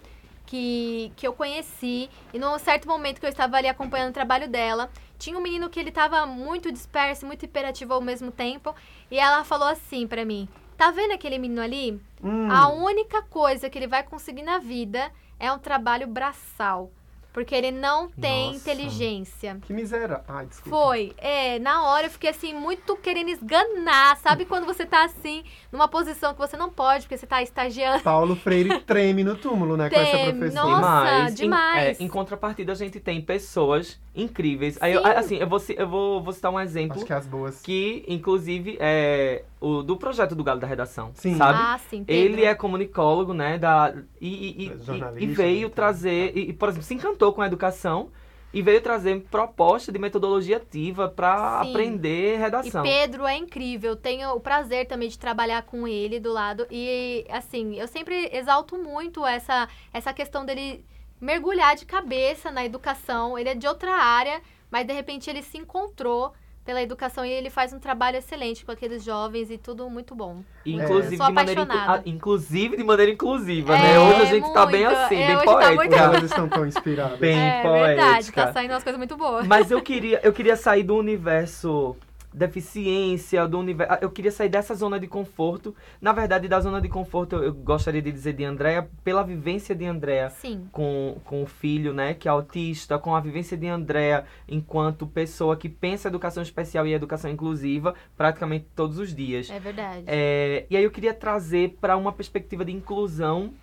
que, 0.46 1.12
que 1.16 1.26
eu 1.26 1.32
conheci, 1.32 2.10
e 2.32 2.38
num 2.40 2.58
certo 2.58 2.88
momento 2.88 3.20
que 3.20 3.26
eu 3.26 3.30
estava 3.30 3.56
ali 3.56 3.68
acompanhando 3.68 4.10
o 4.10 4.12
trabalho 4.14 4.48
dela, 4.48 4.90
tinha 5.18 5.38
um 5.38 5.40
menino 5.40 5.70
que 5.70 5.78
ele 5.80 5.88
estava 5.88 6.26
muito 6.26 6.70
disperso, 6.72 7.24
muito 7.24 7.44
hiperativo 7.44 7.94
ao 7.94 8.00
mesmo 8.00 8.30
tempo, 8.30 8.74
e 9.10 9.18
ela 9.18 9.42
falou 9.44 9.68
assim 9.68 10.06
pra 10.06 10.24
mim: 10.24 10.46
Tá 10.76 10.90
vendo 10.90 11.12
aquele 11.12 11.38
menino 11.38 11.60
ali? 11.62 12.00
Hum, 12.22 12.50
A 12.50 12.68
única 12.68 13.22
coisa 13.22 13.68
que 13.70 13.78
ele 13.78 13.86
vai 13.86 14.02
conseguir 14.02 14.42
na 14.42 14.58
vida 14.58 15.10
é 15.38 15.52
um 15.52 15.58
trabalho 15.58 16.06
braçal. 16.06 16.90
Porque 17.32 17.52
ele 17.52 17.72
não 17.72 18.08
tem 18.08 18.52
Nossa. 18.52 18.58
inteligência. 18.70 19.58
Que 19.62 19.72
miséria. 19.72 20.20
Ai, 20.28 20.46
desculpa. 20.46 20.70
Foi. 20.70 21.12
É, 21.18 21.58
na 21.58 21.82
hora 21.88 22.06
eu 22.06 22.10
fiquei 22.10 22.30
assim, 22.30 22.54
muito 22.54 22.96
querendo 22.96 23.28
esganar. 23.28 24.16
Sabe 24.18 24.44
quando 24.46 24.64
você 24.64 24.86
tá 24.86 25.02
assim, 25.04 25.42
numa 25.72 25.88
posição 25.88 26.32
que 26.32 26.38
você 26.38 26.56
não 26.56 26.70
pode, 26.70 27.02
porque 27.06 27.16
você 27.18 27.26
tá 27.26 27.42
estagiando? 27.42 28.04
Paulo 28.04 28.36
Freire 28.36 28.78
treme 28.86 29.24
no 29.24 29.34
túmulo, 29.36 29.76
né? 29.76 29.90
Com 29.90 29.96
essa 29.96 30.10
Treme, 30.12 30.38
professora. 30.38 30.64
nossa. 30.64 30.76
demais. 30.80 31.32
Em- 31.32 31.34
demais. 31.34 32.00
é, 32.00 32.04
Em, 32.04 32.06
contrapartida, 32.08 32.70
a 32.70 32.76
gente 32.76 33.00
tem 33.00 33.20
pessoas 33.20 34.00
incríveis. 34.14 34.78
Aí, 34.80 34.92
eu- 34.92 35.02
Sim. 35.02 35.08
assim, 35.10 35.36
eu 35.38 35.48
vou, 35.48 35.60
eu 35.76 35.88
vou, 35.88 36.22
vou 36.22 36.32
citar 36.32 36.52
um 36.52 36.60
exemplo 36.60 36.98
Acho 36.98 37.04
que 37.04 37.12
as 37.12 37.26
boas. 37.26 37.60
que, 37.62 38.04
inclusive, 38.06 38.76
é 38.78 39.42
o 39.66 39.82
do 39.82 39.96
projeto 39.96 40.34
do 40.34 40.44
Galo 40.44 40.60
da 40.60 40.66
Redação, 40.66 41.10
Sim. 41.14 41.36
sabe? 41.36 41.58
Ah, 41.58 41.78
sim. 41.78 42.04
Ele 42.06 42.44
é 42.44 42.54
comunicólogo, 42.54 43.32
né, 43.32 43.58
da, 43.58 43.94
e, 44.20 44.28
e- 44.28 44.66
e- 44.66 45.24
e 45.24 45.26
veio 45.26 45.68
né, 45.68 45.74
trazer, 45.74 46.36
e, 46.36 46.50
e, 46.50 46.52
por 46.52 46.68
exemplo, 46.68 46.84
se 46.86 46.94
encantou 46.94 47.32
com 47.32 47.42
a 47.42 47.46
educação 47.46 48.10
e 48.52 48.62
veio 48.62 48.80
trazer 48.80 49.20
proposta 49.30 49.90
de 49.90 49.98
metodologia 49.98 50.58
ativa 50.58 51.08
para 51.08 51.60
aprender 51.60 52.34
E 52.34 52.38
redação. 52.38 52.82
Pedro 52.84 53.26
é 53.26 53.36
incrível. 53.36 53.96
Tenho 53.96 54.30
o 54.30 54.40
prazer 54.40 54.86
também 54.86 55.08
de 55.08 55.18
trabalhar 55.18 55.62
com 55.62 55.88
ele 55.88 56.20
do 56.20 56.32
lado. 56.32 56.64
E, 56.70 57.26
assim, 57.30 57.74
eu 57.74 57.88
sempre 57.88 58.30
exalto 58.32 58.78
muito 58.78 59.26
essa, 59.26 59.68
essa 59.92 60.12
questão 60.12 60.44
dele 60.46 60.84
mergulhar 61.20 61.74
de 61.74 61.84
cabeça 61.84 62.50
na 62.52 62.64
educação. 62.64 63.36
Ele 63.36 63.48
é 63.48 63.54
de 63.56 63.66
outra 63.66 63.92
área, 63.96 64.40
mas 64.70 64.86
de 64.86 64.92
repente 64.92 65.28
ele 65.28 65.42
se 65.42 65.58
encontrou 65.58 66.32
pela 66.64 66.82
educação 66.82 67.24
e 67.24 67.30
ele 67.30 67.50
faz 67.50 67.72
um 67.72 67.78
trabalho 67.78 68.16
excelente 68.16 68.64
com 68.64 68.72
aqueles 68.72 69.04
jovens 69.04 69.50
e 69.50 69.58
tudo 69.58 69.88
muito 69.90 70.14
bom. 70.14 70.42
Inclusive, 70.64 71.16
Sou 71.18 71.26
de 71.26 71.32
maneira, 71.32 71.66
ah, 71.70 72.00
inclusive 72.06 72.76
de 72.76 72.82
maneira 72.84 73.12
inclusiva, 73.12 73.76
É, 73.76 73.82
né? 73.82 73.98
Hoje 73.98 74.22
a 74.22 74.24
gente 74.24 74.52
tá 74.52 74.64
bem 74.66 74.84
muito. 74.86 74.96
assim, 74.98 75.16
É, 75.16 75.26
bem 75.26 75.36
hoje 75.36 75.44
tá 75.44 75.52
poética. 75.52 75.74
muito- 75.76 75.94
Elas 75.94 76.22
estão 76.22 76.48
tão 76.48 76.66
inspiradas. 76.66 77.18
Bem 77.18 77.38
é 77.38 77.62
poética. 77.62 77.86
verdade, 77.86 78.32
tá 78.32 78.52
saindo 78.52 78.70
umas 78.72 78.82
coisas 78.82 78.98
muito 78.98 79.16
boas. 79.16 79.46
Mas 79.46 79.70
eu 79.70 79.82
queria, 79.82 80.20
eu 80.22 80.32
queria 80.32 80.56
sair 80.56 80.82
do 80.82 80.96
universo 80.96 81.94
deficiência, 82.34 83.46
do 83.46 83.60
universo. 83.60 83.98
Eu 84.02 84.10
queria 84.10 84.32
sair 84.32 84.48
dessa 84.48 84.74
zona 84.74 84.98
de 84.98 85.06
conforto. 85.06 85.74
Na 86.00 86.12
verdade, 86.12 86.48
da 86.48 86.60
zona 86.60 86.80
de 86.80 86.88
conforto, 86.88 87.36
eu, 87.36 87.44
eu 87.44 87.54
gostaria 87.54 88.02
de 88.02 88.10
dizer 88.10 88.32
de 88.32 88.44
Andréa, 88.44 88.90
pela 89.04 89.22
vivência 89.22 89.74
de 89.74 89.86
Andréa 89.86 90.30
Sim. 90.30 90.68
com, 90.72 91.16
com 91.24 91.44
o 91.44 91.46
filho, 91.46 91.94
né, 91.94 92.12
que 92.12 92.26
é 92.26 92.30
autista, 92.30 92.98
com 92.98 93.14
a 93.14 93.20
vivência 93.20 93.56
de 93.56 93.68
Andréa 93.68 94.24
enquanto 94.48 95.06
pessoa 95.06 95.56
que 95.56 95.68
pensa 95.68 96.08
educação 96.08 96.42
especial 96.42 96.86
e 96.86 96.92
educação 96.92 97.30
inclusiva 97.30 97.94
praticamente 98.16 98.66
todos 98.74 98.98
os 98.98 99.14
dias. 99.14 99.48
É 99.48 99.60
verdade. 99.60 100.02
É, 100.06 100.66
e 100.68 100.76
aí 100.76 100.82
eu 100.82 100.90
queria 100.90 101.14
trazer 101.14 101.76
para 101.80 101.96
uma 101.96 102.12
perspectiva 102.12 102.64
de 102.64 102.72
inclusão, 102.72 103.54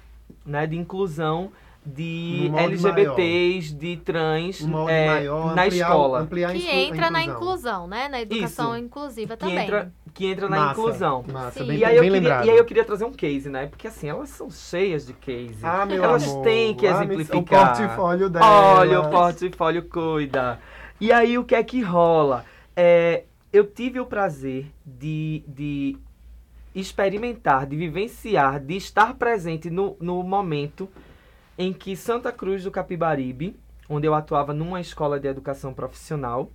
né, 0.45 0.65
de 0.65 0.77
inclusão 0.77 1.51
de 1.83 2.49
Um 2.53 2.57
LGBTs, 2.59 3.73
de 3.73 3.97
trans 3.97 4.61
Um 4.61 4.87
é, 4.87 5.07
maior, 5.07 5.55
na 5.55 5.63
ampliar, 5.63 5.87
escola. 5.87 6.19
ampliar 6.19 6.53
que 6.53 6.67
entra 6.69 7.09
na 7.09 7.23
inclusão. 7.23 7.87
né? 7.87 8.07
Na 8.07 8.21
educação 8.21 8.75
Isso. 8.75 8.85
inclusiva 8.85 9.35
Que 9.35 9.45
também. 9.45 9.63
entra, 9.63 9.91
que 10.13 10.27
entra 10.27 10.47
na 10.47 10.57
Massa, 10.57 10.79
inclusão. 10.79 11.25
Massa, 11.31 11.63
bem, 11.63 11.77
E 11.79 11.83
aí, 11.85 11.95
eu 11.95 12.01
bem 12.03 12.11
queria, 12.11 12.29
lembrado. 12.29 12.45
e 12.45 12.49
aí 12.51 12.57
eu 12.57 12.65
queria 12.65 12.85
trazer 12.85 13.05
um 13.05 13.11
case, 13.11 13.49
né? 13.49 13.65
Porque 13.65 13.87
assim, 13.87 14.07
elas 14.09 14.29
são 14.29 14.49
cheias 14.51 15.07
de 15.07 15.13
case. 15.13 15.57
Ah, 15.63 15.85
meu 15.85 16.03
Elas 16.03 16.23
amor. 16.29 16.43
têm 16.43 16.75
que 16.75 16.85
Ah, 16.85 16.91
exemplificar. 16.91 17.39
O 17.73 17.77
portfólio 17.77 18.29
dela. 18.29 18.45
Olha, 18.79 19.01
o 19.01 19.09
portfólio 19.09 19.83
cuida. 19.89 20.59
E 20.99 21.11
aí, 21.11 21.35
o 21.37 21.43
que 21.43 21.55
é 21.55 21.63
que 21.63 21.81
rola? 21.81 22.45
É, 22.75 23.23
eu 23.51 23.65
tive 23.65 23.99
o 23.99 24.05
prazer 24.05 24.67
de, 24.85 25.43
de 25.47 25.97
experimentar, 26.75 27.65
de 27.65 27.75
vivenciar, 27.75 28.59
de 28.59 28.75
estar 28.77 29.15
presente 29.15 29.69
no, 29.69 29.97
no 29.99 30.21
momento 30.23 30.87
em 31.61 31.71
que 31.71 31.95
Santa 31.95 32.31
Cruz 32.31 32.63
do 32.63 32.71
Capibaribe, 32.71 33.55
onde 33.87 34.07
eu 34.07 34.15
atuava 34.15 34.51
numa 34.51 34.81
escola 34.81 35.19
de 35.19 35.27
educação 35.27 35.73
profissional, 35.75 36.51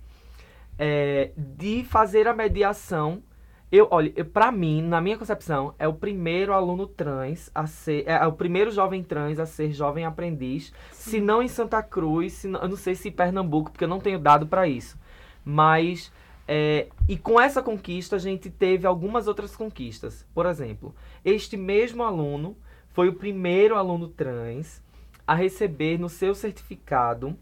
é, 0.77 1.31
de 1.37 1.85
fazer 1.85 2.27
a 2.27 2.33
mediação. 2.33 3.23
Eu, 3.71 3.87
olha, 3.89 4.11
pra 4.25 4.51
mim, 4.51 4.81
na 4.81 4.99
minha 4.99 5.17
concepção, 5.17 5.73
é 5.79 5.87
o 5.87 5.93
primeiro 5.93 6.51
aluno 6.53 6.85
trans 6.87 7.49
a 7.55 7.65
ser. 7.67 8.03
É, 8.05 8.25
o 8.27 8.33
primeiro 8.33 8.69
jovem 8.69 9.01
trans 9.01 9.39
a 9.39 9.45
ser 9.45 9.71
jovem 9.71 10.03
aprendiz. 10.03 10.73
Se 10.91 11.21
não 11.21 11.41
em 11.41 11.47
Santa 11.47 11.81
Cruz, 11.81 12.33
se 12.33 12.47
não- 12.49 12.61
eu 12.61 12.67
não 12.69 12.77
sei 12.77 12.93
se 12.93 13.07
em 13.07 13.11
Pernambuco, 13.11 13.71
porque 13.71 13.85
eu 13.85 13.89
não 13.89 13.99
tenho 14.01 14.19
dado 14.19 14.45
para 14.45 14.67
isso. 14.67 14.97
Mas. 15.43 16.11
é, 16.49 16.87
e 17.09 17.17
com 17.17 17.39
essa 17.41 17.61
conquista, 17.61 18.15
a 18.15 18.19
gente 18.19 18.49
teve 18.49 18.87
algumas 18.87 19.27
outras 19.27 19.53
conquistas. 19.55 20.25
Por 20.33 20.45
exemplo, 20.45 20.93
este 21.23 21.57
mesmo 21.57 22.03
aluno 22.03 22.55
foi 22.93 23.09
o 23.09 23.13
primeiro 23.15 23.75
aluno 23.75 24.07
trans 24.07 24.81
a 25.27 25.35
receber 25.35 25.99
no 25.99 26.07
seu 26.07 26.33
certificado 26.33 27.37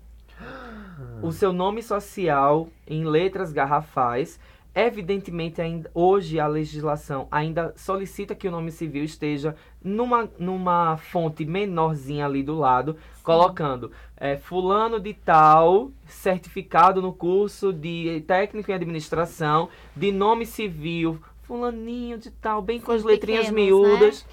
o 1.22 1.32
seu 1.32 1.54
nome 1.54 1.84
social 1.84 2.68
em 2.88 3.06
letras 3.06 3.52
garrafais. 3.52 4.40
Evidentemente, 4.74 5.62
ainda, 5.62 5.90
hoje 5.94 6.38
a 6.38 6.48
legislação 6.48 7.30
ainda 7.32 7.74
solicita 7.78 8.36
que 8.36 8.48
o 8.48 8.52
nome 8.52 8.72
civil 8.72 9.06
esteja 9.06 9.56
numa, 9.82 10.30
numa 10.38 10.98
fonte 10.98 11.46
menorzinha 11.46 12.26
ali 12.26 12.44
do 12.44 12.58
lado, 12.58 12.98
colocando 13.24 13.92
é, 14.18 14.36
fulano 14.36 15.00
de 15.00 15.14
tal, 15.14 15.92
certificado 16.06 17.02
no 17.02 17.14
curso 17.14 17.72
de 17.72 18.22
técnico 18.28 18.70
em 18.70 18.74
administração, 18.74 19.70
de 19.96 20.12
nome 20.12 20.46
civil, 20.46 21.22
fulaninho 21.44 22.18
de 22.18 22.30
tal, 22.32 22.62
bem 22.62 22.82
com 22.82 22.92
Sim, 22.92 22.98
as 22.98 23.04
letrinhas 23.04 23.48
pequenos, 23.48 23.66
miúdas. 23.66 24.26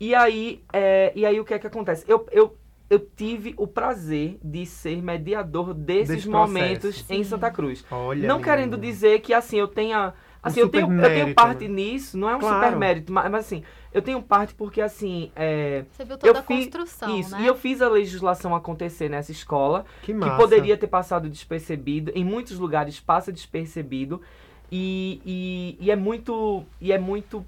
E 0.00 0.14
aí, 0.14 0.62
é, 0.72 1.12
e 1.14 1.26
aí 1.26 1.38
o 1.38 1.44
que 1.44 1.52
é 1.52 1.58
que 1.58 1.66
acontece? 1.66 2.04
Eu, 2.08 2.26
eu, 2.32 2.56
eu 2.90 2.98
tive 2.98 3.54
o 3.56 3.66
prazer 3.66 4.38
de 4.42 4.66
ser 4.66 5.02
mediador 5.02 5.72
desses 5.74 6.16
Desse 6.16 6.28
momentos 6.28 6.80
processo. 6.96 7.12
em 7.12 7.24
Santa 7.24 7.50
Cruz. 7.50 7.84
Olha, 7.90 8.28
não 8.28 8.40
querendo 8.40 8.76
dizer 8.76 9.20
que 9.20 9.32
assim 9.32 9.56
eu 9.58 9.66
tenha 9.68 10.12
assim 10.42 10.60
Um 10.60 10.64
eu 10.64 10.68
tenho, 10.68 10.86
super 10.86 10.94
eu 10.96 11.10
tenho 11.10 11.24
mérito, 11.24 11.34
parte 11.34 11.68
né? 11.68 11.74
nisso, 11.74 12.18
não 12.18 12.28
é 12.28 12.36
um 12.36 12.40
Claro. 12.40 12.56
super 12.66 12.76
mérito, 12.78 13.12
mas, 13.12 13.30
mas 13.30 13.46
assim, 13.46 13.62
eu 13.92 14.02
tenho 14.02 14.22
parte 14.22 14.54
porque 14.54 14.80
assim, 14.82 15.32
é, 15.34 15.84
Você 15.90 16.04
viu 16.04 16.18
toda 16.18 16.38
eu 16.38 16.40
a 16.40 16.42
fiz 16.42 16.66
construção, 16.66 17.18
isso, 17.18 17.30
né? 17.30 17.42
e 17.42 17.46
eu 17.46 17.54
fiz 17.54 17.80
a 17.80 17.88
legislação 17.88 18.54
acontecer 18.54 19.08
nessa 19.08 19.32
escola, 19.32 19.86
Que, 20.02 20.12
que 20.12 20.30
poderia 20.36 20.76
ter 20.76 20.86
passado 20.86 21.28
despercebido, 21.30 22.12
em 22.14 22.24
muitos 22.24 22.58
lugares 22.58 23.00
passa 23.00 23.32
despercebido, 23.32 24.20
e, 24.70 25.20
e, 25.24 25.78
e 25.80 25.90
é 25.90 25.96
muito 25.96 26.64
e 26.80 26.92
é 26.92 26.98
muito 26.98 27.44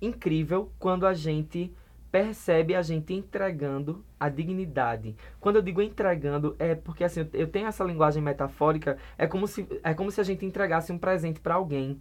incrível 0.00 0.70
quando 0.78 1.06
a 1.06 1.14
gente 1.14 1.72
percebe 2.14 2.76
a 2.76 2.80
gente 2.80 3.12
entregando 3.12 4.04
a 4.20 4.28
dignidade. 4.28 5.16
Quando 5.40 5.56
eu 5.56 5.62
digo 5.62 5.82
entregando, 5.82 6.54
é 6.60 6.76
porque 6.76 7.02
assim, 7.02 7.28
eu- 7.32 7.48
tenho 7.48 7.66
essa 7.66 7.82
linguagem 7.82 8.22
metafórica, 8.22 8.96
é 9.18 9.26
como 9.26 9.48
se, 9.48 9.66
é 9.82 9.92
como 9.92 10.12
se 10.12 10.20
a 10.20 10.24
gente 10.24 10.46
entregasse 10.46 10.92
um 10.92 10.98
presente 10.98 11.40
para 11.40 11.56
alguém. 11.56 12.00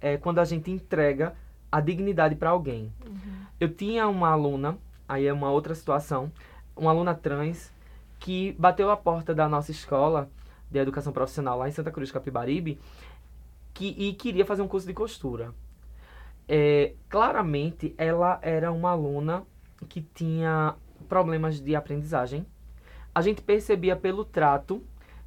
É 0.00 0.16
quando 0.16 0.38
a 0.38 0.46
gente 0.46 0.70
entrega 0.70 1.34
a 1.70 1.78
dignidade 1.78 2.36
para 2.36 2.48
alguém. 2.48 2.90
Eu 3.60 3.68
tinha 3.68 4.08
uma 4.08 4.30
aluna, 4.30 4.78
aí 5.06 5.26
é 5.26 5.32
uma 5.32 5.50
outra 5.50 5.74
situação, 5.74 6.32
uma 6.74 6.90
aluna 6.90 7.14
trans 7.14 7.70
que 8.18 8.52
bateu 8.58 8.90
a 8.90 8.96
porta 8.96 9.34
da 9.34 9.46
nossa 9.46 9.70
escola 9.70 10.30
de 10.70 10.78
educação 10.78 11.12
profissional 11.12 11.58
lá 11.58 11.68
em 11.68 11.72
Santa 11.72 11.90
Cruz, 11.90 12.10
Capibaribe, 12.10 12.80
que, 13.74 13.88
e 13.88 14.14
queria 14.14 14.46
fazer 14.46 14.62
um 14.62 14.68
curso 14.68 14.86
de 14.86 14.94
costura. 14.94 15.52
É, 16.48 16.94
claramente, 17.10 17.94
ela 17.98 18.38
era 18.42 18.72
uma 18.72 18.92
aluna 18.92 19.44
que 19.88 20.02
tinha 20.02 20.74
problemas 21.08 21.60
de 21.60 21.74
aprendizagem. 21.74 22.46
A 23.14 23.20
gente 23.22 23.42
percebia 23.42 23.96
pelo 23.96 24.24
trato 24.24 24.82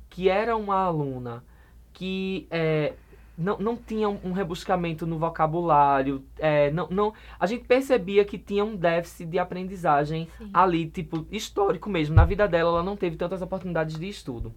que 0.09 0.29
era 0.29 0.55
uma 0.55 0.75
aluna 0.75 1.43
que 1.91 2.47
é, 2.49 2.93
não, 3.37 3.57
não 3.57 3.75
tinha 3.75 4.07
um 4.09 4.31
rebuscamento 4.31 5.05
no 5.05 5.17
vocabulário. 5.17 6.23
é, 6.37 6.71
não, 6.71 6.87
não, 6.89 7.13
a 7.39 7.45
gente 7.45 7.65
percebia 7.65 8.23
que 8.23 8.37
tinha 8.37 8.63
um 8.63 8.75
déficit 8.75 9.25
de 9.25 9.39
aprendizagem 9.39 10.27
Sim. 10.37 10.49
ali, 10.53 10.87
tipo, 10.87 11.27
histórico 11.31 11.89
mesmo. 11.89 12.15
Na 12.15 12.25
vida 12.25 12.47
dela, 12.47 12.69
ela 12.69 12.83
não 12.83 12.95
teve 12.95 13.15
tantas 13.15 13.41
oportunidades 13.41 13.97
de 13.97 14.07
estudo. 14.07 14.53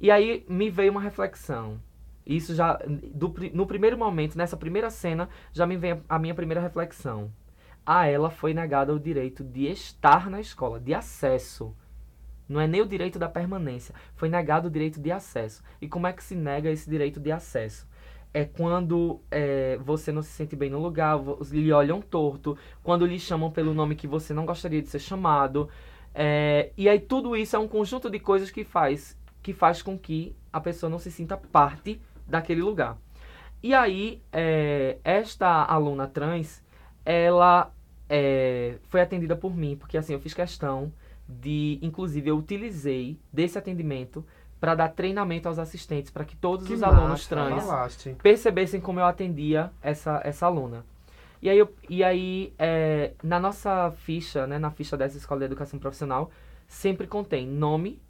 E 0.00 0.10
aí 0.10 0.44
me 0.48 0.70
veio 0.70 0.92
uma 0.92 1.00
reflexão. 1.00 1.80
Isso 2.26 2.54
já, 2.54 2.78
do 3.14 3.34
no 3.54 3.66
primeiro 3.66 3.96
momento, 3.96 4.36
nessa 4.36 4.56
primeira 4.56 4.90
cena, 4.90 5.28
já 5.52 5.66
me 5.66 5.76
vem 5.76 6.00
a 6.08 6.18
minha 6.18 6.34
primeira 6.34 6.60
reflexão. 6.60 7.32
A 7.90 8.06
ela 8.06 8.28
foi 8.28 8.52
negado 8.52 8.92
o 8.92 9.00
direito 9.00 9.42
de 9.42 9.66
estar 9.66 10.28
na 10.28 10.38
escola, 10.38 10.78
de 10.78 10.92
acesso. 10.92 11.74
Não 12.46 12.60
é 12.60 12.66
nem 12.66 12.82
o 12.82 12.86
direito 12.86 13.18
da 13.18 13.30
permanência, 13.30 13.94
foi 14.14 14.28
negado 14.28 14.68
o 14.68 14.70
direito 14.70 15.00
de 15.00 15.10
acesso. 15.10 15.62
E 15.80 15.88
como 15.88 16.06
é 16.06 16.12
que 16.12 16.22
se 16.22 16.34
nega 16.34 16.70
esse 16.70 16.90
direito 16.90 17.18
de 17.18 17.32
acesso? 17.32 17.88
É 18.34 18.44
quando 18.44 19.22
é, 19.30 19.78
você 19.78 20.12
não 20.12 20.20
se 20.20 20.28
sente 20.28 20.54
bem 20.54 20.68
no 20.68 20.78
lugar, 20.78 21.18
lhe 21.50 21.72
olham 21.72 22.02
torto, 22.02 22.58
quando 22.82 23.06
lhe 23.06 23.18
chamam 23.18 23.50
pelo 23.50 23.72
nome 23.72 23.96
que 23.96 24.06
você 24.06 24.34
não 24.34 24.44
gostaria 24.44 24.82
de 24.82 24.88
ser 24.90 24.98
chamado. 24.98 25.70
É, 26.14 26.72
e 26.76 26.90
aí 26.90 27.00
tudo 27.00 27.34
isso 27.34 27.56
é 27.56 27.58
um 27.58 27.66
conjunto 27.66 28.10
de 28.10 28.18
coisas 28.18 28.50
que 28.50 28.64
faz, 28.64 29.18
que 29.42 29.54
faz 29.54 29.80
com 29.80 29.98
que 29.98 30.36
a 30.52 30.60
pessoa 30.60 30.90
não 30.90 30.98
se 30.98 31.10
sinta 31.10 31.38
parte 31.38 31.98
daquele 32.26 32.60
lugar. 32.60 32.98
E 33.62 33.72
aí, 33.72 34.22
é, 34.30 34.98
esta 35.02 35.64
aluna 35.64 36.06
trans, 36.06 36.62
ela 37.02 37.72
é, 38.08 38.76
foi 38.88 39.00
atendida 39.00 39.36
por 39.36 39.54
mim, 39.56 39.76
porque 39.76 39.96
assim, 39.98 40.12
eu 40.12 40.20
fiz 40.20 40.34
questão 40.34 40.92
de, 41.28 41.78
inclusive, 41.82 42.30
eu 42.30 42.38
utilizei 42.38 43.18
desse 43.32 43.58
atendimento 43.58 44.24
para 44.60 44.74
dar 44.74 44.88
treinamento 44.88 45.46
aos 45.46 45.58
assistentes, 45.58 46.10
para 46.10 46.24
que 46.24 46.34
todos 46.36 46.66
Que 46.66 46.74
os 46.74 46.82
alunos 46.82 47.10
massa, 47.10 47.28
trans 47.28 47.64
falaste. 47.64 48.16
percebessem 48.22 48.80
como 48.80 48.98
eu 48.98 49.04
atendia 49.04 49.70
essa, 49.82 50.20
essa 50.24 50.46
aluna. 50.46 50.84
E 51.40 51.48
aí, 51.48 51.56
eu, 51.58 51.72
e 51.88 52.02
aí 52.02 52.52
é, 52.58 53.12
na 53.22 53.38
nossa 53.38 53.92
ficha, 53.98 54.46
né, 54.46 54.58
na 54.58 54.70
ficha 54.72 54.96
dessa 54.96 55.16
escola 55.16 55.38
de 55.40 55.46
educação 55.46 55.78
profissional, 55.78 56.30
sempre 56.66 57.06
contém 57.06 57.46
nome 57.46 58.00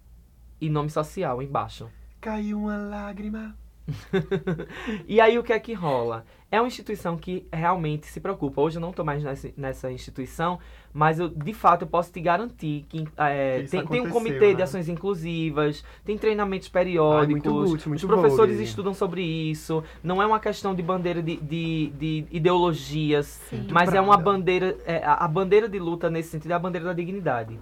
e 0.61 0.71
nome 0.71 0.89
social 0.89 1.43
embaixo. 1.43 1.91
Caiu 2.21 2.59
uma 2.59 2.77
lágrima. 2.79 3.55
E 5.07 5.21
aí 5.21 5.39
o 5.39 5.43
que 5.43 5.53
é 5.53 5.59
que 5.59 5.73
rola? 5.73 6.25
É 6.51 6.61
uma 6.61 6.67
instituição 6.67 7.17
que 7.17 7.47
realmente 7.53 8.07
se 8.07 8.21
preocupa. 8.21 8.61
Hoje 8.63 8.79
eu 8.79 8.81
não 8.81 8.91
estou 8.91 9.05
mais 9.05 9.23
nessa, 9.23 9.51
nessa 9.57 9.93
instituição, 9.93 10.59
mas 10.95 11.19
eu, 11.19 11.29
de 11.29 11.53
fato 11.53 11.83
eu 11.83 11.89
posso 11.89 12.11
te 12.11 12.21
garantir 12.21 12.87
que 12.89 13.07
é, 13.19 13.61
Isso 13.61 13.71
tem, 13.71 13.87
tem 13.87 14.01
um 14.01 14.09
comitê 14.09 14.53
de 14.53 14.59
né? 14.59 14.63
ações 14.63 14.89
inclusivas, 14.89 15.85
tem 16.05 16.17
treinamentos 16.17 16.69
Ai, 16.69 16.73
periódicos, 16.73 17.53
muito 17.53 17.73
útil, 17.75 17.89
muito 17.89 18.01
os 18.01 18.07
professores 18.07 18.55
vogue. 18.55 18.65
estudam 18.65 18.95
sobre 18.95 19.23
isso. 19.23 19.85
Não 20.03 20.23
é 20.23 20.27
uma 20.27 20.41
questão 20.41 20.75
de 20.75 20.83
bandeira 20.83 21.23
de, 21.23 21.37
de, 21.37 21.93
de 21.99 22.27
ideologias, 22.31 23.27
Sim. 23.51 23.67
mas 23.71 23.93
é 23.93 24.01
uma 24.01 24.17
bandeira. 24.17 24.77
é, 24.87 25.05
a, 25.05 25.25
a 25.25 25.29
bandeira 25.29 25.69
de 25.69 25.79
luta 25.79 26.09
nesse 26.09 26.31
sentido 26.31 26.53
é 26.53 26.55
a 26.55 26.59
bandeira 26.59 26.87
da 26.87 26.95
dignidade. 26.95 27.59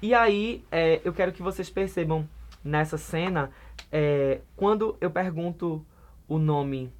E 0.00 0.14
aí 0.14 0.64
é, 0.72 1.00
eu 1.04 1.12
quero 1.12 1.30
que 1.32 1.42
vocês 1.42 1.68
percebam 1.68 2.26
nessa 2.64 2.96
cena, 2.96 3.50
é, 3.90 4.40
quando 4.56 4.96
eu 5.00 5.10
pergunto 5.10 5.84
o 6.28 6.38
nome. 6.38 6.92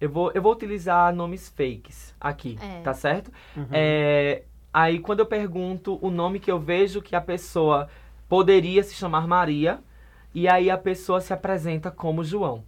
Eu 0.00 0.10
vou, 0.10 0.30
eu 0.32 0.42
vou 0.42 0.52
utilizar 0.52 1.14
nomes 1.14 1.48
fakes 1.48 2.14
aqui, 2.20 2.58
É. 2.60 2.82
tá 2.82 2.92
certo? 2.92 3.30
Uhum. 3.56 3.66
É, 3.70 4.42
aí 4.72 4.98
quando 4.98 5.20
eu 5.20 5.26
pergunto 5.26 5.98
o 6.02 6.10
nome 6.10 6.40
que 6.40 6.50
eu 6.50 6.58
vejo 6.58 7.00
que 7.00 7.16
a 7.16 7.20
pessoa 7.20 7.88
poderia 8.28 8.82
se 8.82 8.94
chamar 8.94 9.26
Maria, 9.26 9.80
e 10.34 10.48
aí 10.48 10.68
a 10.68 10.76
pessoa 10.76 11.20
se 11.20 11.32
apresenta 11.32 11.90
como 11.90 12.24
João, 12.24 12.64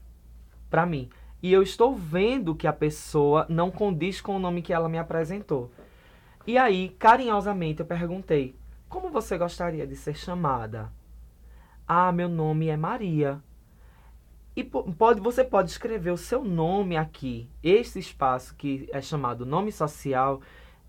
pra 0.70 0.86
mim. 0.86 1.11
E 1.42 1.52
eu 1.52 1.62
estou 1.62 1.94
vendo 1.94 2.54
que 2.54 2.66
a 2.66 2.72
pessoa 2.72 3.44
não 3.48 3.70
condiz 3.70 4.20
com 4.20 4.36
o 4.36 4.38
nome 4.38 4.62
que 4.62 4.72
ela 4.72 4.88
me 4.88 4.98
apresentou. 4.98 5.70
E 6.46 6.57
aí, 6.57 6.90
carinhosamente, 6.98 7.80
eu 7.80 7.86
perguntei: 7.86 8.57
Como 8.88 9.11
você 9.11 9.36
gostaria 9.36 9.86
de 9.86 9.96
ser 9.96 10.16
chamada? 10.16 10.90
Ah, 11.86 12.11
meu 12.12 12.28
nome 12.28 12.68
é 12.68 12.76
Maria. 12.76 13.40
E 14.57 14.64
po- 14.64 14.90
pode, 14.94 15.20
você 15.20 15.44
pode 15.44 15.70
escrever 15.70 16.11
o 16.11 16.16
seu 16.16 16.42
nome 16.42 16.96
aqui. 16.96 17.46
Esse 17.62 17.98
espaço 17.98 18.54
que 18.57 18.88
é 18.90 19.02
chamado 19.02 19.44
nome 19.44 19.70
social 19.70 20.40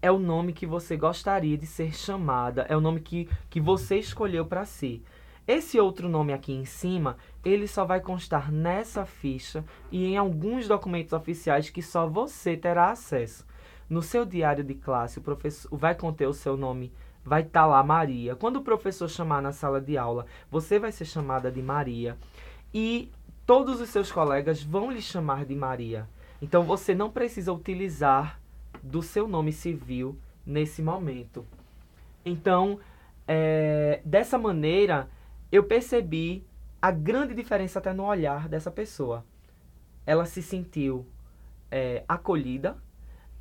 é 0.01 0.09
o 0.09 0.17
nome 0.17 0.53
que 0.53 0.65
você 0.65 0.95
gostaria 0.95 1.57
de 1.57 1.65
ser 1.67 1.93
chamada, 1.93 2.65
é 2.69 2.77
o 2.77 2.79
nome 2.79 3.01
que, 3.01 3.27
que 3.49 3.59
você 3.59 3.97
escolheu 3.97 4.45
para 4.45 4.63
si. 4.63 5.03
Esse 5.45 5.77
outro 5.79 6.07
nome 6.07 6.31
aqui 6.31 6.53
em 6.53 6.63
cima, 6.63 7.17
ele 7.43 7.67
só 7.67 7.83
vai 7.83 7.99
constar 7.99 8.51
nessa 8.51 9.05
ficha 9.05 9.65
e 9.91 10.05
em 10.05 10.15
alguns 10.17 10.65
documentos 10.67 11.11
oficiais 11.11 11.69
que 11.69 11.81
só 11.81 12.07
você 12.07 12.55
terá 12.55 12.91
acesso. 12.91 13.45
No 13.89 14.01
seu 14.01 14.25
diário 14.25 14.63
de 14.63 14.75
classe, 14.75 15.19
o 15.19 15.21
professor 15.21 15.75
vai 15.75 15.95
conter 15.95 16.27
o 16.27 16.33
seu 16.33 16.55
nome, 16.55 16.91
vai 17.23 17.41
estar 17.41 17.65
lá 17.65 17.83
Maria. 17.83 18.35
Quando 18.35 18.57
o 18.57 18.63
professor 18.63 19.09
chamar 19.09 19.41
na 19.41 19.51
sala 19.51 19.81
de 19.81 19.97
aula, 19.97 20.25
você 20.49 20.79
vai 20.79 20.91
ser 20.91 21.05
chamada 21.05 21.51
de 21.51 21.61
Maria. 21.61 22.17
E 22.73 23.09
todos 23.47 23.79
os 23.81 23.89
seus 23.89 24.11
colegas 24.11 24.61
vão 24.61 24.91
lhe 24.91 25.01
chamar 25.01 25.45
de 25.45 25.55
Maria. 25.55 26.07
Então 26.41 26.63
você 26.63 26.93
não 26.93 27.09
precisa 27.09 27.51
utilizar 27.53 28.39
do 28.83 29.01
seu 29.01 29.27
nome 29.27 29.51
civil 29.53 30.15
nesse 30.45 30.81
momento. 30.83 31.45
Então, 32.25 32.77
é, 33.27 34.01
dessa 34.05 34.37
maneira, 34.37 35.09
eu 35.51 35.63
percebi 35.63 36.45
a 36.81 36.91
grande 36.91 37.33
diferença 37.33 37.79
até 37.79 37.93
no 37.93 38.03
olhar 38.05 38.47
dessa 38.49 38.69
pessoa. 38.69 39.25
Ela 40.05 40.25
se 40.25 40.43
sentiu 40.43 41.05
é, 41.71 42.03
acolhida, 42.07 42.77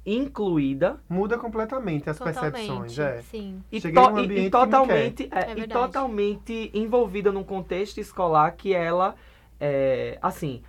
incluída 0.04 1.00
Muda 1.08 1.36
completamente 1.36 2.08
as 2.08 2.16
Totalmente. 2.16 2.52
percepções, 2.52 2.98
é. 2.98 3.22
Sim. 3.22 3.62
e, 3.72 3.80
to- 3.80 3.88
e- 3.88 3.98
ambiente 3.98 4.28
que 4.28 4.38
e 4.38 4.42
me 4.44 4.50
totalmente, 4.50 5.28
é, 5.32 5.40
É 5.50 5.58
e 5.58 5.66
totalmente 5.66 6.70
envolvida 6.72 7.32
num 7.32 7.42
contexto 7.44 7.98
escolar 7.98 8.52
que 8.52 8.72
ela, 8.72 9.16
é, 9.60 10.18
assim, 10.22 10.62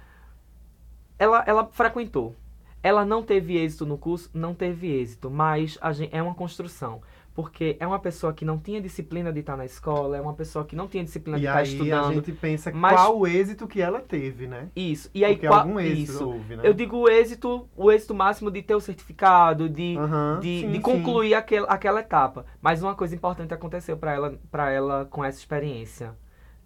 ela, 1.19 1.43
ela 1.47 1.65
frequentou. 1.71 2.35
Ela 2.83 3.03
não 3.03 3.23
teve 3.23 3.57
êxito 3.57 3.85
no 3.85 3.97
curso, 3.97 4.29
não 4.33 4.53
teve 4.53 4.87
êxito, 4.87 5.29
mas 5.29 5.77
a 5.81 5.91
gen- 5.91 6.09
é 6.11 6.21
uma 6.21 6.35
construção. 6.35 7.01
Porque 7.33 7.77
é 7.79 7.85
uma 7.85 7.99
pessoa 7.99 8.33
que 8.33 8.43
não 8.43 8.57
tinha 8.57 8.81
disciplina 8.81 9.31
de 9.31 9.41
estar 9.41 9.55
na 9.55 9.65
escola, 9.65 10.17
é 10.17 10.21
uma 10.21 10.33
pessoa 10.33 10.65
que 10.65 10.75
não 10.75 10.87
tinha 10.87 11.03
disciplina 11.03 11.37
de 11.37 11.45
E 11.45 11.47
estar 11.47 11.59
aí 11.59 11.67
estudando. 11.67 12.09
a 12.09 12.13
gente 12.13 12.31
pensa 12.31 12.71
mas- 12.73 12.93
qual 12.95 13.19
o 13.19 13.27
êxito 13.27 13.67
que 13.67 13.79
ela 13.79 13.99
teve, 13.99 14.47
né? 14.47 14.69
Isso. 14.75 15.09
E 15.13 15.23
aí, 15.23 15.35
Porque 15.35 15.47
qual- 15.47 15.59
algum 15.59 15.79
êxito 15.79 16.11
isso. 16.13 16.27
houve, 16.29 16.55
né? 16.55 16.63
Eu 16.65 16.73
digo 16.73 16.97
o 16.97 17.07
êxito, 17.07 17.67
o 17.75 17.91
êxito 17.91 18.15
máximo 18.15 18.49
de 18.49 18.63
ter 18.63 18.73
o 18.73 18.79
certificado, 18.79 19.69
de, 19.69 19.95
de, 20.41 20.61
sim, 20.61 20.71
de 20.71 20.79
concluir 20.79 21.35
aquel, 21.35 21.65
aquela 21.69 21.99
etapa. 21.99 22.43
Mas 22.59 22.81
uma 22.81 22.95
coisa 22.95 23.13
importante 23.13 23.53
aconteceu 23.53 23.97
para 23.97 24.13
ela, 24.13 24.39
pra 24.49 24.71
ela 24.71 25.05
com 25.05 25.23
essa 25.23 25.37
experiência. 25.37 26.15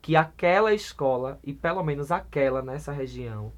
Que 0.02 0.16
aquela 0.16 0.74
escola, 0.74 1.39
e 1.43 1.54
pelo 1.54 1.84
menos 1.84 2.12
aquela 2.12 2.62
nessa 2.62 2.91
região, 2.91 3.52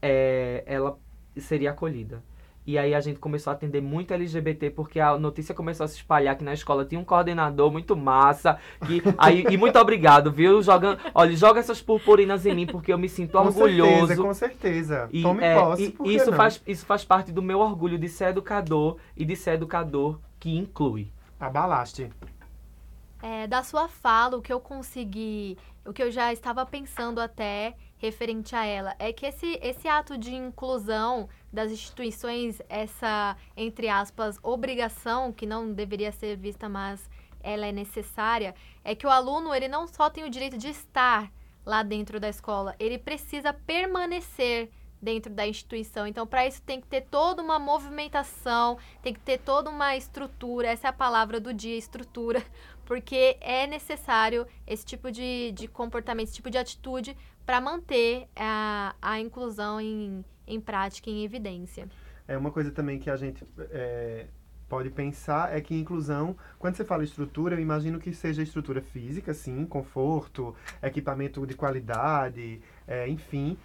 é, 0.00 0.62
ela 0.66 0.98
seria 1.36 1.70
acolhida. 1.70 2.22
E 2.66 2.78
aí 2.78 2.94
a 2.94 3.00
gente 3.00 3.18
começou 3.18 3.50
a 3.50 3.54
atender 3.54 3.82
muito 3.82 4.14
LGBT, 4.14 4.70
porque 4.70 4.98
a 4.98 5.18
notícia 5.18 5.54
começou 5.54 5.84
a 5.84 5.88
se 5.88 5.96
espalhar 5.96 6.34
que 6.34 6.42
na 6.42 6.54
escola 6.54 6.84
tinha 6.84 6.98
um 6.98 7.04
coordenador 7.04 7.70
muito 7.70 7.94
massa. 7.94 8.58
Que, 8.86 9.02
aí, 9.18 9.44
e 9.50 9.56
muito 9.58 9.78
obrigado, 9.78 10.32
viu? 10.32 10.62
Jogando, 10.62 10.98
olha, 11.14 11.36
joga 11.36 11.60
essas 11.60 11.82
purpurinas 11.82 12.46
em 12.46 12.54
mim, 12.54 12.66
porque 12.66 12.90
eu 12.90 12.96
me 12.96 13.08
sinto 13.08 13.32
Com 13.32 13.46
orgulhoso. 13.46 14.06
certeza, 14.06 14.22
com 14.22 14.34
certeza. 14.34 15.08
E, 15.12 15.22
Tome 15.22 15.44
é, 15.44 15.54
posse, 15.54 15.84
e 15.84 15.90
por 15.90 16.06
isso, 16.06 16.30
não? 16.30 16.36
faz, 16.38 16.62
isso 16.66 16.86
faz 16.86 17.04
parte 17.04 17.30
do 17.30 17.42
meu 17.42 17.58
orgulho 17.58 17.98
de 17.98 18.08
ser 18.08 18.28
educador 18.28 18.96
e 19.14 19.26
de 19.26 19.36
ser 19.36 19.52
educador 19.52 20.18
que 20.40 20.56
inclui. 20.56 21.12
Abalaste. 21.38 22.08
É, 23.26 23.46
da 23.46 23.62
sua 23.62 23.88
fala, 23.88 24.36
o 24.36 24.42
que 24.42 24.52
eu 24.52 24.60
consegui, 24.60 25.56
o 25.82 25.94
que 25.94 26.02
eu 26.02 26.10
já 26.10 26.30
estava 26.30 26.66
pensando 26.66 27.22
até 27.22 27.74
referente 27.96 28.54
a 28.54 28.66
ela, 28.66 28.94
é 28.98 29.14
que 29.14 29.24
esse, 29.24 29.58
esse 29.62 29.88
ato 29.88 30.18
de 30.18 30.34
inclusão 30.34 31.26
das 31.50 31.72
instituições, 31.72 32.60
essa, 32.68 33.34
entre 33.56 33.88
aspas, 33.88 34.38
obrigação, 34.42 35.32
que 35.32 35.46
não 35.46 35.72
deveria 35.72 36.12
ser 36.12 36.36
vista, 36.36 36.68
mas 36.68 37.08
ela 37.42 37.64
é 37.64 37.72
necessária, 37.72 38.54
é 38.84 38.94
que 38.94 39.06
o 39.06 39.10
aluno, 39.10 39.54
ele 39.54 39.68
não 39.68 39.88
só 39.88 40.10
tem 40.10 40.24
o 40.24 40.28
direito 40.28 40.58
de 40.58 40.68
estar 40.68 41.32
lá 41.64 41.82
dentro 41.82 42.20
da 42.20 42.28
escola, 42.28 42.76
ele 42.78 42.98
precisa 42.98 43.54
permanecer 43.54 44.70
dentro 45.04 45.32
da 45.32 45.46
instituição. 45.46 46.06
Então, 46.06 46.26
para 46.26 46.46
isso 46.46 46.62
tem 46.62 46.80
que 46.80 46.86
ter 46.86 47.02
toda 47.02 47.42
uma 47.42 47.58
movimentação, 47.58 48.78
tem 49.02 49.12
que 49.12 49.20
ter 49.20 49.38
toda 49.38 49.68
uma 49.68 49.94
estrutura, 49.94 50.68
essa 50.68 50.88
é 50.88 50.90
a 50.90 50.92
palavra 50.92 51.38
do 51.38 51.52
dia, 51.52 51.76
estrutura, 51.76 52.42
porque 52.84 53.36
é 53.40 53.66
necessário 53.66 54.46
esse 54.66 54.84
tipo 54.84 55.10
de, 55.10 55.52
de 55.52 55.68
comportamento, 55.68 56.26
esse 56.26 56.34
tipo 56.34 56.50
de 56.50 56.58
atitude 56.58 57.16
para 57.44 57.60
manter 57.60 58.26
a, 58.36 58.94
a 59.00 59.20
inclusão 59.20 59.80
em, 59.80 60.24
em 60.46 60.60
prática, 60.60 61.10
em 61.10 61.24
evidência. 61.24 61.88
É 62.26 62.36
uma 62.36 62.50
coisa 62.50 62.70
também 62.70 62.98
que 62.98 63.10
a 63.10 63.16
gente 63.16 63.46
é, 63.70 64.26
pode 64.68 64.90
pensar 64.90 65.54
é 65.56 65.60
que 65.60 65.74
inclusão, 65.74 66.36
quando 66.58 66.76
você 66.76 66.84
fala 66.84 67.04
estrutura, 67.04 67.54
eu 67.54 67.60
imagino 67.60 67.98
que 67.98 68.12
seja 68.12 68.42
estrutura 68.42 68.80
física, 68.80 69.34
sim, 69.34 69.64
conforto, 69.66 70.54
equipamento 70.82 71.46
de 71.46 71.54
qualidade, 71.54 72.60
é, 72.86 73.08
enfim. 73.08 73.56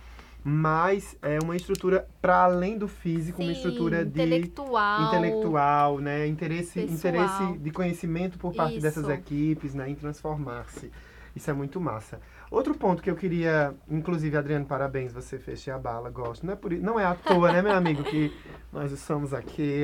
Mas 0.44 1.18
é 1.22 1.38
uma 1.44 1.56
estrutura 1.56 2.08
para 2.22 2.44
além 2.44 2.78
do 2.78 2.88
físico, 2.88 3.42
uma 3.42 3.52
Sim, 3.52 3.58
estrutura 3.58 4.04
de 4.06 4.10
intelectual. 4.12 5.08
intelectual, 5.08 6.00
né? 6.00 6.26
Interesse, 6.28 6.80
pessoal. 6.82 6.98
interesse 6.98 7.58
de 7.60 7.72
conhecimento 7.72 8.38
por 8.40 8.54
parte 8.54 8.80
dessas 8.80 9.04
Isso. 9.04 9.12
equipes, 9.12 9.74
né? 9.76 9.90
Em 9.90 9.96
transformar-se. 9.96 10.92
Isso 11.36 11.50
é 11.50 11.54
muito 11.54 11.80
massa. 11.82 12.20
Outro 12.50 12.74
ponto 12.74 13.04
que 13.04 13.10
eu 13.12 13.16
queria, 13.16 13.76
inclusive, 13.90 14.36
Adriano, 14.36 14.66
parabéns, 14.66 15.14
você 15.14 15.38
feche 15.38 15.70
a 15.70 15.78
bala, 15.78 16.10
gosto. 16.10 16.46
Não 16.46 16.54
é, 16.54 16.56
por, 16.56 16.72
não 16.72 17.00
é 17.00 17.06
à 17.06 17.14
toa, 17.14 17.52
né, 17.52 17.62
meu 17.62 17.74
amigo, 17.74 18.04
que 18.04 18.34
nós 18.74 18.92
estamos 18.92 19.34
aqui. 19.34 19.84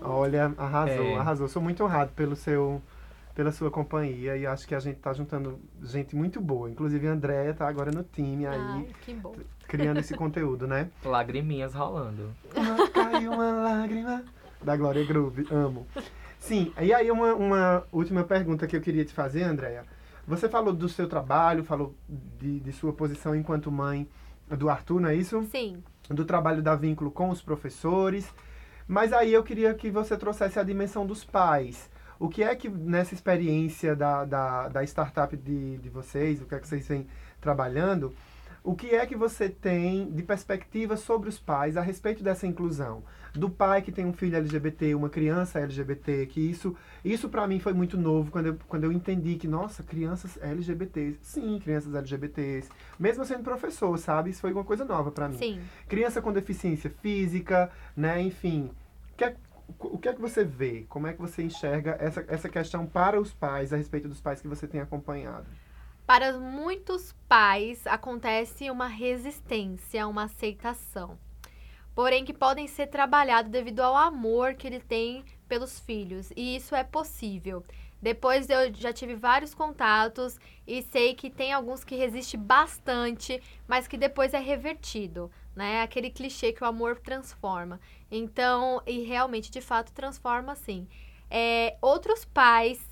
Olha, 0.00 0.54
arrasou, 0.56 1.04
É. 1.04 1.16
arrasou. 1.16 1.48
Sou 1.48 1.60
muito 1.60 1.84
honrado 1.84 2.12
pelo 2.16 2.34
seu, 2.34 2.80
pela 3.34 3.52
sua 3.52 3.70
companhia 3.70 4.36
e 4.36 4.46
acho 4.46 4.66
que 4.66 4.74
a 4.74 4.80
gente 4.80 4.96
tá 4.98 5.12
juntando 5.12 5.58
gente 5.82 6.16
muito 6.16 6.40
boa. 6.40 6.70
Inclusive, 6.70 7.06
a 7.06 7.12
Andréia 7.12 7.52
tá 7.52 7.68
agora 7.68 7.90
no 7.90 8.02
time 8.02 8.46
aí, 8.46 8.58
Ai, 8.58 8.86
que 9.02 9.12
bom. 9.12 9.34
Criando 9.70 10.00
esse 10.00 10.14
conteúdo, 10.14 10.66
né? 10.66 10.90
Lagriminhas 11.04 11.72
rolando. 11.72 12.30
Uma- 12.56 12.88
Caiu 12.90 13.30
uma 13.32 13.52
lágrima 13.52 14.24
da 14.60 14.76
Glória 14.76 15.04
Groove, 15.06 15.46
amo. 15.50 15.86
Sim, 16.40 16.72
e 16.80 16.92
aí 16.92 17.08
uma, 17.10 17.34
uma 17.34 17.84
última 17.92 18.24
pergunta 18.24 18.66
que 18.66 18.76
eu 18.76 18.80
queria 18.80 19.04
te 19.04 19.12
fazer, 19.14 19.44
Andréia. 19.44 19.84
Você 20.26 20.48
falou 20.48 20.72
do 20.72 20.88
seu 20.88 21.08
trabalho, 21.08 21.62
falou 21.62 21.94
de, 22.08 22.58
de 22.60 22.72
sua 22.72 22.92
posição 22.92 23.34
enquanto 23.34 23.70
mãe 23.70 24.08
do 24.48 24.68
Arthur, 24.68 25.00
não 25.00 25.08
é 25.08 25.14
isso? 25.14 25.42
Sim. 25.44 25.82
Do 26.08 26.24
trabalho 26.24 26.60
da 26.62 26.74
vínculo 26.74 27.10
com 27.10 27.30
os 27.30 27.40
professores. 27.40 28.28
Mas 28.88 29.12
aí 29.12 29.32
eu 29.32 29.44
queria 29.44 29.72
que 29.72 29.88
você 29.88 30.16
trouxesse 30.16 30.58
a 30.58 30.64
dimensão 30.64 31.06
dos 31.06 31.22
pais. 31.24 31.88
O 32.18 32.28
que 32.28 32.42
é 32.42 32.54
que 32.56 32.68
nessa 32.68 33.14
experiência 33.14 33.94
da, 33.94 34.24
da, 34.24 34.68
da 34.68 34.82
startup 34.84 35.34
de, 35.36 35.78
de 35.78 35.88
vocês, 35.88 36.42
o 36.42 36.44
que 36.44 36.54
é 36.54 36.58
que 36.58 36.66
vocês 36.68 36.86
vêm 36.88 37.06
trabalhando, 37.40 38.12
o 38.62 38.74
que 38.74 38.94
é 38.94 39.06
que 39.06 39.16
você 39.16 39.48
tem 39.48 40.10
de 40.10 40.22
perspectiva 40.22 40.96
sobre 40.96 41.28
os 41.28 41.38
pais 41.38 41.76
a 41.76 41.80
respeito 41.80 42.22
dessa 42.22 42.46
inclusão? 42.46 43.02
Do 43.32 43.48
pai 43.48 43.80
que 43.80 43.92
tem 43.92 44.04
um 44.04 44.12
filho 44.12 44.36
LGBT, 44.36 44.94
uma 44.94 45.08
criança 45.08 45.60
LGBT, 45.60 46.26
que 46.26 46.40
isso, 46.40 46.76
isso 47.04 47.28
para 47.28 47.46
mim 47.46 47.58
foi 47.58 47.72
muito 47.72 47.96
novo 47.96 48.30
quando 48.30 48.46
eu, 48.46 48.58
quando 48.68 48.84
eu 48.84 48.92
entendi 48.92 49.36
que, 49.36 49.48
nossa, 49.48 49.82
crianças 49.82 50.38
LGBTs, 50.42 51.18
sim, 51.22 51.58
crianças 51.58 51.94
LGBTs, 51.94 52.68
mesmo 52.98 53.24
sendo 53.24 53.42
professor, 53.42 53.96
sabe? 53.98 54.30
Isso 54.30 54.40
foi 54.40 54.52
uma 54.52 54.64
coisa 54.64 54.84
nova 54.84 55.10
para 55.10 55.28
mim 55.28 55.38
Sim. 55.38 55.60
criança 55.88 56.20
com 56.20 56.32
deficiência 56.32 56.90
física, 56.90 57.70
né? 57.96 58.20
Enfim, 58.20 58.70
o 59.12 59.16
que, 59.16 59.24
é, 59.24 59.36
o 59.78 59.98
que 59.98 60.08
é 60.08 60.12
que 60.12 60.20
você 60.20 60.44
vê? 60.44 60.84
Como 60.88 61.06
é 61.06 61.12
que 61.12 61.20
você 61.20 61.42
enxerga 61.42 61.96
essa, 61.98 62.24
essa 62.28 62.48
questão 62.48 62.84
para 62.84 63.18
os 63.18 63.32
pais, 63.32 63.72
a 63.72 63.76
respeito 63.76 64.08
dos 64.08 64.20
pais 64.20 64.40
que 64.40 64.48
você 64.48 64.66
tem 64.66 64.80
acompanhado? 64.80 65.46
Para 66.10 66.36
muitos 66.40 67.14
pais 67.28 67.86
acontece 67.86 68.68
uma 68.68 68.88
resistência, 68.88 70.08
uma 70.08 70.24
aceitação. 70.24 71.16
Porém, 71.94 72.24
que 72.24 72.34
podem 72.34 72.66
ser 72.66 72.88
trabalhados 72.88 73.48
devido 73.48 73.78
ao 73.78 73.94
amor 73.94 74.54
que 74.54 74.66
ele 74.66 74.80
tem 74.80 75.24
pelos 75.46 75.78
filhos. 75.78 76.32
E 76.34 76.56
isso 76.56 76.74
é 76.74 76.82
possível. 76.82 77.62
Depois 78.02 78.50
eu 78.50 78.74
já 78.74 78.92
tive 78.92 79.14
vários 79.14 79.54
contatos 79.54 80.36
e 80.66 80.82
sei 80.82 81.14
que 81.14 81.30
tem 81.30 81.52
alguns 81.52 81.84
que 81.84 81.94
resistem 81.94 82.40
bastante, 82.40 83.40
mas 83.68 83.86
que 83.86 83.96
depois 83.96 84.34
é 84.34 84.40
revertido. 84.40 85.30
né? 85.54 85.80
Aquele 85.80 86.10
clichê 86.10 86.52
que 86.52 86.64
o 86.64 86.66
amor 86.66 86.98
transforma. 86.98 87.80
Então, 88.10 88.82
e 88.84 89.04
realmente, 89.04 89.48
de 89.48 89.60
fato, 89.60 89.92
transforma 89.92 90.56
sim. 90.56 90.88
É, 91.30 91.76
outros 91.80 92.24
pais, 92.24 92.89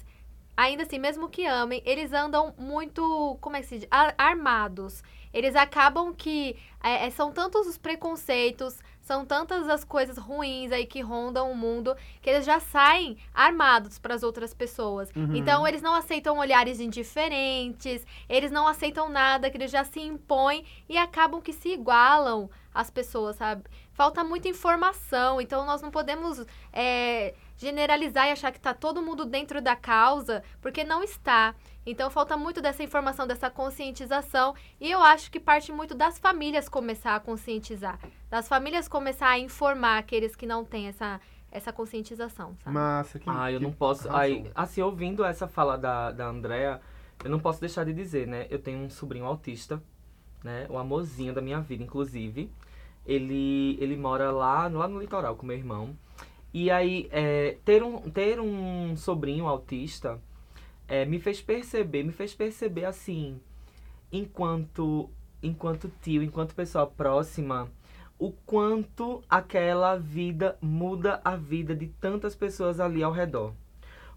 ainda 0.58 0.82
assim, 0.82 0.98
mesmo 0.98 1.28
que 1.28 1.46
amem, 1.46 1.80
eles 1.84 2.12
andam 2.12 2.52
muito, 2.58 3.38
como 3.40 3.54
é 3.56 3.60
que 3.60 3.66
se 3.66 3.78
diz? 3.78 3.88
Ar- 3.88 4.12
Armados. 4.18 5.04
Eles 5.32 5.54
acabam 5.54 6.12
que 6.12 6.56
é, 6.82 7.06
é, 7.06 7.10
são 7.10 7.30
tantos 7.30 7.66
os 7.68 7.78
preconceitos, 7.78 8.80
são 9.00 9.24
tantas 9.24 9.68
as 9.68 9.84
coisas 9.84 10.18
ruins 10.18 10.72
aí 10.72 10.84
que 10.84 11.00
rondam 11.00 11.52
o 11.52 11.54
mundo, 11.54 11.94
que 12.20 12.28
eles 12.28 12.44
já 12.44 12.58
saem 12.58 13.16
armados 13.32 14.00
para 14.00 14.14
as 14.14 14.24
outras 14.24 14.52
pessoas. 14.52 15.10
Uhum. 15.14 15.36
Então, 15.36 15.64
eles 15.68 15.80
não 15.80 15.94
aceitam 15.94 16.38
olhares 16.38 16.80
indiferentes, 16.80 18.04
eles 18.28 18.50
não 18.50 18.66
aceitam 18.66 19.08
nada, 19.08 19.48
que 19.48 19.56
eles 19.56 19.70
já 19.70 19.84
se 19.84 20.00
impõem 20.00 20.64
e 20.88 20.96
acabam 20.98 21.40
que 21.40 21.52
se 21.52 21.68
igualam 21.68 22.50
às 22.74 22.90
pessoas, 22.90 23.36
sabe? 23.36 23.62
Falta 23.92 24.24
muita 24.24 24.48
informação, 24.48 25.40
então 25.40 25.64
nós 25.66 25.82
não 25.82 25.90
podemos 25.90 26.44
é, 26.72 27.34
generalizar 27.58 28.28
e 28.28 28.30
achar 28.30 28.52
que 28.52 28.60
tá 28.60 28.72
todo 28.72 29.02
mundo 29.02 29.26
dentro 29.26 29.60
da 29.60 29.76
causa, 29.76 30.42
porque 30.62 30.84
não 30.84 31.02
está. 31.02 31.54
Então 31.84 32.08
falta 32.08 32.36
muito 32.36 32.62
dessa 32.62 32.82
informação, 32.82 33.26
dessa 33.26 33.50
conscientização, 33.50 34.54
e 34.80 34.90
eu 34.90 35.02
acho 35.02 35.30
que 35.30 35.40
parte 35.40 35.72
muito 35.72 35.94
das 35.94 36.18
famílias 36.18 36.68
começar 36.68 37.16
a 37.16 37.20
conscientizar, 37.20 37.98
das 38.30 38.48
famílias 38.48 38.88
começar 38.88 39.28
a 39.28 39.38
informar 39.38 39.98
aqueles 39.98 40.36
que 40.36 40.46
não 40.46 40.64
têm 40.64 40.86
essa, 40.86 41.20
essa 41.50 41.72
conscientização, 41.72 42.54
sabe? 42.62 42.74
Massa. 42.74 43.18
Que, 43.18 43.28
Ah, 43.28 43.50
eu 43.50 43.58
que 43.58 43.64
não 43.64 43.72
posso. 43.72 44.10
Aí, 44.14 44.50
assim, 44.54 44.80
ouvindo 44.80 45.24
essa 45.24 45.48
fala 45.48 45.76
da, 45.76 46.12
da 46.12 46.26
Andrea, 46.26 46.80
eu 47.24 47.30
não 47.30 47.40
posso 47.40 47.60
deixar 47.60 47.84
de 47.84 47.92
dizer, 47.92 48.26
né? 48.26 48.46
Eu 48.50 48.58
tenho 48.60 48.78
um 48.78 48.90
sobrinho 48.90 49.24
autista, 49.24 49.82
né? 50.44 50.66
O 50.68 50.78
amorzinho 50.78 51.34
da 51.34 51.40
minha 51.40 51.60
vida, 51.60 51.82
inclusive. 51.82 52.50
Ele, 53.04 53.78
ele 53.80 53.96
mora 53.96 54.30
lá, 54.30 54.68
lá 54.68 54.86
no 54.86 55.00
litoral 55.00 55.34
com 55.34 55.46
meu 55.46 55.56
irmão. 55.56 55.96
E 56.60 56.72
aí, 56.72 57.08
é, 57.12 57.56
ter, 57.64 57.84
um, 57.84 58.10
ter 58.10 58.40
um 58.40 58.96
sobrinho 58.96 59.46
autista 59.46 60.20
é, 60.88 61.04
me 61.04 61.20
fez 61.20 61.40
perceber, 61.40 62.02
me 62.02 62.10
fez 62.10 62.34
perceber 62.34 62.84
assim, 62.84 63.40
enquanto, 64.10 65.08
enquanto 65.40 65.88
tio, 66.02 66.20
enquanto 66.20 66.56
pessoa 66.56 66.84
próxima, 66.84 67.70
o 68.18 68.32
quanto 68.44 69.22
aquela 69.30 69.96
vida 69.96 70.58
muda 70.60 71.20
a 71.24 71.36
vida 71.36 71.76
de 71.76 71.86
tantas 71.86 72.34
pessoas 72.34 72.80
ali 72.80 73.04
ao 73.04 73.12
redor. 73.12 73.54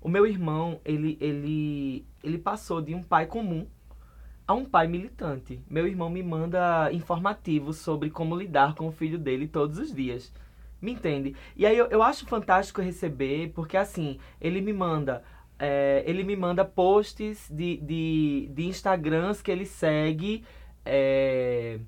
O 0.02 0.10
meu 0.10 0.26
irmão, 0.26 0.82
ele, 0.84 1.20
ele, 1.22 2.04
ele 2.24 2.40
passou 2.40 2.82
de 2.82 2.96
um 2.96 3.04
pai 3.04 3.28
comum 3.28 3.68
a 4.48 4.56
um 4.56 4.66
pai 4.66 4.88
militante. 4.88 5.60
Meu 5.70 5.86
irmão 5.86 6.10
me 6.10 6.24
manda 6.24 6.92
informativos 6.92 7.78
sobre 7.78 8.10
como 8.10 8.36
lidar 8.36 8.74
com 8.74 8.88
o 8.88 8.92
filho 8.92 9.20
dele 9.20 9.48
todos 9.48 9.78
os 9.78 9.94
dias. 9.94 10.34
Me 10.82 10.92
entende? 10.94 11.36
E 11.56 11.66
aí 11.66 11.78
eu, 11.78 11.88
eu 11.88 12.02
acho 12.04 12.26
fantástico 12.26 12.82
receber, 12.82 13.52
porque 13.54 13.78
assim, 13.78 14.20
ele 14.40 14.62
me 14.62 14.74
manda. 14.74 15.24
é, 15.60 16.04
ele 16.08 16.24
me 16.24 16.36
manda 16.36 16.66
posts 16.66 17.48
de, 17.52 17.78
de, 17.78 18.50
de 18.54 18.66
Instagrams 18.68 19.42
que 19.42 19.52
ele 19.52 19.66
segue. 19.66 20.44
é, 20.86 21.80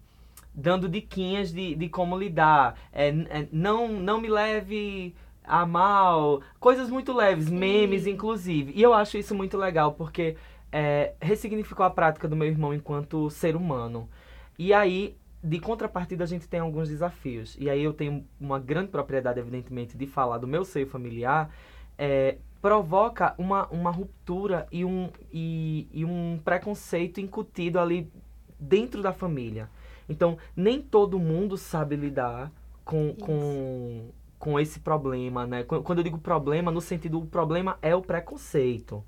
dando 0.53 0.87
diquinhas 0.89 1.51
de, 1.51 1.75
de 1.75 1.89
como 1.89 2.17
lidar. 2.17 2.77
É, 2.91 3.09
é, 3.09 3.47
não, 3.51 3.87
não 3.99 4.21
me 4.21 4.27
leve 4.29 5.15
a 5.43 5.65
mal. 5.65 6.41
Coisas 6.59 6.89
muito 6.89 7.13
leves, 7.13 7.49
memes, 7.49 8.07
inclusive. 8.07 8.71
E 8.75 8.81
eu 8.81 8.93
acho 8.93 9.17
isso 9.17 9.33
muito 9.35 9.57
legal, 9.57 9.93
porque 9.93 10.37
é, 10.71 11.13
ressignificou 11.21 11.85
a 11.85 11.89
prática 11.89 12.27
do 12.27 12.35
meu 12.35 12.47
irmão 12.47 12.73
enquanto 12.73 13.29
ser 13.29 13.55
humano. 13.55 14.09
E 14.57 14.73
aí, 14.73 15.17
de 15.43 15.59
contrapartida, 15.59 16.23
a 16.23 16.27
gente 16.27 16.47
tem 16.47 16.61
alguns 16.61 16.87
desafios. 16.87 17.57
E 17.59 17.69
aí 17.69 17.83
eu 17.83 17.93
tenho 17.93 18.25
uma 18.39 18.59
grande 18.59 18.87
propriedade, 18.87 19.39
evidentemente, 19.39 19.97
de 19.97 20.07
falar 20.07 20.37
do 20.37 20.47
meu 20.47 20.63
seio 20.63 20.87
familiar. 20.87 21.53
É, 21.97 22.37
provoca 22.61 23.35
uma, 23.37 23.67
uma 23.67 23.91
ruptura 23.91 24.65
e 24.71 24.85
um, 24.85 25.09
e, 25.33 25.87
e 25.91 26.05
um 26.05 26.39
preconceito 26.43 27.19
incutido 27.19 27.77
ali 27.77 28.09
dentro 28.57 29.01
da 29.01 29.11
família. 29.11 29.69
Então, 30.07 30.37
nem 30.55 30.81
todo 30.81 31.19
mundo 31.19 31.57
sabe 31.57 31.97
lidar 31.97 32.49
com, 32.85 33.13
com, 33.15 34.09
com 34.39 34.57
esse 34.59 34.79
problema, 34.79 35.45
né? 35.45 35.63
Qu- 35.63 35.81
Quando 35.83 35.99
eu 35.99 36.03
digo 36.05 36.17
problema, 36.17 36.71
no 36.71 36.79
sentido, 36.81 37.19
o 37.19 37.25
problema 37.25 37.77
é 37.81 37.93
o 37.93 38.01
preconceito, 38.01 39.03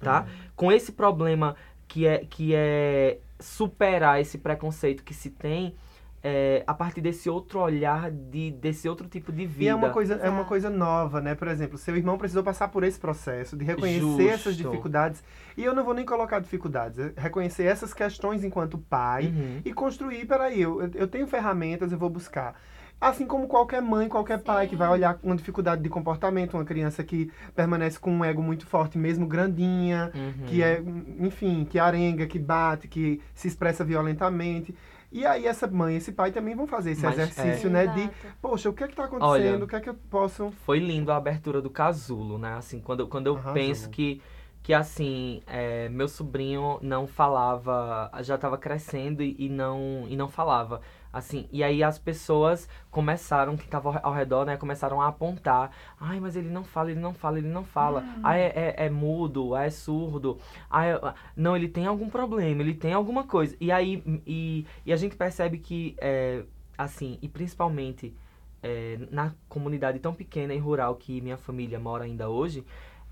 tá? 0.00 0.26
Com 0.54 0.70
esse 0.70 0.92
problema 0.92 1.56
que 1.88 2.06
é, 2.06 2.24
que 2.24 2.54
é 2.54 3.18
superar 3.40 4.20
esse 4.20 4.38
preconceito 4.38 5.02
que 5.02 5.14
se 5.14 5.30
tem 5.30 5.74
é, 6.22 6.62
a 6.66 6.74
partir 6.74 7.00
desse 7.00 7.30
outro 7.30 7.60
olhar, 7.60 8.10
de, 8.10 8.50
desse 8.50 8.86
outro 8.88 9.08
tipo 9.08 9.32
de 9.32 9.46
vida. 9.46 9.64
E 9.64 9.68
é 9.68 9.74
uma, 9.74 9.88
coisa, 9.90 10.14
é 10.16 10.28
uma 10.28 10.44
coisa 10.44 10.68
nova, 10.68 11.20
né? 11.20 11.34
Por 11.34 11.48
exemplo, 11.48 11.78
seu 11.78 11.96
irmão 11.96 12.18
precisou 12.18 12.42
passar 12.42 12.68
por 12.68 12.84
esse 12.84 12.98
processo 13.00 13.56
de 13.56 13.64
reconhecer 13.64 14.00
Justo. 14.00 14.20
essas 14.28 14.56
dificuldades. 14.56 15.24
E 15.56 15.64
eu 15.64 15.74
não 15.74 15.82
vou 15.82 15.94
nem 15.94 16.04
colocar 16.04 16.38
dificuldades, 16.38 16.98
é 16.98 17.12
reconhecer 17.16 17.64
essas 17.64 17.94
questões 17.94 18.44
enquanto 18.44 18.76
pai 18.76 19.26
Uhum. 19.28 19.62
e 19.64 19.72
construir, 19.72 20.26
peraí, 20.26 20.60
eu, 20.60 20.82
eu 20.94 21.08
tenho 21.08 21.26
ferramentas, 21.26 21.90
eu 21.90 21.98
vou 21.98 22.10
buscar. 22.10 22.54
Assim 23.00 23.26
como 23.26 23.48
qualquer 23.48 23.80
mãe, 23.80 24.08
qualquer 24.08 24.38
pai 24.42 24.66
que 24.66 24.72
Sim. 24.72 24.76
vai 24.76 24.88
olhar 24.90 25.18
uma 25.22 25.34
dificuldade 25.34 25.82
de 25.82 25.88
comportamento, 25.88 26.54
uma 26.54 26.64
criança 26.66 27.02
que 27.02 27.30
permanece 27.56 27.98
com 27.98 28.12
um 28.12 28.22
ego 28.24 28.42
muito 28.42 28.66
forte, 28.66 28.98
mesmo 28.98 29.26
grandinha, 29.26 30.12
Uhum. 30.14 30.46
que 30.46 30.62
é, 30.62 30.82
enfim, 31.18 31.64
que 31.64 31.78
arenga, 31.78 32.26
que 32.26 32.38
bate, 32.38 32.88
que 32.88 33.20
se 33.34 33.48
expressa 33.48 33.82
violentamente. 33.84 34.74
E 35.12 35.24
aí 35.26 35.46
essa 35.46 35.66
mãe 35.66 35.94
e 35.94 35.96
esse 35.96 36.12
pai 36.12 36.30
também 36.30 36.54
vão 36.54 36.66
fazer 36.66 36.90
esse 36.92 37.02
Mas, 37.02 37.14
exercício, 37.18 37.68
é. 37.68 37.70
né? 37.70 37.86
De, 37.86 38.00
Exato. 38.02 38.14
poxa, 38.40 38.68
o 38.68 38.72
que 38.72 38.84
é 38.84 38.88
que 38.88 38.94
tá 38.94 39.04
acontecendo? 39.06 39.30
Olha, 39.54 39.64
o 39.64 39.66
que 39.66 39.76
é 39.76 39.80
que 39.80 39.88
eu 39.88 39.94
posso... 40.10 40.52
Foi 40.64 40.78
lindo 40.78 41.10
a 41.10 41.16
abertura 41.16 41.60
do 41.62 41.70
casulo, 41.70 42.38
né? 42.38 42.54
Assim, 42.56 42.80
quando, 42.80 43.08
quando 43.08 43.26
eu 43.26 43.34
Arrasou. 43.34 43.54
penso 43.54 43.90
que, 43.90 44.20
que 44.62 44.72
assim, 44.74 45.40
é, 45.48 45.88
meu 45.88 46.06
sobrinho 46.06 46.78
não 46.82 47.06
falava, 47.08 48.10
já 48.22 48.36
estava 48.36 48.56
crescendo 48.56 49.22
e, 49.22 49.34
e 49.38 49.48
não, 49.48 50.04
e 50.08 50.16
não 50.16 50.28
falava. 50.28 50.80
Assim, 51.12 51.48
e 51.50 51.64
aí 51.64 51.82
as 51.82 51.98
pessoas 51.98 52.68
começaram, 52.90 53.56
que 53.56 53.64
estavam 53.64 53.98
ao 54.02 54.12
redor, 54.12 54.44
né, 54.44 54.56
começaram 54.56 55.00
a 55.00 55.08
apontar. 55.08 55.70
Ai, 55.98 56.20
mas 56.20 56.36
ele 56.36 56.48
não 56.48 56.62
fala, 56.62 56.90
ele 56.92 57.00
não 57.00 57.12
fala, 57.12 57.38
ele 57.38 57.48
não 57.48 57.64
fala. 57.64 58.04
Ah, 58.22 58.36
é, 58.38 58.52
é, 58.76 58.86
é 58.86 58.90
mudo, 58.90 59.54
ah, 59.54 59.64
é 59.64 59.70
surdo. 59.70 60.38
Ah, 60.70 60.86
é- 60.86 61.00
não, 61.36 61.56
ele 61.56 61.68
tem 61.68 61.86
algum 61.86 62.08
problema, 62.08 62.62
ele 62.62 62.74
tem 62.74 62.92
alguma 62.92 63.24
coisa. 63.24 63.56
E 63.60 63.72
aí, 63.72 64.02
e, 64.26 64.64
e 64.86 64.92
a 64.92 64.96
gente 64.96 65.16
percebe 65.16 65.58
que, 65.58 65.96
é, 66.00 66.44
assim, 66.78 67.18
e 67.20 67.28
principalmente 67.28 68.14
é, 68.62 68.98
na 69.10 69.32
comunidade 69.48 69.98
tão 70.00 70.12
pequena 70.14 70.52
e 70.52 70.58
rural 70.58 70.94
que 70.94 71.20
minha 71.22 71.38
família 71.38 71.80
mora 71.80 72.04
ainda 72.04 72.28
hoje, 72.28 72.62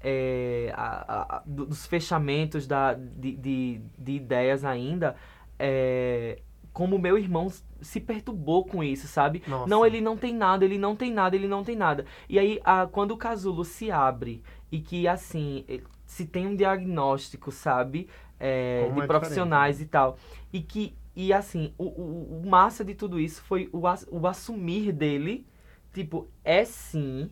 é, 0.01 0.71
a- 0.77 1.05
a- 1.09 1.37
a- 1.39 1.43
do- 1.47 1.67
dos 1.67 1.87
fechamentos 1.87 2.67
da, 2.67 2.93
de, 2.95 3.33
de, 3.35 3.81
de 3.99 4.13
ideias 4.13 4.63
ainda, 4.65 5.17
é, 5.59 6.39
como 6.79 6.97
meu 6.97 7.19
irmão 7.19 7.49
se 7.81 7.99
perturbou 7.99 8.65
com 8.65 8.85
isso, 8.85 9.09
sabe? 9.09 9.43
Nossa. 9.49 9.69
Não, 9.69 9.85
ele 9.85 10.01
não 10.01 10.17
tem 10.17 10.33
nada, 10.33 10.65
ele 10.65 10.79
não 10.79 10.95
tem 10.95 11.13
nada, 11.13 11.35
ele 11.35 11.49
não 11.49 11.65
tem 11.65 11.75
nada. 11.75 12.07
E 12.29 12.39
aí, 12.39 12.61
a, 12.63 12.87
quando 12.87 13.11
o 13.11 13.17
casulo 13.17 13.65
se 13.65 13.91
abre 13.91 14.45
e 14.71 14.79
que, 14.79 15.09
assim, 15.09 15.65
se 16.07 16.25
tem 16.25 16.47
um 16.47 16.55
diagnóstico, 16.55 17.51
sabe? 17.51 18.09
É, 18.39 18.89
de 18.95 19.01
é 19.01 19.07
profissionais 19.09 19.81
e 19.81 19.87
tal. 19.87 20.19
E 20.53 20.61
que, 20.61 20.95
e 21.17 21.33
assim, 21.33 21.75
o, 21.77 21.87
o, 21.87 22.43
o 22.45 22.49
massa 22.49 22.85
de 22.85 22.95
tudo 22.95 23.19
isso 23.19 23.43
foi 23.43 23.69
o, 23.73 23.83
o 24.13 24.27
assumir 24.29 24.93
dele, 24.93 25.45
tipo, 25.93 26.29
é 26.45 26.65
sim. 26.65 27.29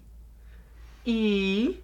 E 1.07 1.81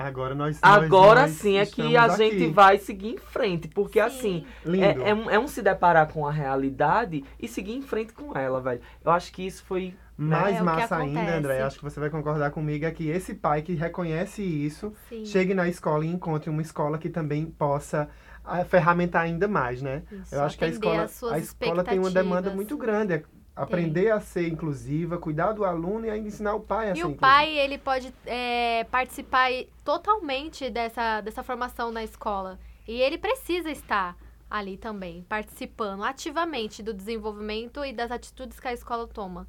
Agora 0.00 0.34
nós 0.34 0.58
agora 0.62 1.22
nós, 1.22 1.32
sim 1.32 1.58
é 1.58 1.66
que 1.66 1.94
a 1.94 2.08
gente 2.08 2.44
aqui. 2.44 2.46
vai 2.46 2.78
seguir 2.78 3.08
em 3.10 3.18
frente. 3.18 3.68
Porque 3.68 4.00
Sim. 4.00 4.06
assim, 4.06 4.46
é, 4.80 5.10
é, 5.10 5.14
um, 5.14 5.30
é 5.30 5.38
um 5.38 5.46
se 5.46 5.60
deparar 5.60 6.10
com 6.10 6.26
a 6.26 6.32
realidade 6.32 7.22
e 7.38 7.46
seguir 7.46 7.74
em 7.74 7.82
frente 7.82 8.14
com 8.14 8.36
ela, 8.36 8.62
velho. 8.62 8.80
Eu 9.04 9.12
acho 9.12 9.30
que 9.30 9.46
isso 9.46 9.62
foi. 9.62 9.94
Mais 10.16 10.56
É, 10.56 10.62
massa 10.62 10.96
ainda. 10.96 11.36
André, 11.36 11.62
acho 11.62 11.78
que 11.78 11.84
você 11.84 11.98
vai 11.98 12.10
concordar 12.10 12.50
comigo, 12.50 12.84
é 12.84 12.90
que 12.90 13.08
esse 13.08 13.34
pai 13.34 13.62
que 13.62 13.74
reconhece 13.74 14.42
isso, 14.42 14.92
Sim. 15.08 15.24
chegue 15.24 15.54
na 15.54 15.66
escola 15.66 16.04
e 16.04 16.08
encontre 16.08 16.50
uma 16.50 16.60
escola 16.60 16.98
que 16.98 17.08
também 17.08 17.46
possa 17.46 18.08
ah, 18.44 18.64
ferramentar 18.64 19.22
ainda 19.22 19.48
mais, 19.48 19.80
né? 19.80 20.02
Isso, 20.12 20.34
Eu 20.34 20.42
acho 20.42 20.58
que 20.58 20.64
a 20.64 20.68
escola, 20.68 21.06
a 21.30 21.38
escola 21.38 21.84
tem 21.84 21.98
uma 21.98 22.10
demanda 22.10 22.50
muito 22.50 22.76
grande. 22.76 23.22
Aprender 23.54 24.10
a 24.10 24.20
ser 24.20 24.48
inclusiva, 24.48 25.18
cuidar 25.18 25.52
do 25.52 25.64
aluno 25.64 26.06
e 26.06 26.10
ainda 26.10 26.28
ensinar 26.28 26.54
o 26.54 26.60
pai 26.60 26.90
a 26.90 26.94
E 26.94 26.96
ser 26.96 27.04
o 27.04 27.10
inclusivo. 27.10 27.20
pai, 27.20 27.58
ele 27.58 27.78
pode 27.78 28.12
é, 28.26 28.84
participar 28.84 29.50
e- 29.50 29.68
totalmente 29.84 30.70
dessa, 30.70 31.20
dessa 31.20 31.42
formação 31.42 31.90
na 31.92 32.02
escola. 32.02 32.58
E 32.86 33.00
ele 33.00 33.18
precisa 33.18 33.70
estar 33.70 34.16
ali 34.50 34.76
também, 34.76 35.22
participando 35.28 36.02
ativamente 36.02 36.82
do 36.82 36.92
desenvolvimento 36.92 37.84
e 37.84 37.92
das 37.92 38.10
atitudes 38.10 38.58
que 38.58 38.66
a 38.68 38.72
escola 38.72 39.06
toma. 39.06 39.46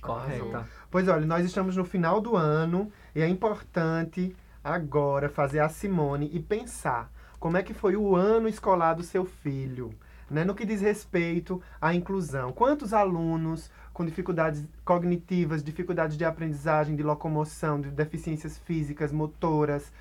Correta. 0.00 0.66
Pois 0.90 1.08
olha, 1.08 1.26
nós 1.26 1.44
estamos 1.44 1.76
no 1.76 1.84
final 1.84 2.20
do 2.20 2.36
ano 2.36 2.90
e 3.14 3.20
é 3.20 3.28
importante 3.28 4.34
agora 4.62 5.28
fazer 5.28 5.58
a 5.60 5.68
Simone 5.68 6.30
e 6.32 6.40
pensar 6.40 7.10
como 7.38 7.56
é 7.56 7.62
que 7.62 7.74
foi 7.74 7.96
o 7.96 8.14
ano 8.16 8.48
escolar 8.48 8.94
do 8.94 9.02
seu 9.02 9.24
filho. 9.24 9.92
Né, 10.30 10.44
no 10.44 10.54
que 10.54 10.64
diz 10.64 10.80
respeito 10.80 11.60
à 11.80 11.94
inclusão. 11.94 12.52
Quantos 12.52 12.92
alunos 12.92 13.70
com 13.98 14.04
dificuldades 14.04 14.64
cognitivas, 14.84 15.60
dificuldades 15.60 16.16
de 16.16 16.24
aprendizagem, 16.24 16.94
de 16.94 17.02
locomoção, 17.02 17.80
de 17.80 17.90
deficiências 17.90 18.56
físicas, 18.56 19.10
motoras, 19.10 19.92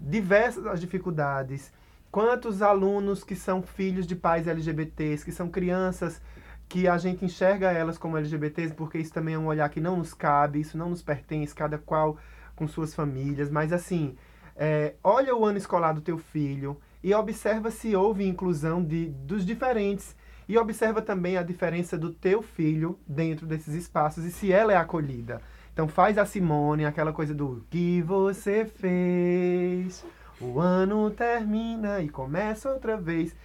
diversas 0.00 0.66
as 0.66 0.80
dificuldades. 0.80 1.70
Quantos 2.10 2.62
alunos 2.62 3.22
que 3.22 3.36
são 3.36 3.60
filhos 3.60 4.06
de 4.06 4.16
pais 4.16 4.46
LGBTs, 4.46 5.22
que 5.22 5.32
são 5.32 5.50
crianças 5.50 6.22
que 6.66 6.88
a 6.88 6.96
gente 6.96 7.26
enxerga 7.26 7.70
elas 7.70 7.98
como 7.98 8.16
LGBTs, 8.16 8.74
porque 8.74 8.96
isso 8.96 9.12
também 9.12 9.34
é 9.34 9.38
um 9.38 9.46
olhar 9.46 9.68
que 9.68 9.80
não 9.80 9.98
nos 9.98 10.14
cabe, 10.14 10.60
isso 10.60 10.78
não 10.78 10.88
nos 10.88 11.02
pertence, 11.02 11.54
cada 11.54 11.76
qual 11.76 12.16
com 12.54 12.66
suas 12.66 12.94
famílias. 12.94 13.50
Mas 13.50 13.70
assim, 13.70 14.16
é, 14.56 14.94
olha 15.04 15.36
o 15.36 15.44
ano 15.44 15.58
escolar 15.58 15.92
do 15.92 16.00
teu 16.00 16.16
filho 16.16 16.80
e 17.06 17.14
observa 17.14 17.70
se 17.70 17.94
houve 17.94 18.26
inclusão 18.26 18.82
de, 18.82 19.06
dos 19.06 19.46
diferentes 19.46 20.16
e 20.48 20.58
observa 20.58 21.00
também 21.00 21.36
a 21.36 21.42
diferença 21.44 21.96
do 21.96 22.12
teu 22.12 22.42
filho 22.42 22.98
dentro 23.06 23.46
desses 23.46 23.74
espaços 23.74 24.24
e 24.24 24.32
se 24.32 24.50
ela 24.50 24.72
é 24.72 24.76
acolhida. 24.76 25.40
Então 25.72 25.86
faz 25.86 26.18
a 26.18 26.26
Simone, 26.26 26.84
aquela 26.84 27.12
coisa 27.12 27.32
do 27.32 27.64
que 27.70 28.02
você 28.02 28.64
fez. 28.64 30.04
O 30.40 30.58
ano 30.58 31.08
termina 31.12 32.02
e 32.02 32.08
começa 32.08 32.72
outra 32.72 32.96
vez. 32.96 33.36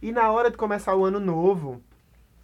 E 0.00 0.10
na 0.12 0.32
hora 0.32 0.50
de 0.50 0.56
começar 0.56 0.96
o 0.96 1.04
ano 1.04 1.20
novo, 1.20 1.82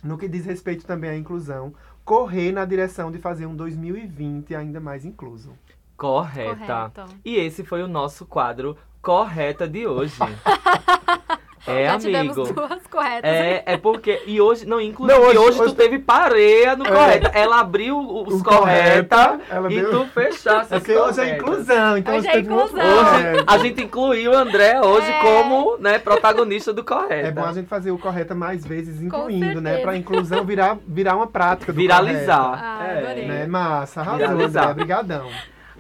no 0.04 0.18
que 0.18 0.28
diz 0.28 0.44
respeito 0.44 0.84
também 0.84 1.08
à 1.08 1.16
inclusão, 1.16 1.72
correr 2.04 2.52
na 2.52 2.66
direção 2.66 3.10
de 3.10 3.16
fazer 3.16 3.46
um 3.46 3.56
2020 3.56 4.54
ainda 4.54 4.78
mais 4.78 5.06
incluso. 5.06 5.54
Correta. 5.96 6.90
Correto. 6.94 7.16
E 7.24 7.36
esse 7.36 7.64
foi 7.64 7.82
o 7.82 7.88
nosso 7.88 8.26
quadro 8.26 8.76
Correta 9.06 9.68
de 9.68 9.86
hoje. 9.86 10.14
é, 11.64 11.84
Já 11.86 11.96
tivemos 11.98 12.36
amigo. 12.38 12.52
duas 12.52 12.84
corretas. 12.88 13.30
É, 13.30 13.62
é 13.64 13.76
porque. 13.76 14.20
E 14.26 14.40
hoje. 14.40 14.66
Não, 14.66 14.80
inclusive, 14.80 15.16
Não, 15.16 15.28
hoje, 15.28 15.38
hoje- 15.38 15.58
tu 15.58 15.62
hoje- 15.62 15.74
teve 15.76 16.00
pareia 16.00 16.74
no 16.74 16.84
É. 16.84 16.90
correta. 16.90 17.30
Ela 17.32 17.60
abriu 17.60 17.96
os 18.00 18.40
O 18.40 18.42
correta, 18.44 19.38
e 19.70 19.80
deu- 19.80 19.90
tu 19.92 20.06
fechaste 20.12 20.74
É 20.74 20.78
porque 20.80 20.92
hoje 20.96 21.20
é 21.20 21.24
corretas. 21.24 21.40
inclusão, 21.40 21.98
então 21.98 22.16
Hoje 22.16 22.26
é 22.28 22.38
inclusão. 22.40 22.66
Hoje 22.84 23.44
a 23.46 23.58
gente 23.58 23.84
incluiu 23.84 24.32
o 24.32 24.36
André 24.36 24.80
hoje 24.80 25.08
É. 25.08 25.20
como 25.22 25.76
né, 25.78 26.00
protagonista 26.00 26.72
do 26.72 26.82
correta. 26.82 27.28
É 27.28 27.30
bom 27.30 27.44
a 27.44 27.52
gente 27.52 27.68
fazer 27.68 27.92
o 27.92 27.98
correta 27.98 28.34
mais 28.34 28.66
vezes, 28.66 29.00
incluindo, 29.00 29.60
né? 29.60 29.78
Pra 29.78 29.96
inclusão 29.96 30.44
virar, 30.44 30.78
virar 30.84 31.14
uma 31.14 31.28
prática 31.28 31.72
do 31.72 31.76
Viralizar. 31.76 32.60
Ah, 32.60 32.86
É. 32.88 33.24
Né? 33.24 33.46
Massa, 33.46 34.00
arrasou, 34.00 34.18
Viralizar. 34.18 34.62
André. 34.64 34.74
Brigadão. 34.74 35.30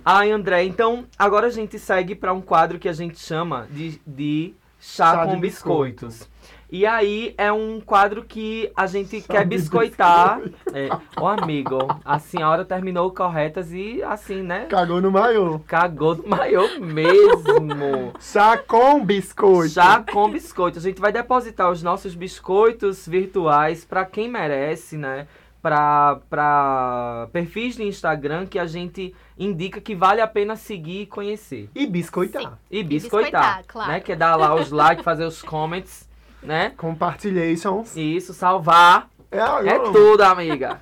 Ai, 0.08 0.30
André, 0.30 0.62
então 0.62 1.04
agora 1.18 1.48
a 1.48 1.50
gente 1.50 1.80
segue 1.80 2.14
para 2.14 2.32
um 2.32 2.40
quadro 2.40 2.78
que 2.78 2.88
a 2.88 2.92
gente 2.92 3.18
chama 3.18 3.66
de, 3.68 4.00
de 4.06 4.54
chá, 4.78 5.14
Chá 5.16 5.24
com 5.26 5.34
de 5.34 5.40
biscoitos. 5.40 6.28
E 6.70 6.86
aí 6.86 7.34
é 7.36 7.50
um 7.50 7.80
quadro 7.80 8.22
que 8.22 8.70
a 8.76 8.86
gente 8.86 9.20
Chá 9.20 9.26
quer 9.26 9.44
biscoitar. 9.44 10.40
É, 10.72 10.88
Ô 11.20 11.26
amigo, 11.26 11.78
a 12.04 12.20
senhora 12.20 12.64
terminou 12.64 13.10
corretas 13.10 13.72
e 13.72 14.00
assim, 14.04 14.42
né? 14.42 14.66
Cagou 14.66 15.00
no 15.00 15.10
maiô. 15.10 15.58
Cagou 15.66 16.14
no 16.14 16.28
maior 16.28 16.78
mesmo. 16.78 18.12
Chá 18.22 18.56
com 18.58 19.04
biscoito. 19.04 19.70
Chá 19.70 20.04
com 20.08 20.30
biscoito. 20.30 20.78
A 20.78 20.82
gente 20.82 21.00
vai 21.00 21.10
depositar 21.10 21.68
os 21.68 21.82
nossos 21.82 22.14
biscoitos 22.14 23.08
virtuais 23.08 23.84
para 23.84 24.04
quem 24.04 24.28
merece, 24.28 24.96
né? 24.96 25.26
Pra, 25.66 26.20
pra 26.30 27.28
perfis 27.32 27.74
de 27.74 27.82
Instagram 27.82 28.46
que 28.46 28.56
a 28.56 28.66
gente 28.66 29.12
indica 29.36 29.80
que 29.80 29.96
vale 29.96 30.20
a 30.20 30.26
pena 30.28 30.54
seguir 30.54 31.00
e 31.00 31.06
conhecer. 31.06 31.68
E 31.74 31.88
biscoitar. 31.88 32.56
E 32.70 32.84
biscoitar, 32.84 33.32
biscoitar, 33.32 33.64
claro. 33.66 33.90
né? 33.90 33.98
Que 33.98 34.12
é 34.12 34.16
dar 34.16 34.36
lá 34.36 34.54
os 34.54 34.70
likes, 34.70 35.04
fazer 35.04 35.24
os 35.24 35.42
comments, 35.42 36.08
né? 36.40 36.72
Compartilhations. 36.76 37.96
E 37.96 38.16
isso, 38.16 38.32
salvar. 38.32 39.08
É, 39.28 39.40
É 39.40 39.78
tudo, 39.90 40.20
amiga. 40.22 40.78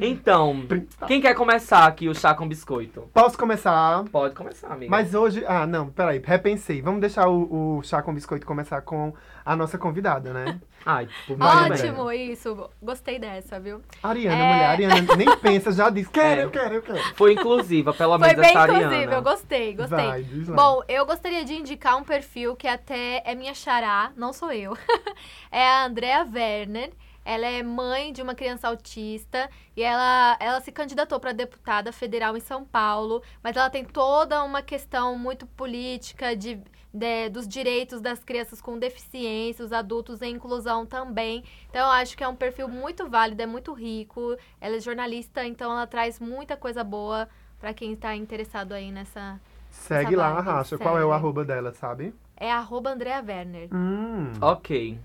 Então, 0.00 0.64
quem 1.06 1.20
quer 1.20 1.34
começar 1.34 1.84
aqui 1.84 2.08
o 2.08 2.14
chá 2.14 2.34
com 2.34 2.48
biscoito? 2.48 3.02
Posso 3.12 3.36
começar? 3.36 4.04
Pode 4.10 4.34
começar, 4.34 4.72
amiga. 4.72 4.90
Mas 4.90 5.14
hoje. 5.14 5.44
Ah, 5.46 5.66
não, 5.66 5.88
peraí, 5.88 6.20
repensei. 6.24 6.80
Vamos 6.80 7.02
deixar 7.02 7.28
o, 7.28 7.76
o 7.76 7.82
chá 7.82 8.00
com 8.00 8.14
biscoito 8.14 8.46
começar 8.46 8.80
com 8.80 9.12
a 9.44 9.54
nossa 9.56 9.76
convidada, 9.78 10.32
né? 10.32 10.60
Ai, 10.86 11.08
por 11.26 11.38
favor. 11.38 11.72
Ótimo, 11.72 12.12
isso. 12.12 12.70
Gostei 12.82 13.18
dessa, 13.18 13.58
viu? 13.58 13.80
Ariana, 14.02 14.36
É. 14.36 14.52
mulher, 14.52 14.66
Ariana 14.66 15.16
nem 15.16 15.36
pensa, 15.38 15.72
já 15.72 15.88
disse. 15.90 16.10
Quero, 16.10 16.40
É. 16.42 16.44
eu 16.44 16.50
quero, 16.50 16.74
eu 16.74 16.82
quero. 16.82 17.14
Foi 17.14 17.32
inclusiva, 17.32 17.92
pelo 17.94 18.18
Foi 18.18 18.28
menos 18.28 18.40
bem 18.42 18.50
essa 18.50 18.60
Ariana. 18.60 18.82
inclusive, 18.84 19.14
eu 19.14 19.22
gostei, 19.22 19.74
gostei. 19.74 20.06
Vai, 20.06 20.22
diz 20.22 20.48
lá. 20.48 20.56
Bom, 20.56 20.82
eu 20.88 21.06
gostaria 21.06 21.44
de 21.44 21.54
indicar 21.54 21.96
um 21.96 22.04
perfil 22.04 22.54
que 22.56 22.68
até 22.68 23.22
é 23.24 23.34
minha 23.34 23.54
xará, 23.54 24.12
não 24.16 24.32
sou 24.32 24.52
eu. 24.52 24.76
é 25.50 25.66
a 25.66 25.84
Andrea 25.86 26.26
Werner. 26.32 26.92
Ela 27.26 27.46
é 27.46 27.62
mãe 27.62 28.12
de 28.12 28.20
uma 28.20 28.34
criança 28.34 28.68
autista 28.68 29.48
e 29.74 29.82
ela, 29.82 30.36
ela 30.38 30.60
se 30.60 30.70
candidatou 30.70 31.18
para 31.18 31.32
deputada 31.32 31.90
federal 31.90 32.36
em 32.36 32.40
São 32.40 32.66
Paulo, 32.66 33.22
mas 33.42 33.56
ela 33.56 33.70
tem 33.70 33.82
toda 33.82 34.44
uma 34.44 34.60
questão 34.60 35.16
muito 35.16 35.46
política 35.46 36.36
de, 36.36 36.60
de- 36.94 37.28
dos 37.28 37.46
direitos 37.48 38.00
das 38.00 38.22
crianças 38.22 38.62
com 38.62 38.78
deficiência, 38.78 39.64
os 39.64 39.72
adultos 39.72 40.22
em 40.22 40.34
inclusão 40.36 40.86
também. 40.86 41.42
Então 41.68 41.82
eu 41.84 41.90
acho 41.90 42.16
que 42.16 42.22
é 42.22 42.28
um 42.28 42.36
perfil 42.36 42.68
muito 42.68 43.10
válido, 43.10 43.42
é 43.42 43.46
muito 43.46 43.72
rico. 43.72 44.36
Ela 44.60 44.76
é 44.76 44.80
jornalista, 44.80 45.44
então 45.44 45.72
ela 45.72 45.86
traz 45.88 46.20
muita 46.20 46.56
coisa 46.56 46.84
boa 46.84 47.28
para 47.58 47.74
quem 47.74 47.94
está 47.94 48.14
interessado 48.14 48.72
aí 48.72 48.92
nessa. 48.92 49.40
Segue 49.70 50.14
lá, 50.14 50.40
Racha. 50.40 50.78
Qual 50.78 50.96
é 50.96 51.04
o 51.04 51.12
arroba 51.12 51.44
dela, 51.44 51.72
sabe? 51.74 52.14
É 52.36 52.50
arroba 52.52 52.90
Andrea 52.90 53.22
Werner. 53.26 53.68
Hum. 53.74 54.32
Ok. 54.40 54.96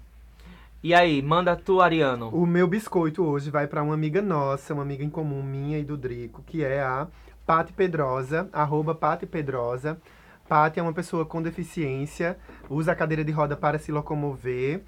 E 0.82 0.94
aí, 0.94 1.22
manda 1.22 1.56
tu, 1.56 1.82
Ariano. 1.82 2.30
O 2.30 2.46
meu 2.46 2.68
biscoito 2.68 3.24
hoje 3.24 3.50
vai 3.50 3.68
para 3.68 3.82
uma 3.84 3.94
amiga 3.96 4.22
nossa, 4.22 4.74
uma 4.74 4.84
amiga 4.84 5.04
em 5.04 5.10
comum 5.10 5.42
minha 5.44 5.78
e 5.80 5.84
do 5.84 5.98
Drico, 5.98 6.42
que 6.44 6.64
é 6.64 6.82
a 6.82 7.08
Pati 7.46 7.74
Pedrosa, 7.74 8.48
arroba 8.54 8.94
Pati 8.96 9.26
Pedrosa. 9.26 10.00
Pati 10.50 10.80
é 10.80 10.84
uma 10.84 10.91
pessoa 10.91 11.28
com 11.28 11.43
deficiência, 11.43 12.36
usa 12.68 12.91
a 12.91 12.95
cadeira 12.95 13.24
de 13.24 13.32
roda 13.32 13.56
para 13.56 13.78
se 13.78 13.91
locomover 13.91 14.82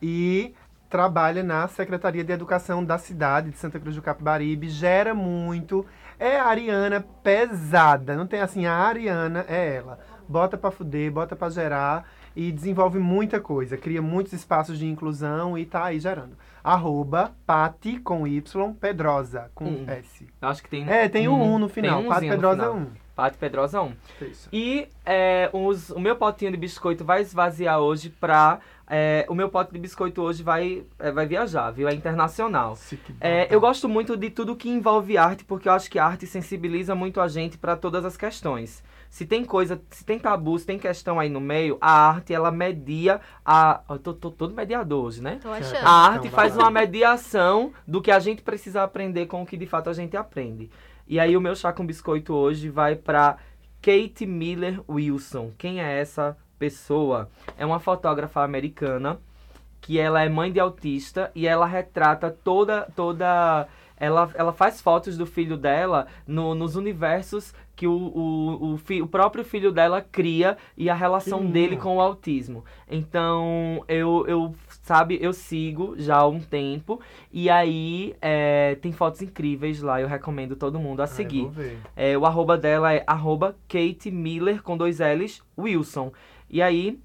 e 0.00 0.54
trabalha 0.88 1.42
na 1.42 1.66
Secretaria 1.66 2.22
de 2.22 2.32
Educação 2.32 2.84
da 2.84 2.96
cidade 2.98 3.50
de 3.50 3.58
Santa 3.58 3.80
Cruz 3.80 3.96
do 3.96 4.00
Capibaribe, 4.00 4.68
gera 4.70 5.16
muito. 5.16 5.84
É 6.20 6.38
a 6.38 6.44
Ariana 6.44 7.04
pesada, 7.22 8.14
não 8.16 8.28
tem 8.28 8.40
assim, 8.40 8.64
a 8.66 8.72
Ariana 8.74 9.44
é 9.48 9.74
ela. 9.74 9.98
Bota 10.28 10.56
pra 10.56 10.70
fuder, 10.70 11.10
bota 11.10 11.34
pra 11.34 11.50
gerar 11.50 12.08
e 12.36 12.52
desenvolve 12.52 13.00
muita 13.00 13.40
coisa, 13.40 13.76
cria 13.76 14.00
muitos 14.00 14.32
espaços 14.32 14.78
de 14.78 14.86
inclusão 14.86 15.58
e 15.58 15.66
tá 15.66 15.84
aí 15.86 15.98
gerando. 15.98 16.36
Arroba 16.62 17.32
Pati 17.44 17.98
com 17.98 18.24
Y 18.24 18.72
Pedrosa, 18.74 19.50
com 19.52 19.64
Hum. 19.64 19.84
S. 19.88 20.28
Acho 20.40 20.62
que 20.62 20.68
tem. 20.68 20.88
É, 20.88 21.08
tem 21.08 21.26
o 21.26 21.32
um, 21.32 21.54
um 21.54 21.58
no 21.58 21.68
final. 21.68 21.98
Tem 21.98 22.06
um 22.06 22.08
Pati 22.08 22.28
Pedrosa 22.28 22.62
final. 22.62 22.76
1. 22.76 23.07
Pati 23.18 23.36
Pedrosa 23.36 23.82
1. 23.82 23.92
Isso. 24.22 24.48
E 24.52 24.86
é, 25.04 25.50
os- 25.52 25.90
o 25.90 25.98
meu 25.98 26.14
potinho 26.14 26.52
de 26.52 26.56
biscoito 26.56 27.04
vai 27.04 27.20
esvaziar 27.20 27.80
hoje 27.80 28.10
pra. 28.10 28.60
é, 28.88 29.26
o 29.28 29.34
meu 29.34 29.48
pote 29.48 29.72
de 29.72 29.78
biscoito 29.80 30.22
hoje 30.22 30.40
vai, 30.44 30.84
é, 31.00 31.10
vai 31.10 31.26
viajar, 31.26 31.68
viu? 31.72 31.88
É 31.88 31.92
internacional. 31.92 32.76
É, 33.20 33.48
eu 33.50 33.60
gosto 33.60 33.88
muito 33.88 34.16
de 34.16 34.30
tudo 34.30 34.54
que 34.54 34.68
envolve 34.70 35.18
arte, 35.18 35.44
porque 35.44 35.68
eu 35.68 35.72
acho 35.72 35.90
que 35.90 35.98
a 35.98 36.06
arte 36.06 36.28
sensibiliza 36.28 36.94
muito 36.94 37.20
a 37.20 37.26
gente 37.26 37.58
para 37.58 37.76
todas 37.76 38.04
as 38.04 38.16
questões. 38.16 38.84
Se 39.10 39.26
tem 39.26 39.44
coisa, 39.44 39.80
se 39.90 40.04
tem 40.04 40.18
tabu, 40.18 40.56
se 40.58 40.66
tem 40.66 40.78
questão 40.78 41.18
aí 41.18 41.28
no 41.30 41.40
meio, 41.40 41.76
a 41.80 41.90
arte 42.10 42.32
ela 42.32 42.50
media 42.52 43.20
a. 43.44 43.80
Eu 43.90 43.98
tô, 43.98 44.12
tô 44.14 44.30
todo 44.30 44.54
mediador 44.54 45.06
hoje, 45.06 45.22
né? 45.22 45.38
Tô 45.42 45.50
achando. 45.50 45.84
A 45.86 45.90
arte 45.90 46.18
Então, 46.28 46.30
faz 46.36 46.54
uma 46.56 46.70
mediação 46.70 47.72
do 47.86 48.00
que 48.00 48.10
a 48.10 48.18
gente 48.20 48.42
precisa 48.42 48.82
aprender 48.82 49.26
com 49.26 49.42
o 49.42 49.46
que 49.46 49.56
de 49.56 49.66
fato 49.66 49.88
a 49.90 49.92
gente 49.94 50.16
aprende. 50.16 50.70
E 51.08 51.18
aí 51.18 51.36
o 51.36 51.40
meu 51.40 51.56
chá 51.56 51.72
com 51.72 51.86
biscoito 51.86 52.34
hoje 52.34 52.68
vai 52.68 52.94
para 52.94 53.38
Kate 53.80 54.26
Miller 54.26 54.80
Wilson. 54.88 55.52
Quem 55.56 55.80
é 55.80 56.00
essa 56.00 56.36
pessoa? 56.58 57.30
É 57.56 57.64
uma 57.64 57.80
fotógrafa 57.80 58.42
americana 58.42 59.18
que 59.80 59.98
ela 59.98 60.22
é 60.22 60.28
mãe 60.28 60.52
de 60.52 60.60
autista 60.60 61.30
e 61.34 61.46
ela 61.46 61.64
retrata 61.66 62.30
toda 62.30 62.82
toda 62.94 63.66
ela, 64.00 64.30
ela 64.34 64.52
faz 64.52 64.80
fotos 64.80 65.16
do 65.16 65.26
filho 65.26 65.56
dela 65.56 66.06
no- 66.26 66.54
nos 66.54 66.76
universos 66.76 67.52
que 67.74 67.86
o, 67.86 67.92
o, 67.92 68.72
o, 68.74 68.76
fi- 68.76 69.00
o 69.02 69.06
próprio 69.08 69.44
filho 69.44 69.72
dela 69.72 70.00
cria 70.02 70.56
e 70.76 70.90
a 70.90 70.94
relação 70.94 71.40
dele 71.52 71.76
com 71.76 71.96
o 71.96 72.00
autismo. 72.00 72.64
Então, 72.90 73.82
eu, 73.88 74.24
eu, 74.28 74.54
sabe, 74.88 75.18
eu 75.20 75.32
sigo 75.34 75.94
já 75.98 76.16
há 76.16 76.26
um 76.26 76.40
tempo 76.40 76.98
e 77.30 77.50
aí 77.50 78.16
é, 78.22 78.74
tem 78.80 78.90
fotos 78.90 79.20
incríveis 79.20 79.82
lá, 79.82 80.00
eu 80.00 80.08
recomendo 80.08 80.56
todo 80.56 80.80
mundo 80.80 81.00
a 81.00 81.04
Ah, 81.04 81.06
seguir. 81.06 81.46
ver. 81.50 81.78
É, 81.94 82.16
o 82.16 82.24
arroba 82.24 82.56
dela 82.56 82.92
é 82.94 83.04
arroba 83.06 83.54
Kate 83.68 84.10
Miller 84.10 84.62
com 84.62 84.76
dois 84.78 84.98
L's 85.00 85.42
Wilson. 85.58 86.10
E 86.48 86.62
aí, 86.62 86.98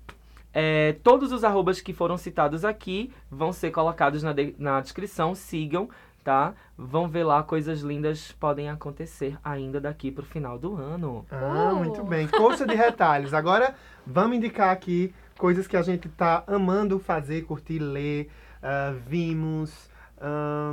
é, 0.53 0.93
todos 1.03 1.33
os 1.33 1.43
arrobas 1.43 1.81
que 1.81 1.91
foram 1.93 2.15
citados 2.17 2.63
aqui 2.63 3.11
vão 3.29 3.51
ser 3.51 3.71
colocados 3.71 4.23
na, 4.23 4.31
de- 4.31 4.55
na 4.57 4.79
descrição. 4.79 5.35
Sigam, 5.35 5.89
tá? 6.23 6.53
Vão 6.77 7.07
ver 7.09 7.23
lá, 7.25 7.43
coisas 7.43 7.81
lindas 7.81 8.31
podem 8.39 8.69
acontecer 8.69 9.37
ainda 9.43 9.81
daqui 9.81 10.09
pro 10.09 10.23
final 10.25 10.57
do 10.57 10.75
ano. 10.77 11.25
Ah, 11.29 11.71
Uh. 11.73 11.75
muito 11.75 12.01
bem. 12.05 12.27
Coxa 12.29 12.65
de 12.65 12.75
retalhos. 12.75 13.33
Agora 13.33 13.75
vamos 14.07 14.37
indicar 14.37 14.69
aqui 14.71 15.13
coisas 15.37 15.67
que 15.67 15.77
a 15.77 15.81
gente 15.81 16.07
tá 16.09 16.43
amando 16.47 16.99
fazer, 16.99 17.43
curtir, 17.43 17.79
ler. 17.79 18.29
ah, 18.61 18.93
vimos, 19.07 19.89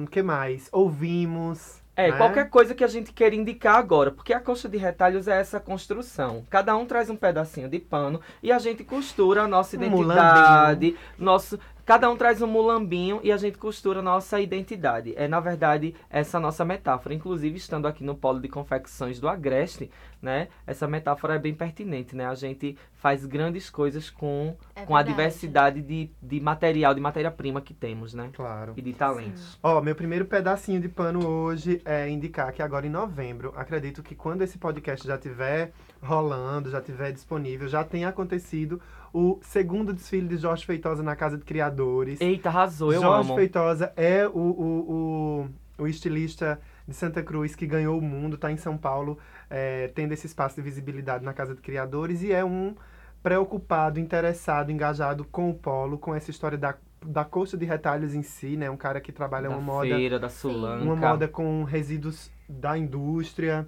o 0.03 0.07
que 0.07 0.23
mais? 0.23 0.69
Ouvimos. 0.73 1.81
É, 1.97 2.11
né? 2.11 2.17
qualquer 2.17 2.49
coisa 2.49 2.75
que 2.75 2.83
a 2.83 2.87
gente 2.87 3.13
queira 3.13 3.35
indicar 3.35 3.77
agora, 3.77 4.11
porque 4.11 4.33
a 4.33 4.41
coxa 4.41 4.69
de 4.69 4.79
retalhos 4.79 5.29
é 5.29 5.39
essa 5.39 5.61
construção. 5.61 6.47
Cada 6.49 6.75
um 6.75 6.87
traz 6.87 7.11
um 7.11 7.17
pedacinho 7.17 7.69
de 7.69 7.79
pano 7.79 8.21
e 8.43 8.51
a 8.51 8.59
gente 8.59 8.85
costura 8.85 9.43
a 9.43 9.49
nossa 9.49 9.77
Um 9.77 9.83
identidade, 9.83 10.97
nosso, 11.19 11.59
cada 11.91 12.09
um 12.09 12.17
traz 12.17 12.41
um 12.41 12.47
mulambinho 12.47 13.19
e 13.21 13.33
a 13.33 13.37
gente 13.37 13.59
costura 13.59 13.99
a 13.99 14.03
nossa 14.03 14.41
identidade. 14.41 15.13
É, 15.17 15.27
na 15.27 15.41
verdade, 15.41 15.93
essa 16.09 16.39
nossa 16.39 16.65
metáfora. 16.65 17.13
Inclusive, 17.13 17.57
estando 17.57 17.89
aqui 17.89 18.05
no 18.05 18.15
polo 18.15 18.39
de 18.39 18.47
confecções 18.49 19.19
do 19.19 19.29
Agreste, 19.29 19.91
né, 20.23 20.47
essa 20.65 20.87
metáfora 20.87 21.35
é 21.35 21.39
bem 21.41 21.53
pertinente, 21.53 22.15
né? 22.15 22.27
A 22.27 22.35
gente 22.37 22.79
faz 22.93 23.27
grandes 23.27 23.69
coisas 23.69 24.09
com, 24.09 24.57
É 24.77 24.85
com 24.85 24.95
a 24.95 25.03
diversidade 25.03 25.83
de, 25.83 26.09
de 26.23 26.39
material, 26.39 26.95
de 26.95 27.01
matéria-prima 27.01 27.61
que 27.61 27.75
temos, 27.75 28.15
né? 28.15 28.31
Claro. 28.35 28.75
E 28.77 28.83
de 28.83 28.93
talentos. 28.93 29.59
Ó, 29.61 29.81
meu 29.81 29.97
primeiro 29.97 30.27
pedacinho 30.27 30.81
de 30.81 30.89
pano 30.89 31.27
hoje 31.27 31.83
é 31.85 32.09
indicar 32.09 32.53
que 32.53 32.63
agora 32.63 32.87
em 32.87 32.91
novembro, 32.91 33.53
acredito 33.57 34.01
que 34.01 34.15
quando 34.15 34.43
esse 34.43 34.59
podcast 34.59 35.05
já 35.05 35.17
estiver 35.17 35.73
rolando, 36.01 36.71
já 36.71 36.79
estiver 36.79 37.11
disponível, 37.11 37.67
já 37.67 37.83
tenha 37.83 38.11
acontecido 38.11 38.81
o 39.13 39.39
segundo 39.43 39.93
desfile 39.93 40.29
de 40.29 40.37
Jorge 40.37 40.65
Feitosa 40.65 41.03
na 41.03 41.17
Casa 41.17 41.37
de 41.37 41.45
Criadores. 41.45 42.21
Eita, 42.21 42.49
arrasou, 42.49 42.93
eu 42.93 43.01
Jorge 43.01 43.29
amo. 43.29 43.37
Feitosa 43.37 43.93
é 43.97 44.27
o, 44.27 44.39
o, 44.39 45.49
o, 45.79 45.83
o 45.83 45.87
estilista 45.87 46.61
de 46.87 46.95
Santa 46.95 47.23
Cruz 47.23 47.55
que 47.55 47.67
ganhou 47.67 47.99
o 47.99 48.03
mundo, 48.03 48.37
tá 48.37 48.51
em 48.51 48.57
São 48.57 48.77
Paulo, 48.77 49.19
é, 49.49 49.89
tendo 49.89 50.13
esse 50.13 50.27
espaço 50.27 50.57
de 50.57 50.63
visibilidade 50.63 51.25
na 51.25 51.33
Casa 51.33 51.55
de 51.55 51.61
Criadores 51.61 52.23
e 52.23 52.33
é 52.33 52.45
um 52.45 52.75
preocupado, 53.23 54.01
interessado, 54.01 54.71
engajado 54.71 55.25
com 55.25 55.51
o 55.51 55.55
polo, 55.55 55.99
com 55.99 56.15
essa 56.15 56.31
história 56.31 56.57
da, 56.57 56.75
da 57.05 57.25
coxa 57.25 57.57
de 57.57 57.65
retalhos 57.65 58.15
em 58.15 58.23
si, 58.23 58.57
né? 58.57 58.71
Um 58.71 58.77
cara 58.77 59.01
que 59.01 59.13
trabalha 59.13 59.49
da 59.49 59.55
uma 59.57 59.61
moda, 59.63 59.95
feira, 59.95 60.19
da 60.19 60.29
Sulanca. 60.29 60.83
uma 60.83 60.97
moda 60.97 61.29
com 61.29 61.65
resíduos 61.65 62.31
da 62.49 62.79
indústria 62.79 63.67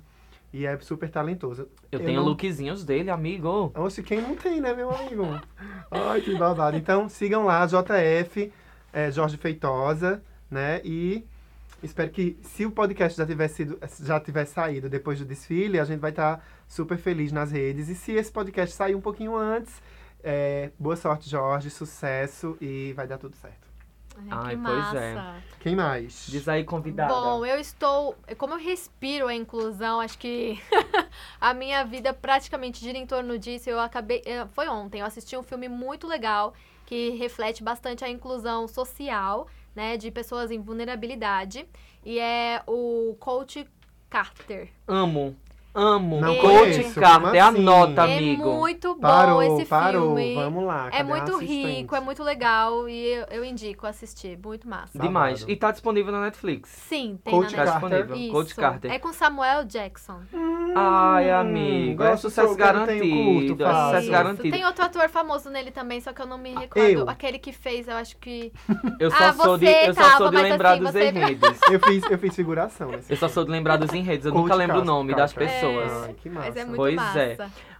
e 0.52 0.66
é 0.66 0.78
super 0.80 1.08
talentoso. 1.10 1.68
Eu 1.90 1.98
Eu 1.98 2.04
tenho 2.04 2.20
não- 2.20 2.28
lookzinhos 2.28 2.84
dele, 2.84 3.10
amigo. 3.10 3.72
Oxe, 3.74 4.02
quem 4.02 4.20
não 4.20 4.36
tem, 4.36 4.60
né, 4.60 4.74
meu 4.74 4.90
amigo? 4.90 5.24
Ai, 5.90 6.20
que 6.20 6.36
babado. 6.36 6.76
Então, 6.76 7.08
sigam 7.08 7.44
lá, 7.44 7.66
JF, 7.66 8.52
é, 8.92 9.10
Jorge 9.10 9.36
Feitosa, 9.36 10.22
né? 10.50 10.80
E 10.84 11.24
espero 11.82 12.10
que, 12.10 12.38
se 12.42 12.64
o 12.66 12.70
podcast 12.70 13.16
já 13.16 13.26
tiver, 13.26 13.48
sido, 13.48 13.78
já 14.02 14.20
tiver 14.20 14.44
saído 14.44 14.88
depois 14.88 15.18
do 15.18 15.24
desfile, 15.24 15.80
a 15.80 15.84
gente 15.84 16.00
vai 16.00 16.10
estar 16.10 16.44
super 16.68 16.98
feliz 16.98 17.32
nas 17.32 17.50
redes. 17.50 17.88
E 17.88 17.94
se 17.94 18.12
esse 18.12 18.30
podcast 18.30 18.74
sair 18.74 18.94
um 18.94 19.00
pouquinho 19.00 19.34
antes, 19.36 19.80
é, 20.22 20.70
boa 20.78 20.96
sorte, 20.96 21.28
Jorge, 21.28 21.70
sucesso 21.70 22.56
e 22.60 22.92
vai 22.94 23.06
dar 23.06 23.18
tudo 23.18 23.34
certo. 23.36 23.71
Ai, 24.30 24.56
que 24.56 24.62
pois 24.62 24.94
é. 24.94 25.14
massa. 25.14 25.42
Quem 25.60 25.76
mais? 25.76 26.26
Diz 26.28 26.48
aí, 26.48 26.64
convidada. 26.64 27.12
Bom, 27.12 27.46
eu 27.46 27.58
estou. 27.58 28.16
Como 28.36 28.54
eu 28.54 28.58
respiro 28.58 29.28
a 29.28 29.34
inclusão, 29.34 30.00
acho 30.00 30.18
que 30.18 30.60
a 31.40 31.54
minha 31.54 31.84
vida 31.84 32.12
praticamente 32.12 32.80
gira 32.80 32.98
em 32.98 33.06
torno 33.06 33.38
disso. 33.38 33.70
Eu 33.70 33.78
acabei. 33.80 34.22
eh, 34.26 34.46
Foi 34.52 34.68
ontem, 34.68 35.00
eu 35.00 35.06
assisti 35.06 35.36
um 35.36 35.42
filme 35.42 35.68
muito 35.68 36.06
legal 36.06 36.52
que 36.86 37.10
reflete 37.10 37.62
bastante 37.62 38.04
a 38.04 38.08
inclusão 38.08 38.66
social, 38.68 39.46
né, 39.74 39.96
de 39.96 40.10
pessoas 40.10 40.50
em 40.50 40.60
vulnerabilidade. 40.60 41.66
E 42.04 42.18
é 42.18 42.62
o 42.66 43.16
Coach 43.20 43.66
Carter. 44.10 44.68
Amo. 44.86 45.36
Amo. 45.74 46.20
Não 46.20 46.36
Coach 46.36 46.52
conheço, 46.52 47.00
Carter, 47.00 47.28
assim? 47.44 47.58
anota, 47.60 48.02
amigo. 48.02 48.42
É 48.42 48.46
muito 48.54 48.94
bom 48.94 49.00
Parou, 49.00 49.42
esse 49.42 49.64
parou. 49.64 50.14
filme. 50.16 50.34
Vamos 50.34 50.64
lá. 50.64 50.88
É 50.92 51.02
muito 51.02 51.38
rico, 51.38 51.96
é 51.96 52.00
muito 52.00 52.22
legal 52.22 52.88
e 52.88 53.06
eu, 53.06 53.26
eu 53.30 53.44
indico 53.44 53.86
assistir. 53.86 54.38
Muito 54.42 54.68
massa. 54.68 54.98
Demais. 54.98 55.40
Babado. 55.40 55.52
E 55.52 55.56
tá 55.56 55.70
disponível 55.70 56.12
na 56.12 56.20
Netflix. 56.22 56.68
Sim, 56.70 57.18
tem 57.24 57.32
Coach 57.32 57.56
na 57.56 57.64
Tá 57.64 57.72
Netflix. 57.72 57.80
Carter? 57.80 57.98
disponível. 58.02 58.16
Isso. 58.24 58.32
Coach 58.32 58.54
Carter. 58.54 58.92
É 58.92 58.98
com 58.98 59.12
Samuel 59.12 59.64
Jackson. 59.64 60.20
Ai, 60.74 61.30
Hum, 61.30 61.36
amigo. 61.40 62.02
É 62.02 62.16
sucesso 62.16 62.54
garantido. 62.54 63.00
curto, 63.00 63.62
é 63.64 63.72
sucesso 63.72 64.02
Isso. 64.02 64.10
garantido. 64.10 64.50
Tem 64.50 64.64
outro 64.66 64.84
ator 64.84 65.08
famoso 65.08 65.48
nele 65.50 65.70
também, 65.70 66.00
só 66.00 66.12
que 66.12 66.20
eu 66.20 66.26
não 66.26 66.38
me 66.38 66.54
recordo. 66.54 66.86
Eu. 66.86 67.08
Aquele 67.08 67.38
que 67.38 67.52
fez, 67.52 67.88
eu 67.88 67.96
acho 67.96 68.16
que. 68.18 68.52
Eu 69.00 69.10
só 69.10 69.16
Ah, 69.24 69.32
sou 69.32 69.58
de, 69.58 69.66
você 69.66 69.88
eu 69.88 69.94
só 69.94 70.00
tava, 70.02 70.16
sou 70.18 70.30
de 70.30 70.36
lembrar 70.36 70.72
assim, 70.72 70.82
dos 70.82 70.92
você- 70.92 71.08
enredos. 71.08 71.58
Eu 71.72 71.80
fiz, 71.80 72.04
eu 72.10 72.18
fiz 72.18 72.34
figuração 72.36 72.88
nesse 72.90 73.10
Eu 73.12 73.16
só 73.16 73.28
sou 73.28 73.44
de 73.44 73.50
lembrar 73.50 73.76
dos 73.76 73.92
enredos. 73.92 74.26
Eu 74.26 74.32
nunca 74.34 74.54
lembro 74.54 74.80
o 74.80 74.84
nome 74.84 75.14
das 75.14 75.32
Carter. 75.32 75.48
Pessoas. 75.66 75.92
Ai, 76.04 76.14
que 76.14 76.28
massa. 76.28 76.46
Mas 76.48 76.56
é 76.56 76.64
muito 76.64 76.76
Pois 76.76 76.94
massa. 76.96 77.20
é. 77.20 77.36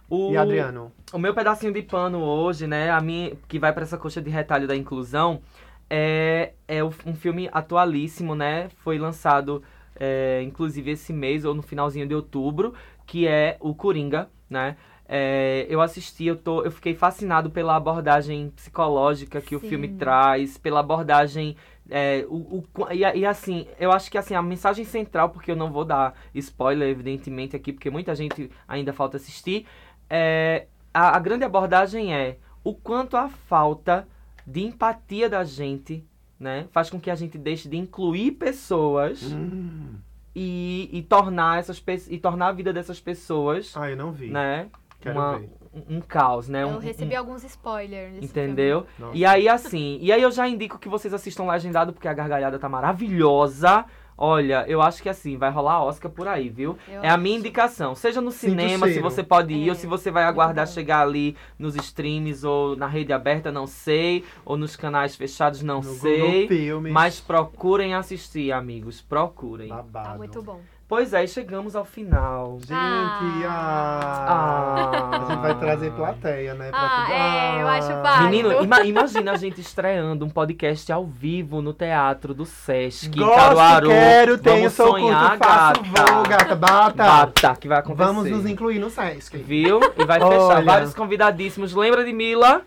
O, 0.09 0.31
E 0.31 0.37
Adriano? 0.37 0.91
O 1.11 1.17
meu 1.17 1.33
pedacinho 1.33 1.73
de 1.73 1.81
pano 1.81 2.21
hoje, 2.21 2.67
né, 2.67 2.91
a 2.91 2.99
minha, 3.01 3.35
que 3.47 3.57
vai 3.59 3.73
pra 3.73 3.83
essa 3.83 3.97
coxa 3.97 4.21
de 4.21 4.29
retalho 4.29 4.67
da 4.67 4.75
inclusão, 4.75 5.41
é, 5.89 6.53
é 6.67 6.83
o- 6.83 6.93
um 7.05 7.15
filme 7.15 7.49
atualíssimo, 7.51 8.35
né? 8.35 8.69
Foi 8.83 8.97
lançado, 8.97 9.63
é, 9.99 10.41
inclusive, 10.43 10.91
esse 10.91 11.13
mês, 11.13 11.45
ou 11.45 11.53
no 11.53 11.61
finalzinho 11.61 12.07
de 12.07 12.15
outubro, 12.15 12.73
que 13.05 13.27
é 13.27 13.57
o 13.59 13.73
Coringa, 13.73 14.29
né? 14.49 14.75
É, 15.07 15.65
eu 15.69 15.81
assisti, 15.81 16.25
eu, 16.25 16.35
tô, 16.35 16.63
eu 16.63 16.71
fiquei 16.71 16.95
fascinado 16.95 17.49
pela 17.51 17.75
abordagem 17.75 18.49
psicológica 18.55 19.41
que 19.41 19.55
o 19.55 19.59
Sim. 19.59 19.69
filme 19.69 19.87
traz, 19.89 20.57
pela 20.57 20.79
abordagem. 20.79 21.55
É, 21.89 22.25
o, 22.29 22.63
o 22.77 22.91
e, 22.91 22.99
e 23.19 23.25
assim, 23.25 23.67
eu 23.79 23.91
acho 23.91 24.09
que 24.09 24.17
assim, 24.17 24.33
a 24.35 24.41
mensagem 24.41 24.85
central, 24.85 25.29
porque 25.29 25.51
eu 25.51 25.55
não 25.55 25.71
vou 25.71 25.83
dar 25.85 26.13
spoiler, 26.33 26.87
evidentemente, 26.89 27.55
aqui, 27.55 27.73
porque 27.73 27.89
muita 27.89 28.15
gente 28.15 28.49
ainda 28.67 28.93
falta 28.93 29.17
assistir. 29.17 29.65
É, 30.09 30.67
a, 30.93 31.15
a 31.15 31.19
grande 31.19 31.43
abordagem 31.43 32.13
é 32.15 32.37
o 32.63 32.73
quanto 32.73 33.17
a 33.17 33.27
falta 33.27 34.07
de 34.45 34.61
empatia 34.63 35.29
da 35.29 35.43
gente, 35.43 36.05
né, 36.39 36.67
faz 36.71 36.89
com 36.89 36.99
que 36.99 37.09
a 37.11 37.15
gente 37.15 37.37
deixe 37.37 37.67
de 37.69 37.77
incluir 37.77 38.31
pessoas 38.31 39.23
Hum. 39.23 39.95
e, 40.35 40.89
e 40.91 41.01
tornar 41.03 41.59
essas 41.59 41.81
e 42.09 42.17
tornar 42.17 42.47
a 42.47 42.51
vida 42.51 42.73
dessas 42.73 42.99
pessoas, 42.99 43.73
Ah, 43.75 43.89
eu 43.89 43.95
não 43.97 44.11
vi. 44.11 44.29
né, 44.29 44.67
Quero 44.99 45.17
uma- 45.19 45.37
ver. 45.39 45.49
Um, 45.73 45.97
um 45.97 46.01
caos, 46.01 46.47
né? 46.47 46.63
Eu 46.63 46.67
um- 46.69 46.77
recebi 46.77 47.15
um- 47.15 47.19
alguns 47.19 47.43
spoilers. 47.43 48.23
Entendeu? 48.23 48.85
E 49.13 49.25
aí, 49.25 49.49
assim, 49.49 49.97
e 50.01 50.11
aí 50.11 50.21
eu 50.21 50.31
já 50.31 50.47
indico 50.47 50.77
que 50.77 50.87
vocês 50.89 51.13
assistam 51.13 51.45
legendado, 51.45 51.93
porque 51.93 52.07
a 52.07 52.13
gargalhada 52.13 52.59
tá 52.59 52.69
maravilhosa. 52.69 53.85
Olha, 54.15 54.63
eu 54.67 54.79
acho 54.79 55.01
que 55.01 55.09
assim, 55.09 55.37
vai 55.37 55.49
rolar 55.49 55.83
Oscar 55.83 56.09
por 56.11 56.27
aí, 56.27 56.47
viu? 56.47 56.77
Eu 56.87 57.01
É 57.01 57.09
a 57.09 57.17
minha 57.17 57.35
indicação. 57.35 57.95
Seja 57.95 58.21
no 58.21 58.29
cinema, 58.31 58.87
se 58.87 58.99
você 58.99 59.23
pode 59.23 59.53
ir, 59.55 59.67
É, 59.67 59.71
ou 59.71 59.75
se 59.75 59.87
você 59.87 60.11
vai 60.11 60.23
aguardar 60.23 60.67
chegar 60.67 61.01
ali 61.01 61.35
nos 61.57 61.75
streams 61.75 62.45
ou 62.45 62.75
na 62.75 62.85
rede 62.85 63.11
aberta, 63.11 63.51
não 63.51 63.65
sei. 63.65 64.23
Ou 64.45 64.55
nos 64.55 64.75
canais 64.75 65.15
fechados, 65.15 65.63
não 65.63 65.77
no 65.77 65.93
sei. 65.95 66.47
Mas 66.91 67.19
procurem 67.19 67.95
assistir, 67.95 68.51
amigos. 68.51 69.01
Procurem. 69.01 69.69
Babado. 69.69 70.09
Tá 70.09 70.15
muito 70.15 70.43
bom. 70.43 70.61
Pois 70.93 71.11
é, 71.11 71.23
e 71.23 71.27
chegamos 71.27 71.75
ao 71.75 71.83
final. 71.83 72.59
Gente, 72.59 72.71
Ah. 72.73 74.25
ah. 74.27 74.91
Ah. 74.93 75.25
A 75.25 75.25
gente 75.31 75.41
vai 75.41 75.55
trazer 75.57 75.91
plateia, 75.93 76.53
né? 76.53 76.69
pra 76.69 76.79
Ah, 76.79 77.01
tudo. 77.05 77.13
é, 77.15 77.61
eu 77.63 77.67
acho 77.67 77.91
Ah. 77.93 78.01
válido. 78.03 78.29
Menino, 78.29 78.63
ima- 78.63 78.83
imagina 78.83 79.31
a 79.31 79.35
gente 79.35 79.59
estreando 79.59 80.23
um 80.23 80.29
podcast 80.29 80.91
ao 80.91 81.03
vivo 81.03 81.63
no 81.63 81.73
teatro 81.73 82.31
do 82.35 82.45
Sesc, 82.45 83.09
Gosto, 83.17 83.35
Caruaru. 83.35 83.87
quero, 83.89 84.37
tenho, 84.37 84.57
Vamos 84.57 84.73
sou 84.73 84.91
sonhar, 84.91 85.29
curto, 85.31 85.43
faço, 85.47 85.81
gata. 85.81 86.13
vou, 86.13 86.23
gata, 86.27 86.55
bata. 86.55 87.03
Bata, 87.03 87.55
que 87.59 87.67
vai 87.67 87.79
acontecer. 87.79 88.05
Vamos 88.05 88.29
nos 88.29 88.45
incluir 88.45 88.77
no 88.77 88.91
Sesc. 88.91 89.35
Viu? 89.37 89.79
E 89.97 90.05
vai 90.05 90.19
fechar 90.19 90.63
vários 90.63 90.93
convidadíssimos. 90.93 91.73
Lembra 91.73 92.03
de 92.05 92.13
Mila? 92.13 92.61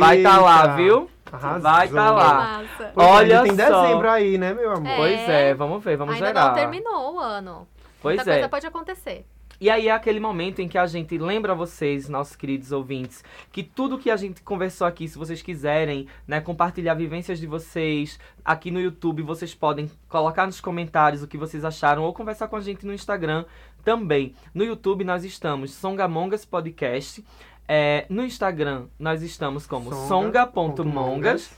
Vai 0.00 0.16
estar 0.16 0.40
lá, 0.40 0.62
Eita. 0.62 0.74
viu? 0.76 1.10
Arrasou. 1.32 1.60
Vai 1.62 1.88
tá 1.88 2.10
lá. 2.10 2.34
massa. 2.34 2.84
É, 2.84 2.92
Olha 2.94 3.40
ainda 3.40 3.54
tem 3.56 3.66
só. 3.66 3.82
dezembro 3.82 4.10
aí, 4.10 4.36
né, 4.36 4.52
meu 4.52 4.72
amor? 4.72 4.86
É. 4.86 4.96
Pois 4.96 5.28
é, 5.28 5.54
vamos 5.54 5.82
ver, 5.82 5.96
vamos 5.96 6.14
Ainda 6.14 6.26
gerar. 6.26 6.46
não 6.48 6.54
terminou 6.54 7.14
o 7.14 7.18
ano. 7.18 7.66
Pois 8.02 8.16
Muita 8.16 8.30
é. 8.30 8.34
coisa 8.34 8.48
pode 8.48 8.66
acontecer. 8.66 9.24
E 9.62 9.70
aí 9.70 9.86
é 9.86 9.92
aquele 9.92 10.18
momento 10.18 10.60
em 10.60 10.66
que 10.66 10.76
a 10.76 10.86
gente 10.86 11.16
lembra 11.16 11.54
vocês, 11.54 12.08
nossos 12.08 12.34
queridos 12.34 12.72
ouvintes, 12.72 13.22
que 13.52 13.62
tudo 13.62 13.96
que 13.96 14.10
a 14.10 14.16
gente 14.16 14.42
conversou 14.42 14.88
aqui, 14.88 15.06
se 15.06 15.16
vocês 15.16 15.40
quiserem, 15.40 16.08
né, 16.26 16.40
compartilhar 16.40 16.94
vivências 16.94 17.38
de 17.38 17.46
vocês 17.46 18.18
aqui 18.44 18.72
no 18.72 18.80
YouTube, 18.80 19.22
vocês 19.22 19.54
podem 19.54 19.88
colocar 20.08 20.46
nos 20.46 20.60
comentários 20.60 21.22
o 21.22 21.28
que 21.28 21.38
vocês 21.38 21.64
acharam 21.64 22.02
ou 22.02 22.12
conversar 22.12 22.48
com 22.48 22.56
a 22.56 22.60
gente 22.60 22.84
no 22.84 22.92
Instagram 22.92 23.44
também. 23.84 24.34
No 24.52 24.64
YouTube 24.64 25.04
nós 25.04 25.22
estamos 25.22 25.72
Songamongas 25.72 26.44
Podcast. 26.44 27.24
É, 27.68 28.06
no 28.08 28.24
Instagram 28.24 28.86
nós 28.98 29.22
estamos 29.22 29.66
como 29.66 29.92
songa.mongas. 30.06 31.50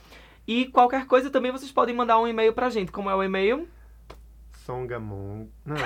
E 0.47 0.67
qualquer 0.67 1.07
coisa 1.07 1.31
também 1.31 1.51
vocês 1.51 1.73
podem 1.73 1.95
mandar 1.95 2.19
um 2.19 2.29
e-mail 2.29 2.53
pra 2.53 2.69
gente. 2.69 2.93
Como 2.93 3.09
é 3.09 3.15
o 3.15 3.23
e-mail? 3.23 3.67
Songamon. 4.65 5.47
Não. 5.65 5.77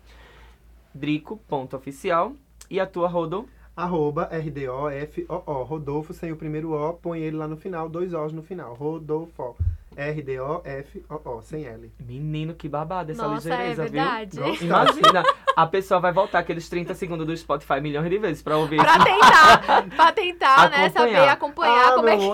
Drico, 0.95 1.37
ponto 1.49 1.77
oficial. 1.77 2.33
E 2.71 2.79
a 2.81 2.87
tua, 2.87 3.09
Rodo? 3.09 3.49
Arroba 3.77 4.29
R-D-O-F-O-O. 4.33 5.63
Rodolfo 5.63 6.13
sem 6.13 6.33
o 6.33 6.37
primeiro 6.37 6.73
O, 6.73 6.95
põe 6.95 7.21
ele 7.21 7.37
lá 7.37 7.47
no 7.47 7.57
final, 7.57 7.89
dois 7.89 8.13
O's 8.13 8.33
no 8.33 8.43
final. 8.43 8.75
Rodolfo. 8.75 9.57
R-D-O-F-O-O, 9.97 11.43
sem 11.43 11.65
L. 11.67 11.91
Menino, 12.01 12.55
que 12.55 12.69
babado 12.69 13.11
essa 13.13 13.27
Nossa, 13.27 13.49
é 13.49 13.57
ligeireza, 13.57 13.83
verdade. 13.83 14.37
viu? 14.41 14.55
Imagina, 14.69 15.25
a 15.57 15.67
pessoa 15.67 15.99
vai 15.99 16.13
voltar 16.13 16.39
aqueles 16.41 16.69
30 16.69 16.95
segundos 16.95 17.27
do 17.27 17.37
Spotify 17.37 17.81
milhões 17.81 18.09
de 18.09 18.19
vezes 18.19 18.41
pra 18.43 18.57
ouvir 18.57 18.77
Pra 18.77 18.99
tentar, 19.05 19.87
pra 19.97 20.13
tentar, 20.13 20.71
né, 20.71 20.87
Acompanhar. 20.87 20.93
saber 20.93 21.29
acompanhar 21.29 21.89
Ah, 21.89 21.93
como 21.95 22.09
é 22.09 22.17
que 22.17 22.25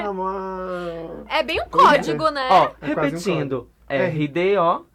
amor. 0.00 1.24
É 1.28 1.42
bem 1.44 1.60
um 1.60 1.64
é. 1.64 1.66
código, 1.68 2.28
né? 2.30 2.48
Ó, 2.50 2.64
É 2.64 2.68
um 2.68 2.94
repetindo. 2.94 3.68
R. 3.88 4.04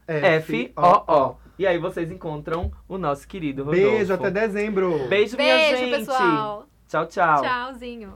R-D-O-F-O-O. 0.08 1.36
E 1.60 1.68
aí 1.68 1.78
vocês 1.78 2.10
encontram 2.10 2.72
o 2.88 2.98
nosso 2.98 3.28
querido 3.28 3.66
Rodolfo. 3.66 3.86
Beijo, 3.86 4.14
até 4.14 4.32
dezembro. 4.32 5.10
Beijo, 5.10 5.36
minha 5.36 5.58
Beijo, 5.58 5.78
gente. 5.78 6.00
pessoal. 6.00 6.66
Tchau, 6.88 7.06
tchau. 7.06 7.42
Tchauzinho. 7.42 8.14